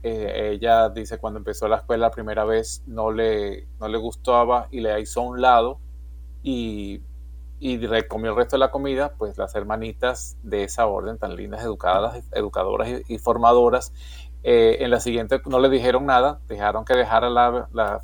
eh, 0.02 0.52
ella 0.52 0.88
dice 0.88 1.18
cuando 1.18 1.38
empezó 1.38 1.68
la 1.68 1.76
escuela 1.76 2.06
la 2.06 2.10
primera 2.10 2.44
vez 2.44 2.82
no 2.86 3.10
le, 3.10 3.66
no 3.80 3.88
le 3.88 3.98
gustaba 3.98 4.68
y 4.70 4.80
le 4.80 5.00
hizo 5.00 5.20
a 5.20 5.24
un 5.24 5.40
lado 5.40 5.80
y, 6.42 7.02
y 7.58 7.78
comió 8.04 8.30
el 8.30 8.36
resto 8.36 8.56
de 8.56 8.60
la 8.60 8.70
comida, 8.70 9.14
pues 9.18 9.38
las 9.38 9.54
hermanitas 9.54 10.36
de 10.42 10.64
esa 10.64 10.86
orden 10.86 11.18
tan 11.18 11.36
lindas, 11.36 11.62
educadas, 11.62 12.22
educadoras 12.32 13.02
y 13.08 13.18
formadoras, 13.18 13.92
eh, 14.48 14.84
en 14.84 14.92
la 14.92 15.00
siguiente 15.00 15.42
no 15.46 15.58
le 15.58 15.68
dijeron 15.68 16.06
nada, 16.06 16.38
dejaron 16.46 16.84
que 16.84 16.94
dejara 16.94 17.28
la, 17.28 18.00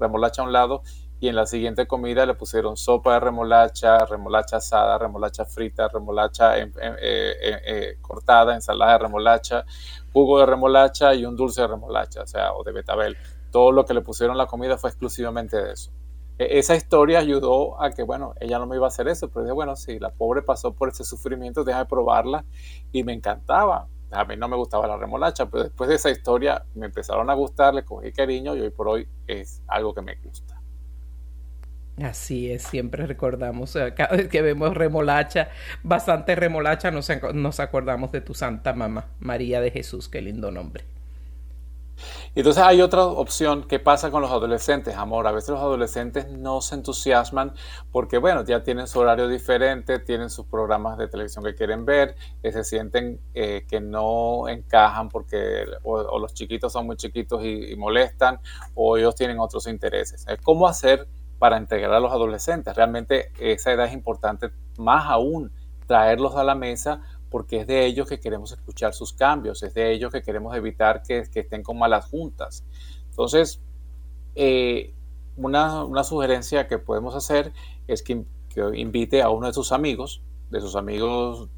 remolacha 0.00 0.42
a 0.42 0.44
un 0.44 0.52
lado 0.52 0.82
y 1.20 1.28
en 1.28 1.36
la 1.36 1.46
siguiente 1.46 1.86
comida 1.86 2.26
le 2.26 2.34
pusieron 2.34 2.76
sopa 2.76 3.14
de 3.14 3.20
remolacha, 3.20 4.04
remolacha 4.04 4.56
asada, 4.56 4.98
remolacha 4.98 5.44
frita, 5.44 5.86
remolacha 5.86 6.58
eh, 6.58 6.72
eh, 6.76 7.98
cortada, 8.00 8.56
ensalada 8.56 8.94
de 8.94 8.98
remolacha, 8.98 9.64
jugo 10.12 10.40
de 10.40 10.46
remolacha 10.46 11.14
y 11.14 11.24
un 11.24 11.36
dulce 11.36 11.60
de 11.60 11.68
remolacha, 11.68 12.22
o 12.22 12.26
sea, 12.26 12.52
o 12.54 12.64
de 12.64 12.72
betabel. 12.72 13.16
Todo 13.52 13.70
lo 13.70 13.84
que 13.84 13.94
le 13.94 14.00
pusieron 14.00 14.36
la 14.36 14.46
comida 14.46 14.76
fue 14.78 14.90
exclusivamente 14.90 15.56
de 15.56 15.72
eso. 15.72 15.92
E, 16.36 16.58
esa 16.58 16.74
historia 16.74 17.20
ayudó 17.20 17.80
a 17.80 17.90
que, 17.92 18.02
bueno, 18.02 18.34
ella 18.40 18.58
no 18.58 18.66
me 18.66 18.74
iba 18.74 18.86
a 18.86 18.88
hacer 18.88 19.06
eso, 19.06 19.28
pero 19.28 19.44
dije, 19.44 19.54
bueno, 19.54 19.76
sí, 19.76 20.00
la 20.00 20.10
pobre 20.10 20.42
pasó 20.42 20.74
por 20.74 20.88
ese 20.88 21.04
sufrimiento, 21.04 21.62
déjame 21.62 21.86
probarla 21.86 22.44
y 22.90 23.04
me 23.04 23.12
encantaba 23.12 23.86
a 24.10 24.24
mí 24.24 24.36
no 24.36 24.48
me 24.48 24.56
gustaba 24.56 24.86
la 24.86 24.96
remolacha, 24.96 25.46
pero 25.46 25.64
después 25.64 25.88
de 25.88 25.96
esa 25.96 26.10
historia 26.10 26.64
me 26.74 26.86
empezaron 26.86 27.28
a 27.30 27.34
gustar, 27.34 27.74
le 27.74 27.84
cogí 27.84 28.12
cariño 28.12 28.56
y 28.56 28.60
hoy 28.60 28.70
por 28.70 28.88
hoy 28.88 29.08
es 29.26 29.62
algo 29.66 29.94
que 29.94 30.02
me 30.02 30.16
gusta. 30.16 30.60
Así 32.02 32.52
es, 32.52 32.62
siempre 32.62 33.06
recordamos, 33.06 33.76
cada 33.96 34.16
vez 34.16 34.28
que 34.28 34.42
vemos 34.42 34.74
remolacha, 34.74 35.48
bastante 35.82 36.34
remolacha, 36.34 36.90
nos, 36.90 37.10
nos 37.32 37.58
acordamos 37.58 38.12
de 38.12 38.20
tu 38.20 38.34
Santa 38.34 38.74
Mamá, 38.74 39.06
María 39.18 39.62
de 39.62 39.70
Jesús, 39.70 40.08
qué 40.08 40.20
lindo 40.20 40.50
nombre. 40.50 40.84
Entonces 42.34 42.62
hay 42.62 42.80
otra 42.82 43.04
opción 43.04 43.64
que 43.64 43.78
pasa 43.78 44.10
con 44.10 44.22
los 44.22 44.30
adolescentes, 44.30 44.96
amor. 44.96 45.26
A 45.26 45.32
veces 45.32 45.50
los 45.50 45.60
adolescentes 45.60 46.28
no 46.30 46.60
se 46.60 46.74
entusiasman 46.74 47.54
porque, 47.92 48.18
bueno, 48.18 48.44
ya 48.44 48.62
tienen 48.62 48.86
su 48.86 49.00
horario 49.00 49.28
diferente, 49.28 49.98
tienen 49.98 50.30
sus 50.30 50.46
programas 50.46 50.98
de 50.98 51.08
televisión 51.08 51.44
que 51.44 51.54
quieren 51.54 51.84
ver, 51.84 52.16
que 52.42 52.52
se 52.52 52.64
sienten 52.64 53.20
eh, 53.34 53.64
que 53.68 53.80
no 53.80 54.48
encajan 54.48 55.08
porque 55.08 55.64
o, 55.82 56.18
los 56.18 56.34
chiquitos 56.34 56.72
son 56.72 56.86
muy 56.86 56.96
chiquitos 56.96 57.42
y, 57.42 57.72
y, 57.72 57.76
molestan 57.76 58.40
o 58.74 58.96
ellos 58.96 59.14
tienen 59.14 59.38
otros 59.38 59.66
intereses. 59.66 60.26
¿Cómo 60.42 60.66
hacer 60.66 61.08
para 61.38 61.56
integrar 61.58 61.94
a 61.94 62.00
los 62.00 62.12
adolescentes? 62.12 62.74
Realmente 62.74 63.32
esa 63.38 63.72
edad 63.72 63.86
es 63.86 63.92
importante, 63.92 64.50
más 64.78 65.06
aún 65.06 65.52
traerlos 65.86 66.36
a 66.36 66.44
la 66.44 66.54
mesa 66.54 67.00
porque 67.30 67.60
es 67.60 67.66
de 67.66 67.86
ellos 67.86 68.08
que 68.08 68.20
queremos 68.20 68.52
escuchar 68.52 68.94
sus 68.94 69.12
cambios, 69.12 69.62
es 69.62 69.74
de 69.74 69.92
ellos 69.92 70.12
que 70.12 70.22
queremos 70.22 70.54
evitar 70.56 71.02
que, 71.02 71.28
estén 71.34 71.62
con 71.62 71.78
malas 71.78 72.06
juntas. 72.06 72.64
Entonces, 73.10 73.60
eh, 74.34 74.94
una, 75.36 76.04
sugerencia 76.04 76.66
que 76.66 76.78
podemos 76.78 77.14
hacer 77.14 77.52
es 77.86 78.02
que, 78.02 78.24
invite 78.74 79.20
a 79.20 79.28
uno 79.28 79.48
de 79.48 79.52
sus 79.52 79.70
amigos, 79.70 80.22
de 80.48 80.62
sus 80.62 80.76
amigos 80.76 81.50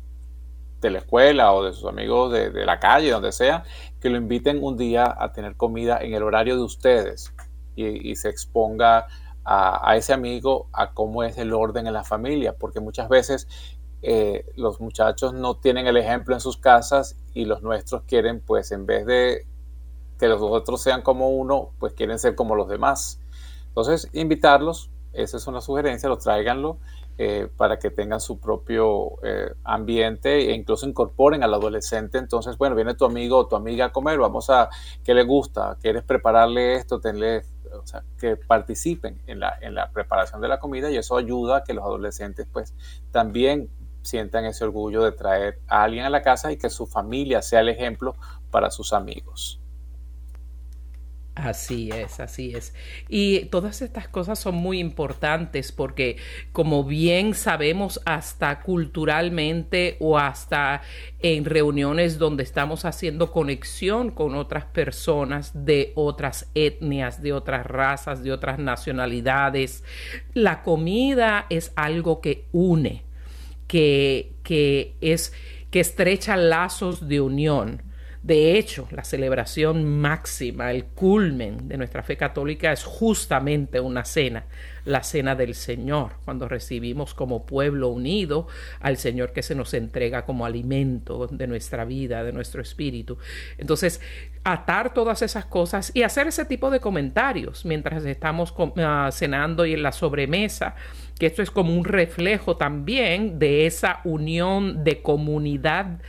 de 0.80 0.90
la 0.90 0.98
escuela 0.98 1.52
o 1.52 1.62
de 1.62 1.72
sus 1.72 1.84
amigos 1.84 2.32
de, 2.32 2.66
la 2.66 2.80
calle, 2.80 3.10
donde 3.10 3.30
sea, 3.30 3.62
que 4.00 4.10
lo 4.10 4.16
inviten 4.16 4.62
un 4.64 4.76
día 4.76 5.16
a 5.16 5.32
tener 5.32 5.54
comida 5.54 5.98
en 6.00 6.14
el 6.14 6.24
horario 6.24 6.56
de 6.56 6.62
ustedes 6.62 7.32
y, 7.76 8.16
se 8.16 8.28
exponga 8.28 9.06
a, 9.44 9.90
a, 9.90 9.96
ese 9.96 10.12
amigo 10.12 10.68
a 10.72 10.92
cómo 10.92 11.22
es 11.22 11.38
el 11.38 11.52
orden 11.52 11.86
en 11.86 11.92
la 11.92 12.02
familia, 12.02 12.56
porque 12.58 12.80
muchas 12.80 13.08
veces 13.08 13.46
eh, 14.02 14.46
los 14.56 14.80
muchachos 14.80 15.32
no 15.32 15.56
tienen 15.56 15.86
el 15.86 15.96
ejemplo 15.96 16.34
en 16.34 16.40
sus 16.40 16.56
casas 16.56 17.16
y 17.34 17.44
los 17.44 17.62
nuestros 17.62 18.02
quieren, 18.02 18.40
pues 18.40 18.70
en 18.72 18.86
vez 18.86 19.06
de 19.06 19.46
que 20.18 20.28
los 20.28 20.40
otros 20.42 20.80
sean 20.80 21.02
como 21.02 21.30
uno, 21.30 21.70
pues 21.78 21.94
quieren 21.94 22.18
ser 22.18 22.34
como 22.34 22.54
los 22.54 22.68
demás. 22.68 23.20
Entonces, 23.68 24.08
invitarlos, 24.12 24.90
esa 25.12 25.36
es 25.36 25.46
una 25.46 25.60
sugerencia, 25.60 26.08
los 26.08 26.18
tráiganlo 26.18 26.78
eh, 27.16 27.48
para 27.56 27.78
que 27.78 27.90
tengan 27.90 28.20
su 28.20 28.38
propio 28.38 29.12
eh, 29.24 29.52
ambiente 29.64 30.50
e 30.50 30.54
incluso 30.54 30.86
incorporen 30.86 31.42
al 31.42 31.54
adolescente. 31.54 32.18
Entonces, 32.18 32.56
bueno, 32.58 32.76
viene 32.76 32.94
tu 32.94 33.04
amigo 33.04 33.36
o 33.36 33.46
tu 33.46 33.56
amiga 33.56 33.86
a 33.86 33.92
comer, 33.92 34.18
vamos 34.18 34.50
a, 34.50 34.68
¿qué 35.04 35.14
le 35.14 35.24
gusta? 35.24 35.76
¿Quieres 35.80 36.04
prepararle 36.04 36.74
esto? 36.74 37.00
Tenle 37.00 37.42
o 37.72 37.86
sea, 37.86 38.02
que 38.18 38.36
participen 38.36 39.20
en 39.26 39.40
la, 39.40 39.58
en 39.60 39.74
la 39.74 39.90
preparación 39.90 40.40
de 40.40 40.48
la 40.48 40.58
comida 40.58 40.90
y 40.90 40.96
eso 40.96 41.16
ayuda 41.16 41.58
a 41.58 41.64
que 41.64 41.74
los 41.74 41.84
adolescentes 41.84 42.46
pues 42.52 42.74
también 43.10 43.68
sientan 44.02 44.44
ese 44.44 44.64
orgullo 44.64 45.02
de 45.02 45.12
traer 45.12 45.60
a 45.68 45.84
alguien 45.84 46.04
a 46.04 46.10
la 46.10 46.22
casa 46.22 46.52
y 46.52 46.56
que 46.56 46.70
su 46.70 46.86
familia 46.86 47.42
sea 47.42 47.60
el 47.60 47.68
ejemplo 47.68 48.16
para 48.50 48.70
sus 48.70 48.92
amigos. 48.92 49.60
Así 51.38 51.88
es, 51.90 52.18
así 52.18 52.52
es. 52.52 52.74
Y 53.08 53.44
todas 53.46 53.80
estas 53.80 54.08
cosas 54.08 54.40
son 54.40 54.56
muy 54.56 54.80
importantes 54.80 55.70
porque, 55.70 56.16
como 56.50 56.82
bien 56.82 57.32
sabemos, 57.32 58.00
hasta 58.06 58.60
culturalmente 58.60 59.96
o 60.00 60.18
hasta 60.18 60.82
en 61.20 61.44
reuniones 61.44 62.18
donde 62.18 62.42
estamos 62.42 62.84
haciendo 62.84 63.30
conexión 63.30 64.10
con 64.10 64.34
otras 64.34 64.64
personas 64.64 65.52
de 65.64 65.92
otras 65.94 66.50
etnias, 66.56 67.22
de 67.22 67.32
otras 67.32 67.64
razas, 67.64 68.24
de 68.24 68.32
otras 68.32 68.58
nacionalidades, 68.58 69.84
la 70.34 70.64
comida 70.64 71.46
es 71.50 71.72
algo 71.76 72.20
que 72.20 72.48
une, 72.50 73.04
que, 73.68 74.32
que 74.42 74.96
es 75.00 75.32
que 75.70 75.80
estrecha 75.80 76.36
lazos 76.36 77.08
de 77.08 77.20
unión 77.20 77.82
de 78.22 78.58
hecho, 78.58 78.88
la 78.90 79.04
celebración 79.04 79.84
máxima, 80.00 80.72
el 80.72 80.86
culmen 80.86 81.68
de 81.68 81.78
nuestra 81.78 82.02
fe 82.02 82.16
católica 82.16 82.72
es 82.72 82.82
justamente 82.82 83.78
una 83.78 84.04
cena, 84.04 84.44
la 84.84 85.04
cena 85.04 85.36
del 85.36 85.54
Señor, 85.54 86.14
cuando 86.24 86.48
recibimos 86.48 87.14
como 87.14 87.46
pueblo 87.46 87.88
unido 87.88 88.48
al 88.80 88.96
Señor 88.96 89.32
que 89.32 89.42
se 89.42 89.54
nos 89.54 89.72
entrega 89.72 90.26
como 90.26 90.44
alimento 90.44 91.28
de 91.28 91.46
nuestra 91.46 91.84
vida, 91.84 92.24
de 92.24 92.32
nuestro 92.32 92.60
espíritu. 92.60 93.18
Entonces, 93.56 94.00
atar 94.42 94.92
todas 94.92 95.22
esas 95.22 95.46
cosas 95.46 95.92
y 95.94 96.02
hacer 96.02 96.26
ese 96.26 96.44
tipo 96.44 96.70
de 96.70 96.80
comentarios 96.80 97.64
mientras 97.64 98.04
estamos 98.04 98.52
ah, 98.78 99.10
cenando 99.12 99.64
y 99.64 99.74
en 99.74 99.82
la 99.82 99.92
sobremesa 99.92 100.74
que 101.18 101.26
esto 101.26 101.42
es 101.42 101.50
como 101.50 101.74
un 101.74 101.84
reflejo 101.84 102.56
también 102.56 103.38
de 103.38 103.66
esa 103.66 104.00
unión 104.04 104.84
de 104.84 105.02
comunidad 105.02 106.00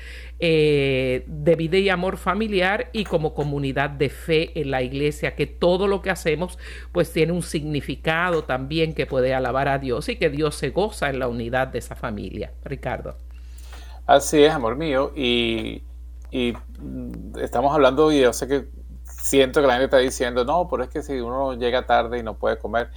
eh, 0.41 1.26
de 1.28 1.55
vida 1.55 1.78
y 1.78 1.89
amor 1.89 2.16
familiar 2.18 2.89
y 2.93 3.03
como 3.03 3.34
comunidad 3.34 3.89
de 3.89 4.10
fe 4.10 4.57
en 4.60 4.72
la 4.72 4.82
iglesia, 4.82 5.36
que 5.36 5.47
todo 5.47 5.88
lo 5.88 6.01
que 6.01 6.12
hacemos 6.12 6.57
pues 6.93 7.12
tiene 7.12 7.34
un 7.34 7.41
significado 7.41 8.43
también 8.45 8.93
que 8.93 9.05
puede 9.05 9.34
alabar 9.34 9.68
a 9.68 9.80
Dios 9.80 10.07
y 10.07 10.16
que 10.16 10.30
Dios 10.30 10.55
se 10.55 10.70
goza 10.70 11.10
en 11.10 11.20
la 11.20 11.28
unidad 11.28 11.68
de 11.68 11.80
esa 11.80 11.95
familia. 11.95 12.53
Ricardo. 12.64 13.18
Así 14.05 14.41
es, 14.41 14.51
amor 14.51 14.76
mío, 14.76 15.12
y, 15.16 15.84
mm, 16.32 17.38
estamos 17.41 17.74
hablando 17.74 18.12
y 18.12 18.22
yo 18.22 18.32
sé 18.32 18.47
que 18.47 18.66
siento 19.03 19.62
que 19.62 19.68
la 19.68 19.74
gente 19.74 19.86
está 19.86 19.97
diciendo, 19.97 20.45
no, 20.45 20.68
pero 20.70 20.84
es 20.84 20.89
que 20.89 21.03
si 21.03 21.20
uno 21.20 21.53
llega 21.55 21.86
tarde 21.86 22.18
y 22.18 22.24
no 22.24 22.36
puede 22.36 22.57
comer, 22.57 22.89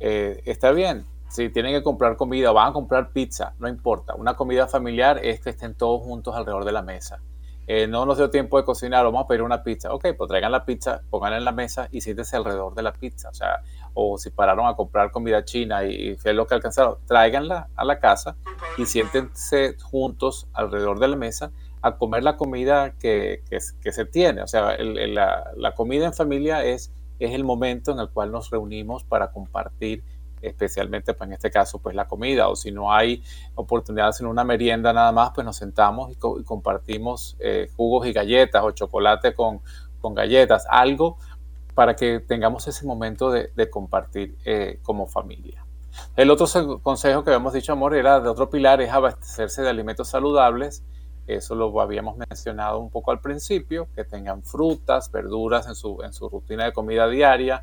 eh, 0.00 0.42
está 0.46 0.70
bien, 0.70 1.04
si 1.34 1.50
tienen 1.50 1.72
que 1.74 1.82
comprar 1.82 2.16
comida 2.16 2.52
o 2.52 2.54
van 2.54 2.68
a 2.68 2.72
comprar 2.72 3.10
pizza, 3.10 3.54
no 3.58 3.66
importa. 3.66 4.14
Una 4.14 4.36
comida 4.36 4.68
familiar 4.68 5.18
es 5.20 5.40
que 5.40 5.50
estén 5.50 5.74
todos 5.74 6.00
juntos 6.00 6.36
alrededor 6.36 6.64
de 6.64 6.70
la 6.70 6.82
mesa. 6.82 7.18
Eh, 7.66 7.88
no 7.88 8.06
nos 8.06 8.18
dio 8.18 8.30
tiempo 8.30 8.56
de 8.56 8.64
cocinar, 8.64 9.04
vamos 9.04 9.24
a 9.24 9.26
pedir 9.26 9.42
una 9.42 9.64
pizza. 9.64 9.92
Ok, 9.92 10.06
pues 10.16 10.28
traigan 10.28 10.52
la 10.52 10.64
pizza, 10.64 11.02
pónganla 11.10 11.38
en 11.38 11.44
la 11.44 11.50
mesa 11.50 11.88
y 11.90 12.02
siéntense 12.02 12.36
alrededor 12.36 12.76
de 12.76 12.82
la 12.84 12.92
pizza. 12.92 13.30
O 13.30 13.34
sea, 13.34 13.62
o 13.94 14.16
si 14.16 14.30
pararon 14.30 14.68
a 14.68 14.76
comprar 14.76 15.10
comida 15.10 15.44
china 15.44 15.84
y, 15.84 16.14
fue 16.14 16.34
lo 16.34 16.46
que 16.46 16.54
alcanzaron, 16.54 16.98
tráiganla 17.04 17.68
a 17.74 17.84
la 17.84 17.98
casa 17.98 18.36
y 18.78 18.86
siéntense 18.86 19.76
juntos 19.82 20.46
alrededor 20.52 21.00
de 21.00 21.08
la 21.08 21.16
mesa 21.16 21.50
a 21.82 21.96
comer 21.96 22.22
la 22.22 22.36
comida 22.36 22.92
que, 22.92 23.42
se 23.50 24.04
tiene. 24.04 24.40
O 24.40 24.46
sea, 24.46 24.76
la, 24.78 25.50
la, 25.56 25.74
comida 25.74 26.06
en 26.06 26.14
familia 26.14 26.64
es, 26.64 26.92
es 27.18 27.32
el 27.32 27.42
momento 27.42 27.90
en 27.90 27.98
el 27.98 28.08
cual 28.08 28.30
nos 28.30 28.50
reunimos 28.50 29.02
para 29.02 29.32
compartir 29.32 30.04
especialmente 30.46 31.14
pues, 31.14 31.28
en 31.28 31.34
este 31.34 31.50
caso 31.50 31.78
pues 31.78 31.94
la 31.94 32.06
comida 32.06 32.48
o 32.48 32.56
si 32.56 32.70
no 32.70 32.92
hay 32.92 33.22
oportunidades 33.54 34.20
en 34.20 34.26
una 34.26 34.44
merienda 34.44 34.92
nada 34.92 35.12
más 35.12 35.30
pues 35.34 35.44
nos 35.44 35.56
sentamos 35.56 36.12
y, 36.12 36.16
compartimos 36.16 37.36
eh, 37.40 37.70
jugos 37.76 38.06
y 38.06 38.12
galletas 38.12 38.62
o 38.62 38.70
chocolate 38.72 39.34
con, 39.34 39.60
con, 40.00 40.14
galletas, 40.14 40.66
algo 40.68 41.18
para 41.74 41.96
que 41.96 42.20
tengamos 42.20 42.68
ese 42.68 42.86
momento 42.86 43.30
de, 43.30 43.70
compartir 43.70 44.36
eh, 44.44 44.78
como 44.82 45.06
familia. 45.06 45.64
El 46.16 46.30
otro 46.30 46.46
consejo 46.82 47.24
que 47.24 47.30
habíamos 47.30 47.52
dicho, 47.52 47.72
amor, 47.72 47.94
era 47.94 48.20
de 48.20 48.28
otro 48.28 48.50
pilar, 48.50 48.80
es 48.80 48.90
abastecerse 48.90 49.62
de 49.62 49.70
alimentos 49.70 50.08
saludables. 50.08 50.84
Eso 51.26 51.54
lo 51.54 51.80
habíamos 51.80 52.16
mencionado 52.16 52.78
un 52.78 52.90
poco 52.90 53.10
al 53.10 53.20
principio, 53.20 53.88
que 53.94 54.04
tengan 54.04 54.42
frutas, 54.42 55.10
verduras 55.10 55.66
en 55.66 55.74
su, 55.74 56.02
en 56.02 56.12
su 56.12 56.28
rutina 56.28 56.64
de 56.64 56.72
comida 56.72 57.08
diaria 57.08 57.62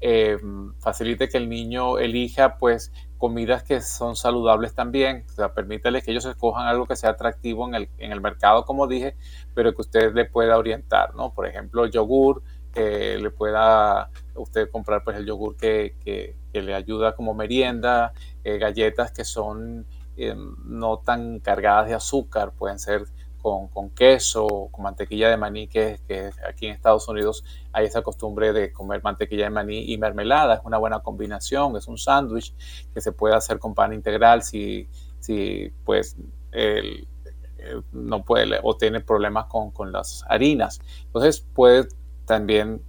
eh, 0.00 0.38
facilite 0.78 1.28
que 1.28 1.38
el 1.38 1.48
niño 1.48 1.98
elija 1.98 2.56
pues 2.58 2.92
comidas 3.18 3.64
que 3.64 3.80
son 3.80 4.14
saludables 4.14 4.74
también, 4.74 5.24
o 5.28 5.32
sea, 5.32 5.52
permítale 5.52 6.02
que 6.02 6.12
ellos 6.12 6.24
escojan 6.24 6.66
algo 6.68 6.86
que 6.86 6.94
sea 6.94 7.10
atractivo 7.10 7.66
en 7.66 7.74
el, 7.74 7.88
en 7.98 8.12
el 8.12 8.20
mercado, 8.20 8.64
como 8.64 8.86
dije, 8.86 9.16
pero 9.54 9.74
que 9.74 9.82
usted 9.82 10.14
le 10.14 10.24
pueda 10.24 10.56
orientar, 10.56 11.14
¿no? 11.16 11.34
Por 11.34 11.46
ejemplo, 11.46 11.86
yogur, 11.86 12.42
que 12.72 13.18
le 13.18 13.30
pueda 13.30 14.10
usted 14.34 14.70
comprar 14.70 15.02
pues 15.02 15.16
el 15.16 15.26
yogur 15.26 15.56
que, 15.56 15.96
que, 16.04 16.36
le 16.52 16.74
ayuda 16.74 17.14
como 17.14 17.34
merienda, 17.34 18.12
eh, 18.42 18.58
galletas 18.58 19.12
que 19.12 19.24
son 19.24 19.86
eh, 20.16 20.34
no 20.64 20.98
tan 20.98 21.38
cargadas 21.38 21.86
de 21.86 21.94
azúcar, 21.94 22.52
pueden 22.52 22.80
ser 22.80 23.04
con, 23.40 23.90
queso, 23.90 24.68
con 24.70 24.84
mantequilla 24.84 25.30
de 25.30 25.36
maní, 25.36 25.68
que, 25.68 25.98
aquí 26.48 26.66
en 26.66 26.72
Estados 26.72 27.08
Unidos 27.08 27.44
hay 27.72 27.86
esa 27.86 28.02
costumbre 28.02 28.52
de 28.52 28.72
comer 28.72 29.02
mantequilla 29.02 29.44
de 29.44 29.50
maní 29.50 29.92
y 29.92 29.98
mermelada. 29.98 30.54
Es 30.54 30.60
una 30.64 30.78
buena 30.78 31.00
combinación, 31.00 31.76
es 31.76 31.86
un 31.86 31.98
sándwich 31.98 32.54
que 32.92 33.00
se 33.00 33.12
puede 33.12 33.34
hacer 33.34 33.58
con 33.58 33.74
pan 33.74 33.92
integral 33.92 34.42
si, 34.42 34.88
si 35.20 35.72
pues 35.84 36.16
no 37.92 38.24
puede 38.24 38.60
o 38.62 38.76
tiene 38.76 39.00
problemas 39.00 39.46
con, 39.46 39.70
con, 39.70 39.92
las 39.92 40.24
harinas. 40.28 40.80
Entonces 41.06 41.40
puede 41.40 41.88
también 42.24 42.82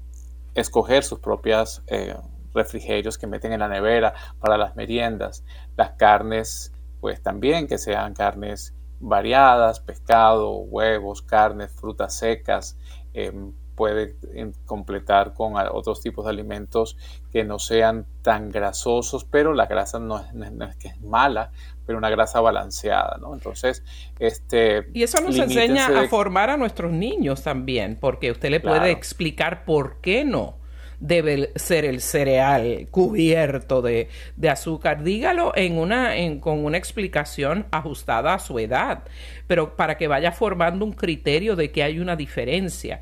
escoger 0.54 1.04
sus 1.04 1.20
propias 1.20 1.82
eh, 1.88 2.16
refrigerios 2.54 3.18
que 3.18 3.28
meten 3.28 3.54
en 3.54 3.60
la 3.60 3.68
nevera 3.68 4.14
para 4.39 4.58
las 4.58 4.76
meriendas. 4.76 5.43
Las 5.76 5.91
carnes, 5.91 6.74
pues 7.00 7.22
también 7.22 7.68
que 7.68 7.78
sean 7.78 8.14
carnes 8.14 8.74
variadas, 9.00 9.80
pescado, 9.80 10.52
huevos, 10.58 11.22
carnes, 11.22 11.72
frutas 11.72 12.16
secas, 12.18 12.78
em, 13.14 13.54
puede 13.76 14.18
em, 14.34 14.52
completar 14.66 15.34
con 15.34 15.54
otros 15.72 16.02
tipos 16.02 16.26
de 16.26 16.32
alimentos 16.32 16.97
que 17.32 17.45
no 17.45 17.60
sean 17.60 18.06
tan 18.22 18.52
grasosos, 18.52 19.24
pero 19.24 19.54
la 19.54 19.68
grasa 19.68 20.00
no 20.00 20.20
es, 20.20 20.76
que 20.76 20.89
es 20.89 21.02
mala, 21.02 21.52
pero 21.86 21.97
una 21.97 22.10
grasa 22.10 22.41
balanceada, 22.41 23.18
¿no? 23.22 23.34
Entonces, 23.34 23.84
este... 24.20 24.89
Y 24.93 25.04
eso 25.04 25.22
nos 25.22 25.38
enseña 25.38 25.88
a 25.97 26.10
formar 26.10 26.50
a 26.50 26.58
nuestros 26.58 26.91
niños 26.91 27.41
también, 27.41 27.97
porque 28.00 28.32
usted 28.32 28.50
le 28.50 28.60
puede 28.60 28.91
explicar 28.91 29.64
por 29.64 30.02
qué 30.02 30.26
no 30.26 30.59
debe 31.00 31.52
ser 31.56 31.86
el 31.86 32.02
cereal 32.02 32.88
cubierto 32.91 33.82
de, 33.82 34.10
azúcar. 34.50 35.04
Dígalo 35.04 35.54
en 35.56 35.78
una, 35.78 36.18
en, 36.18 36.39
con 36.39 36.64
una 36.66 36.78
explicación 36.78 37.66
ajustada 37.72 38.34
a 38.34 38.39
su 38.39 38.60
edad, 38.60 39.04
pero 39.47 39.76
para 39.76 39.97
que 39.97 40.08
vaya 40.08 40.32
formando 40.32 40.86
un 40.86 40.93
criterio 40.93 41.56
de 41.56 41.72
que 41.72 41.84
hay 41.84 42.00
una 42.00 42.16
diferencia. 42.16 43.02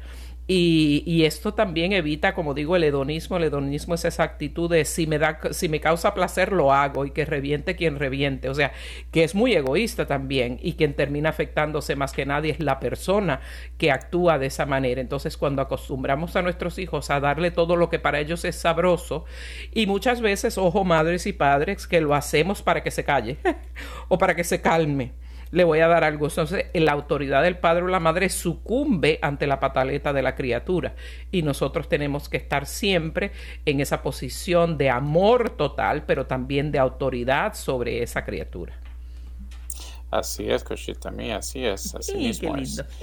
Y, 0.49 1.25
esto 1.25 1.53
también 1.53 1.91
evita, 1.91 2.33
como 2.33 2.53
digo, 2.53 2.77
el 2.77 2.85
hedonismo. 2.85 3.35
El 3.35 3.43
hedonismo 3.45 3.95
es 3.95 4.05
esa 4.05 4.23
actitud 4.23 4.69
de 4.69 4.85
si 4.85 5.05
me, 5.05 5.19
da, 5.19 5.39
si 5.51 5.67
me 5.67 5.81
causa 5.81 6.13
placer, 6.13 6.53
lo 6.53 6.71
hago 6.71 7.05
y 7.05 7.11
que 7.11 7.25
reviente 7.25 7.75
quien 7.75 7.99
reviente. 7.99 8.47
O 8.47 8.53
sea, 8.53 8.71
que 9.11 9.25
es 9.25 9.35
muy 9.35 9.53
egoísta 9.53 10.07
también 10.07 10.57
y 10.61 10.73
quien 10.73 10.93
termina 10.93 11.29
afectándose 11.29 11.97
más 11.97 12.13
que 12.13 12.25
nadie 12.25 12.51
es 12.53 12.61
la 12.61 12.79
persona 12.79 13.41
que 13.77 13.91
actúa 13.91 14.39
de 14.39 14.45
esa 14.45 14.65
manera. 14.65 15.01
Entonces, 15.01 15.35
cuando 15.35 15.61
acostumbramos 15.61 16.37
a 16.37 16.41
nuestros 16.41 16.79
hijos 16.79 17.09
a 17.09 17.19
darle 17.19 17.51
todo 17.51 17.75
lo 17.75 17.89
que 17.89 17.99
para 17.99 18.21
ellos 18.21 18.45
es 18.45 18.55
sabroso 18.55 19.25
y 19.73 19.85
muchas 19.85 20.21
veces, 20.21 20.57
ojo, 20.57 20.85
madres 20.85 21.27
y 21.27 21.33
padres, 21.33 21.87
que 21.87 21.99
lo 21.99 22.15
hacemos 22.15 22.61
para 22.61 22.83
que 22.83 22.91
se 22.91 23.03
calle 23.03 23.37
o 24.07 24.17
para 24.17 24.33
que 24.33 24.45
se 24.45 24.61
calme 24.61 25.11
le 25.51 25.63
voy 25.63 25.79
a 25.79 25.87
dar 25.87 26.03
algo. 26.03 26.27
Entonces, 26.27 26.65
la 26.73 26.91
autoridad 26.91 27.43
del 27.43 27.57
padre 27.57 27.83
o 27.83 27.87
la 27.87 27.99
madre 27.99 28.29
sucumbe 28.29 29.19
ante 29.21 29.47
la 29.47 29.59
pataleta 29.59 30.13
de 30.13 30.21
la 30.21 30.35
criatura. 30.35 30.95
Y 31.31 31.41
nosotros 31.41 31.89
tenemos 31.89 32.29
que 32.29 32.37
estar 32.37 32.65
siempre 32.65 33.31
en 33.65 33.79
esa 33.79 34.01
posición 34.01 34.77
de 34.77 34.89
amor 34.89 35.51
total, 35.51 36.03
pero 36.05 36.25
también 36.25 36.71
de 36.71 36.79
autoridad 36.79 37.53
sobre 37.53 38.03
esa 38.03 38.25
criatura. 38.25 38.73
Así 40.09 40.49
es, 40.49 40.63
Cochita 40.63 41.11
mía, 41.11 41.37
así 41.37 41.65
es, 41.65 41.93
así 41.95 42.15
mismo 42.17 42.55
es. 42.57 42.83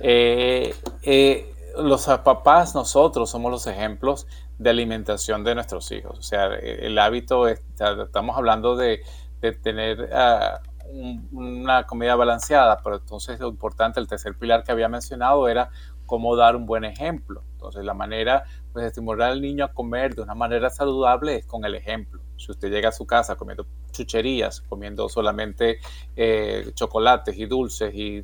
Eh, 0.00 0.74
eh, 1.02 1.54
los 1.78 2.06
papás, 2.06 2.74
nosotros 2.74 3.30
somos 3.30 3.50
los 3.50 3.66
ejemplos 3.66 4.26
de 4.58 4.70
alimentación 4.70 5.44
de 5.44 5.54
nuestros 5.54 5.90
hijos. 5.92 6.18
O 6.18 6.22
sea, 6.22 6.46
el 6.54 6.98
hábito, 6.98 7.48
estamos 7.48 8.36
hablando 8.36 8.76
de, 8.76 9.00
tener 9.62 10.10
uh, 10.12 10.65
una 11.32 11.86
comida 11.86 12.14
balanceada, 12.16 12.80
pero 12.82 12.96
entonces 12.96 13.40
lo 13.40 13.48
importante, 13.48 14.00
el 14.00 14.06
tercer 14.06 14.36
pilar 14.36 14.64
que 14.64 14.72
había 14.72 14.88
mencionado 14.88 15.48
era 15.48 15.70
cómo 16.06 16.36
dar 16.36 16.56
un 16.56 16.66
buen 16.66 16.84
ejemplo. 16.84 17.42
Entonces 17.52 17.84
la 17.84 17.94
manera 17.94 18.44
pues, 18.72 18.84
de 18.84 18.88
estimular 18.88 19.30
al 19.30 19.40
niño 19.40 19.64
a 19.64 19.72
comer 19.72 20.14
de 20.14 20.22
una 20.22 20.34
manera 20.34 20.70
saludable 20.70 21.36
es 21.36 21.46
con 21.46 21.64
el 21.64 21.74
ejemplo. 21.74 22.22
Si 22.36 22.50
usted 22.50 22.70
llega 22.70 22.90
a 22.90 22.92
su 22.92 23.06
casa 23.06 23.36
comiendo 23.36 23.66
chucherías, 23.92 24.60
comiendo 24.60 25.08
solamente 25.08 25.78
eh, 26.14 26.70
chocolates 26.74 27.36
y 27.36 27.46
dulces 27.46 27.94
y, 27.94 28.22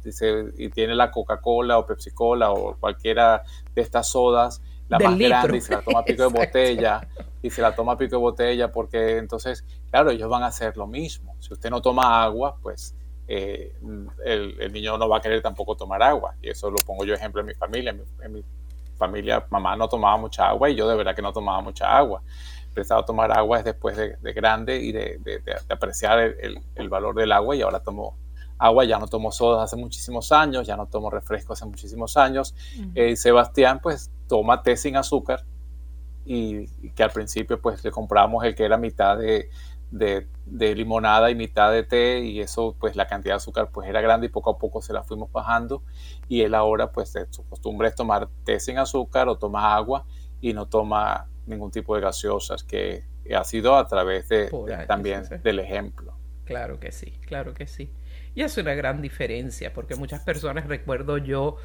y 0.59 0.69
tiene 0.69 0.95
la 0.95 1.11
Coca-Cola 1.11 1.79
o 1.79 1.87
Pepsi-Cola 1.87 2.53
o 2.53 2.77
cualquiera 2.79 3.43
de 3.75 3.83
estas 3.83 4.09
sodas, 4.09 4.63
la 4.93 4.99
más 4.99 5.19
grande 5.19 5.57
y 5.57 5.61
se 5.61 5.73
la 5.73 5.83
toma 5.83 6.05
pico 6.05 6.23
de 6.23 6.29
botella 6.41 7.09
y 7.43 7.51
se 7.51 7.63
la 7.63 7.75
toma 7.75 7.97
pico 7.97 8.17
de 8.17 8.23
botella 8.23 8.71
porque 8.71 9.17
entonces, 9.17 9.65
claro, 9.91 10.11
ellos 10.11 10.29
van 10.29 10.43
a 10.43 10.47
hacer 10.47 10.77
lo 10.77 10.87
mismo. 10.87 11.35
Si 11.41 11.53
usted 11.53 11.71
no 11.71 11.81
toma 11.81 12.23
agua, 12.23 12.57
pues 12.63 12.95
eh, 13.27 13.75
el, 14.25 14.73
niño 14.73 14.99
no 14.99 15.09
va 15.09 15.19
a 15.19 15.21
querer 15.21 15.41
tampoco 15.41 15.77
tomar 15.77 16.03
agua. 16.03 16.35
Y 16.43 16.51
eso 16.51 16.71
lo 16.71 16.79
pongo 16.81 17.05
yo 17.05 17.15
ejemplo 17.15 17.41
en 17.41 17.47
mi 17.47 17.55
familia. 17.55 17.97
En 18.23 18.33
mi, 18.33 18.45
familia, 18.95 19.45
mamá 19.51 19.75
no 19.75 19.89
tomaba 19.89 20.17
mucha 20.17 20.49
agua 20.49 20.71
y 20.71 20.77
yo 20.77 20.87
de 20.89 20.95
verdad 20.95 21.17
que 21.17 21.23
no 21.23 21.33
tomaba 21.33 21.61
mucha 21.61 21.97
agua. 21.97 22.23
Empezaba 22.69 23.01
a 23.01 23.05
tomar 23.05 23.37
agua 23.37 23.59
es 23.59 23.65
después 23.65 23.97
de, 23.97 24.33
grande 24.33 24.77
y 24.77 24.93
de, 24.93 25.19
apreciar 25.69 26.21
el, 26.21 26.89
valor 26.89 27.17
del 27.17 27.33
agua 27.33 27.57
y 27.57 27.63
ahora 27.63 27.81
tomo 27.81 28.17
agua, 28.59 28.85
ya 28.85 28.99
no 28.99 29.09
tomo 29.09 29.33
sodas 29.33 29.65
hace 29.65 29.77
muchísimos 29.77 30.31
años, 30.31 30.69
ya 30.69 30.77
no 30.77 30.87
tomo 30.87 31.11
refrescos 31.11 31.59
hace 31.59 31.69
muchísimos 31.69 32.17
años. 32.17 32.55
Eh, 32.95 33.17
Sebastián 33.17 33.81
pues 33.83 34.13
toma 34.33 34.63
té 34.63 34.79
sin 34.79 34.97
azúcar 34.97 35.45
y, 36.25 36.67
que 36.95 37.03
al 37.03 37.11
principio 37.11 37.61
pues 37.61 37.85
le 37.85 37.91
compramos 37.91 38.43
el 38.45 38.55
que 38.55 38.65
era 38.65 38.79
mitad 38.79 39.19
de, 39.19 39.51
limonada 40.75 41.31
y 41.31 41.35
mitad 41.35 41.71
de 41.71 41.83
té 41.83 42.21
y 42.21 42.41
eso 42.41 42.75
pues 42.81 42.97
la 42.97 43.07
cantidad 43.07 43.35
de 43.35 43.37
azúcar 43.37 43.69
pues 43.71 43.91
era 43.91 44.01
grande 44.01 44.29
y 44.29 44.31
poco 44.31 44.49
a 44.49 44.57
poco 44.57 44.81
se 44.81 44.95
la 44.95 45.03
fuimos 45.03 45.31
bajando 45.31 45.83
y 46.31 46.41
él 46.41 46.55
ahora 46.55 46.93
pues 46.93 47.13
su 47.29 47.47
costumbre 47.47 47.89
es 47.89 47.95
tomar 47.95 48.31
té 48.45 48.59
sin 48.59 48.79
azúcar 48.79 49.29
o 49.29 49.37
toma 49.37 49.75
agua 49.75 50.07
y 50.41 50.55
no 50.55 50.67
toma 50.67 51.29
ningún 51.45 51.71
tipo 51.71 51.95
de 51.95 52.01
gaseosas 52.01 52.65
que 52.65 53.05
ha 53.37 53.45
sido 53.45 53.77
a 53.77 53.87
través 53.87 54.31
de, 54.31 54.51
también 54.89 55.25
del 55.43 55.59
ejemplo. 55.59 56.15
Claro 56.47 56.81
que 56.81 56.91
sí, 56.91 57.19
claro 57.27 57.53
que 57.53 57.67
sí. 57.67 57.91
Y 58.35 58.43
es 58.43 58.57
una 58.57 58.75
gran 58.75 59.03
diferencia, 59.03 59.73
porque 59.73 59.95
muchas 59.95 60.23
personas, 60.23 60.67
recuerdo 60.67 61.19
yo 61.19 61.57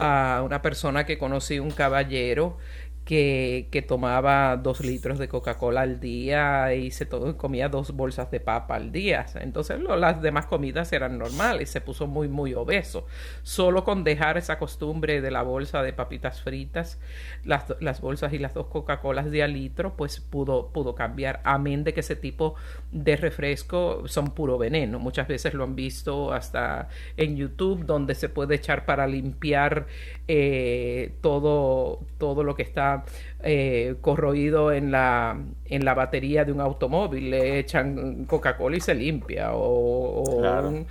a 0.00 0.42
una 0.44 0.60
persona 0.60 1.06
que 1.06 1.18
conocí, 1.18 1.60
un 1.60 1.70
caballero, 1.70 2.58
que, 3.06 3.68
que, 3.70 3.82
tomaba 3.82 4.56
dos 4.56 4.80
litros 4.80 5.18
de 5.20 5.28
Coca-Cola 5.28 5.82
al 5.82 6.00
día 6.00 6.74
y 6.74 6.90
se 6.90 7.06
todo, 7.06 7.36
comía 7.36 7.68
dos 7.68 7.92
bolsas 7.92 8.32
de 8.32 8.40
papa 8.40 8.74
al 8.74 8.90
día. 8.90 9.24
Entonces 9.36 9.78
las 9.80 10.20
demás 10.20 10.46
comidas 10.46 10.92
eran 10.92 11.16
normales, 11.16 11.70
se 11.70 11.80
puso 11.80 12.08
muy, 12.08 12.26
muy 12.26 12.52
obeso. 12.54 13.06
Solo 13.44 13.84
con 13.84 14.02
dejar 14.02 14.38
esa 14.38 14.58
costumbre 14.58 15.20
de 15.20 15.30
la 15.30 15.42
bolsa 15.42 15.82
de 15.84 15.92
papitas 15.92 16.42
fritas, 16.42 16.98
las, 17.44 17.76
las 17.78 18.00
bolsas 18.00 18.32
y 18.32 18.40
las 18.40 18.54
dos 18.54 18.66
Coca-Colas 18.66 19.30
de 19.30 19.44
al 19.44 19.52
litro, 19.52 19.96
pues 19.96 20.18
pudo, 20.18 20.72
pudo 20.72 20.96
cambiar. 20.96 21.40
Amén 21.44 21.84
de 21.84 21.94
que 21.94 22.00
ese 22.00 22.16
tipo 22.16 22.56
de 22.92 23.16
refresco 23.16 24.06
son 24.06 24.32
puro 24.32 24.58
veneno. 24.58 24.98
Muchas 24.98 25.28
veces 25.28 25.54
lo 25.54 25.64
han 25.64 25.74
visto 25.74 26.32
hasta 26.32 26.88
en 27.16 27.36
YouTube, 27.36 27.84
donde 27.84 28.14
se 28.14 28.28
puede 28.28 28.54
echar 28.54 28.84
para 28.84 29.06
limpiar 29.06 29.86
eh, 30.28 31.12
todo, 31.20 32.00
todo 32.18 32.42
lo 32.42 32.54
que 32.54 32.62
está 32.62 33.04
eh, 33.42 33.96
corroído 34.00 34.72
en 34.72 34.90
la, 34.90 35.38
en 35.66 35.84
la 35.84 35.94
batería 35.94 36.44
de 36.44 36.52
un 36.52 36.60
automóvil. 36.60 37.30
Le 37.30 37.58
echan 37.58 38.24
Coca-Cola 38.24 38.76
y 38.76 38.80
se 38.80 38.94
limpia. 38.94 39.52
O, 39.52 40.22
un, 40.22 40.86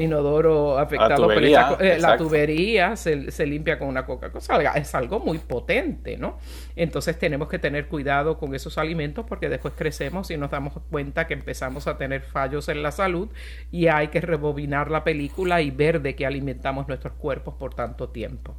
inodoro 0.00 0.78
afectado 0.78 1.24
por 1.24 1.42
eh, 1.42 1.98
la 1.98 2.16
tubería 2.16 2.96
se, 2.96 3.30
se, 3.30 3.46
limpia 3.46 3.78
con 3.78 3.88
una 3.88 4.06
Coca-Cola. 4.06 4.72
Es 4.72 4.94
algo 4.94 5.20
muy 5.20 5.38
potente, 5.38 6.16
¿no? 6.16 6.38
Entonces 6.76 7.18
tenemos 7.18 7.48
que 7.48 7.58
tener 7.58 7.86
cuidado 7.88 8.38
con 8.38 8.54
esos 8.54 8.78
alimentos 8.78 9.24
porque 9.26 9.48
después 9.48 9.74
crecemos 9.76 10.30
y 10.30 10.36
nos 10.36 10.50
damos 10.50 10.74
cuenta 10.90 11.26
que 11.26 11.34
empezamos 11.34 11.86
a 11.86 11.96
tener 11.96 12.22
fallos 12.22 12.68
en 12.68 12.82
la 12.82 12.92
salud 12.92 13.28
y 13.72 13.88
hay 13.88 14.08
que 14.08 14.20
rebobinar 14.20 14.90
la 14.90 15.02
película 15.02 15.60
y 15.62 15.70
ver 15.70 16.02
de 16.02 16.14
qué 16.14 16.26
alimentamos 16.26 16.86
nuestros 16.86 17.14
cuerpos 17.14 17.54
por 17.54 17.74
tanto 17.74 18.10
tiempo. 18.10 18.54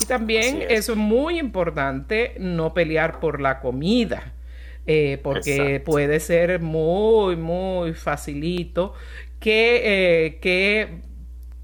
Y 0.00 0.06
también 0.06 0.64
es. 0.68 0.94
muy 0.94 1.38
importante 1.38 2.34
no 2.38 2.74
pelear 2.74 3.20
por 3.20 3.40
la 3.40 3.60
comida. 3.60 4.32
Eh, 4.86 5.18
porque 5.22 5.80
puede 5.82 6.20
ser 6.20 6.60
muy, 6.60 7.36
muy 7.36 7.94
facilito 7.94 8.92
que, 9.44 9.82
eh, 10.24 10.38
que, 10.40 11.02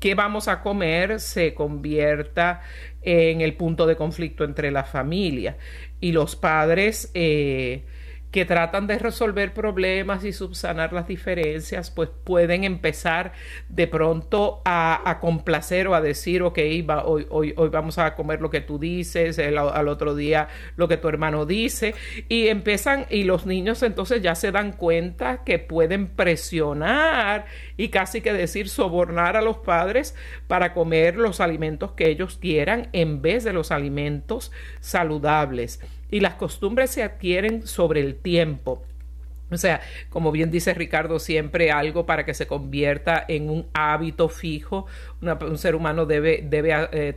que, 0.00 0.14
vamos 0.14 0.48
a 0.48 0.60
comer 0.60 1.18
se 1.18 1.54
convierta 1.54 2.60
en 3.00 3.40
el 3.40 3.54
punto 3.54 3.86
de 3.86 3.96
conflicto 3.96 4.44
entre 4.44 4.70
la 4.70 4.84
familia. 4.84 5.56
Y 5.98 6.12
los 6.12 6.36
padres 6.36 7.10
eh, 7.14 7.84
que 8.30 8.44
tratan 8.44 8.86
de 8.86 8.98
resolver 8.98 9.52
problemas 9.52 10.24
y 10.24 10.32
subsanar 10.32 10.92
las 10.92 11.08
diferencias, 11.08 11.90
pues 11.90 12.10
pueden 12.24 12.64
empezar 12.64 13.32
de 13.68 13.86
pronto 13.86 14.62
a, 14.64 15.18
complacer 15.20 15.88
o 15.88 15.94
a 15.94 16.00
decir, 16.00 16.42
ok, 16.42 16.58
hoy, 17.04 17.26
hoy, 17.28 17.54
hoy, 17.56 17.68
vamos 17.68 17.98
a 17.98 18.14
comer 18.14 18.40
lo 18.40 18.50
que 18.50 18.60
tú 18.60 18.78
dices, 18.78 19.38
al 19.38 19.88
otro 19.88 20.14
día 20.14 20.48
lo 20.76 20.88
que 20.88 20.96
tu 20.96 21.08
hermano 21.08 21.44
dice, 21.44 21.94
y 22.28 22.48
empiezan, 22.48 23.06
y 23.10 23.24
los 23.24 23.46
niños 23.46 23.82
entonces 23.82 24.22
ya 24.22 24.34
se 24.34 24.52
dan 24.52 24.72
cuenta 24.72 25.42
que 25.44 25.58
pueden 25.58 26.06
presionar 26.06 27.46
y 27.76 27.88
casi 27.88 28.20
que 28.20 28.32
decir 28.32 28.68
sobornar 28.68 29.36
a 29.36 29.42
los 29.42 29.58
padres 29.58 30.14
para 30.46 30.72
comer 30.72 31.16
los 31.16 31.40
alimentos 31.40 31.92
que 31.92 32.08
ellos 32.08 32.38
quieran 32.40 32.88
en 32.92 33.20
vez 33.22 33.44
de 33.44 33.52
los 33.52 33.72
alimentos 33.72 34.52
saludables 34.80 35.80
y 36.10 36.20
las 36.20 36.34
costumbres 36.34 36.90
se 36.90 37.02
adquieren 37.02 37.66
sobre 37.66 38.00
el 38.00 38.16
tiempo. 38.16 38.82
O 39.50 39.56
sea, 39.56 39.80
como 40.08 40.32
bien 40.32 40.50
dice 40.50 40.74
Ricardo, 40.74 41.18
siempre 41.18 41.70
algo 41.70 42.06
para 42.06 42.24
que 42.24 42.34
se 42.34 42.46
convierta 42.46 43.24
en 43.26 43.50
un 43.50 43.66
hábito 43.72 44.28
fijo. 44.28 44.86
un 45.20 45.58
ser 45.58 45.74
humano 45.74 46.06
debe, 46.06 46.44
debe 46.48 46.72
eh, 46.92 47.16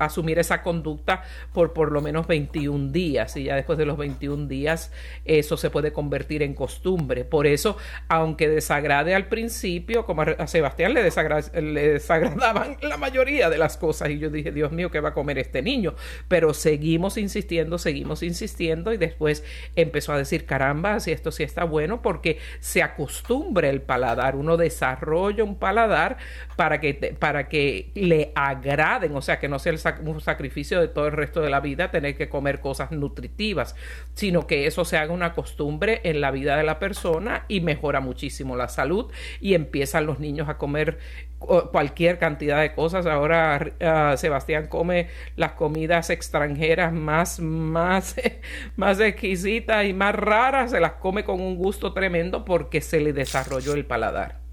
asumir 0.00 0.38
esa 0.38 0.62
conducta 0.62 1.22
por 1.52 1.72
por 1.72 1.92
lo 1.92 2.00
menos 2.00 2.26
21 2.26 2.92
días 2.92 3.36
y 3.36 3.44
ya 3.44 3.56
después 3.56 3.78
de 3.78 3.86
los 3.86 3.96
21 3.96 4.46
días 4.46 4.92
eso 5.24 5.56
se 5.56 5.70
puede 5.70 5.92
convertir 5.92 6.42
en 6.42 6.54
costumbre. 6.54 7.24
Por 7.24 7.46
eso, 7.46 7.76
aunque 8.08 8.48
desagrade 8.48 9.14
al 9.14 9.26
principio, 9.28 10.04
como 10.04 10.22
a 10.22 10.46
Sebastián 10.46 10.94
le, 10.94 11.02
le 11.02 11.88
desagradaban 11.92 12.76
la 12.82 12.96
mayoría 12.96 13.50
de 13.50 13.58
las 13.58 13.76
cosas 13.76 14.10
y 14.10 14.18
yo 14.18 14.30
dije, 14.30 14.52
Dios 14.52 14.72
mío, 14.72 14.90
¿qué 14.90 15.00
va 15.00 15.10
a 15.10 15.14
comer 15.14 15.38
este 15.38 15.62
niño? 15.62 15.94
Pero 16.28 16.54
seguimos 16.54 17.16
insistiendo, 17.16 17.78
seguimos 17.78 18.22
insistiendo 18.22 18.92
y 18.92 18.96
después 18.96 19.44
empezó 19.76 20.12
a 20.12 20.18
decir, 20.18 20.44
caramba, 20.44 21.00
si 21.00 21.12
esto 21.12 21.30
sí 21.30 21.42
está 21.42 21.64
bueno 21.68 22.02
porque 22.02 22.38
se 22.60 22.82
acostumbra 22.82 23.68
el 23.68 23.82
paladar, 23.82 24.36
uno 24.36 24.56
desarrolla 24.56 25.44
un 25.44 25.58
paladar 25.58 26.16
para 26.56 26.80
que, 26.80 26.94
para 27.18 27.48
que 27.48 27.90
le 27.94 28.32
agraden, 28.34 29.14
o 29.14 29.22
sea, 29.22 29.38
que 29.38 29.48
no 29.48 29.58
sea 29.58 29.74
un 30.02 30.20
sacrificio 30.20 30.80
de 30.80 30.88
todo 30.88 31.06
el 31.06 31.12
resto 31.12 31.40
de 31.40 31.50
la 31.50 31.60
vida 31.60 31.90
tener 31.90 32.16
que 32.16 32.28
comer 32.28 32.60
cosas 32.60 32.90
nutritivas, 32.90 33.76
sino 34.14 34.46
que 34.46 34.66
eso 34.66 34.84
se 34.84 34.96
haga 34.96 35.12
una 35.12 35.34
costumbre 35.34 36.00
en 36.04 36.20
la 36.20 36.30
vida 36.30 36.56
de 36.56 36.64
la 36.64 36.78
persona 36.78 37.44
y 37.48 37.60
mejora 37.60 38.00
muchísimo 38.00 38.56
la 38.56 38.68
salud 38.68 39.10
y 39.40 39.54
empiezan 39.54 40.06
los 40.06 40.18
niños 40.18 40.48
a 40.48 40.58
comer 40.58 40.98
cualquier 41.38 42.18
cantidad 42.18 42.60
de 42.60 42.74
cosas. 42.74 43.06
Ahora 43.06 43.72
ah, 43.80 44.14
Sebastián 44.16 44.66
come 44.66 45.08
las 45.36 45.52
comidas 45.52 46.10
extranjeras 46.10 46.92
más, 46.92 47.40
más, 47.40 48.16
más 48.76 49.00
exquisitas 49.00 49.84
y 49.86 49.92
más 49.92 50.14
raras, 50.14 50.72
se 50.72 50.80
las 50.80 50.92
come 50.94 51.24
con 51.24 51.40
un 51.40 51.56
gusto 51.58 51.92
tremendo 51.92 52.44
porque 52.44 52.80
se 52.80 53.00
le 53.00 53.12
desarrolló 53.12 53.74
el 53.74 53.84
paladar. 53.84 54.48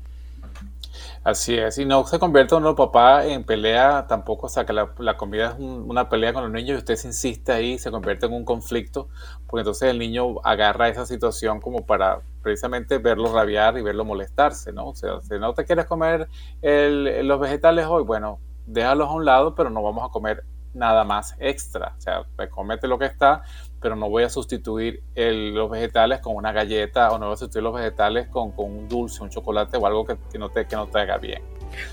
Así 1.24 1.58
es, 1.58 1.80
y 1.80 1.86
no 1.86 2.06
se 2.06 2.20
convierte 2.20 2.54
uno 2.54 2.76
papá 2.76 3.26
en 3.26 3.44
pelea 3.44 4.06
tampoco, 4.08 4.46
o 4.46 4.50
sea 4.50 4.64
que 4.64 4.74
la, 4.74 5.18
comida 5.18 5.54
es 5.54 5.56
una 5.60 6.08
pelea 6.08 6.34
con 6.34 6.44
los 6.44 6.52
niños 6.52 6.76
y 6.76 6.78
usted 6.78 6.96
se 6.98 7.08
insiste 7.08 7.52
ahí, 7.52 7.80
se 7.80 7.90
convierte 7.90 8.28
en 8.28 8.34
un 8.34 8.46
conflicto, 8.46 9.10
porque 9.48 9.62
entonces 9.62 9.90
el 9.90 9.98
niño 9.98 10.36
agarra 10.44 10.88
esa 10.88 11.06
situación 11.08 11.62
como 11.62 11.84
para 11.84 12.22
precisamente 12.44 13.00
verlo 13.00 13.34
rabiar 13.34 13.76
y 13.76 13.82
verlo 13.82 14.06
molestarse, 14.06 14.72
¿no? 14.72 14.90
O 14.90 14.96
sea, 14.96 15.20
si 15.22 15.40
no 15.40 15.56
te 15.56 15.66
quieres 15.66 15.86
comer 15.86 16.28
los 16.62 17.40
vegetales 17.40 17.88
hoy, 17.88 18.04
bueno, 18.04 18.40
déjalos 18.68 19.10
a 19.10 19.14
un 19.14 19.26
lado, 19.26 19.56
pero 19.56 19.72
no 19.72 19.82
vamos 19.82 20.08
a 20.08 20.12
comer 20.12 20.44
nada 20.76 21.04
más 21.06 21.36
extra, 21.40 21.96
o 21.98 22.02
sea, 22.02 22.26
pues 22.36 22.50
lo 22.84 23.00
que 23.00 23.06
está, 23.06 23.42
pero 23.82 23.96
no 23.96 24.10
voy 24.10 24.24
a 24.24 24.30
sustituir 24.30 25.04
los 25.16 25.70
vegetales 25.70 26.20
con 26.20 26.36
una 26.36 26.52
galleta 26.52 27.12
o 27.12 27.20
no 27.20 27.28
voy 27.28 27.34
a 27.34 27.38
sustituir 27.38 27.64
los 27.64 27.74
vegetales 27.74 28.28
con, 28.28 28.54
un 28.58 28.88
dulce, 28.88 29.24
un 29.24 29.30
chocolate 29.30 29.78
o 29.78 29.86
algo 29.86 30.06
que, 30.06 30.18
no, 30.38 30.50
te, 30.50 30.66
que 30.66 30.76
no 30.76 30.88
te 30.88 31.00
haga 31.00 31.18
bien. 31.18 31.42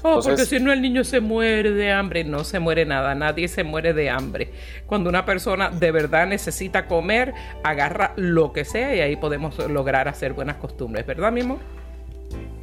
Oh, 0.03 0.21
porque 0.23 0.45
si 0.45 0.61
no 0.61 0.73
el 0.73 0.81
niño 0.81 1.05
se 1.05 1.21
muere 1.21 1.73
de 1.73 1.91
hambre, 1.91 2.25
no 2.25 2.45
se 2.45 2.61
muere 2.61 2.85
nada, 2.85 3.15
nadie 3.15 3.49
se 3.49 3.65
muere 3.65 3.93
de 3.93 4.11
hambre. 4.11 4.53
Cuando 4.87 5.11
una 5.11 5.25
persona 5.25 5.71
de 5.71 5.91
verdad 5.91 6.27
necesita 6.27 6.87
comer, 6.87 7.35
agarra 7.65 8.13
lo 8.17 8.53
que 8.53 8.65
sea 8.65 8.95
y 8.95 9.01
ahí 9.01 9.17
podemos 9.17 9.59
lograr 9.69 10.09
hacer 10.09 10.33
buenas 10.35 10.57
costumbres, 10.57 11.07
¿verdad, 11.07 11.33
mi 11.33 11.41
amor? 11.41 11.59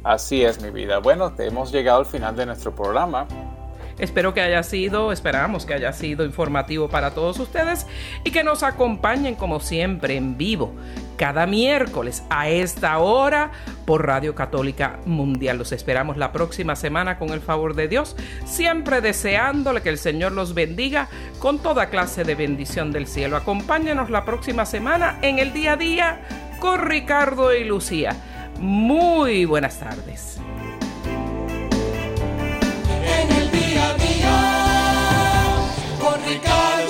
Así 0.02 0.42
es, 0.42 0.62
mi 0.62 0.70
vida. 0.70 0.98
Bueno, 0.98 1.32
hemos 1.38 1.72
llegado 1.72 2.00
al 2.00 2.06
final 2.06 2.34
de 2.34 2.46
nuestro 2.46 2.74
programa. 2.74 3.26
Espero 4.00 4.32
que 4.32 4.40
haya 4.40 4.62
sido, 4.62 5.12
esperamos 5.12 5.66
que 5.66 5.74
haya 5.74 5.92
sido 5.92 6.24
informativo 6.24 6.88
para 6.88 7.12
todos 7.12 7.38
ustedes 7.38 7.86
y 8.24 8.30
que 8.30 8.42
nos 8.42 8.62
acompañen 8.62 9.34
como 9.34 9.60
siempre 9.60 10.16
en 10.16 10.38
vivo 10.38 10.74
cada 11.18 11.46
miércoles 11.46 12.22
a 12.30 12.48
esta 12.48 12.98
hora 12.98 13.50
por 13.84 14.06
Radio 14.06 14.34
Católica 14.34 15.00
Mundial. 15.04 15.58
Los 15.58 15.70
esperamos 15.72 16.16
la 16.16 16.32
próxima 16.32 16.76
semana 16.76 17.18
con 17.18 17.28
el 17.28 17.42
favor 17.42 17.74
de 17.74 17.88
Dios, 17.88 18.16
siempre 18.46 19.02
deseándole 19.02 19.82
que 19.82 19.90
el 19.90 19.98
Señor 19.98 20.32
los 20.32 20.54
bendiga 20.54 21.08
con 21.38 21.58
toda 21.58 21.90
clase 21.90 22.24
de 22.24 22.34
bendición 22.34 22.92
del 22.92 23.06
cielo. 23.06 23.36
Acompáñenos 23.36 24.08
la 24.08 24.24
próxima 24.24 24.64
semana 24.64 25.18
en 25.20 25.38
el 25.38 25.52
día 25.52 25.72
a 25.72 25.76
día 25.76 26.20
con 26.58 26.80
Ricardo 26.80 27.54
y 27.54 27.64
Lucía. 27.64 28.16
Muy 28.58 29.44
buenas 29.44 29.78
tardes. 29.78 30.29
think 36.30 36.44
God 36.44 36.89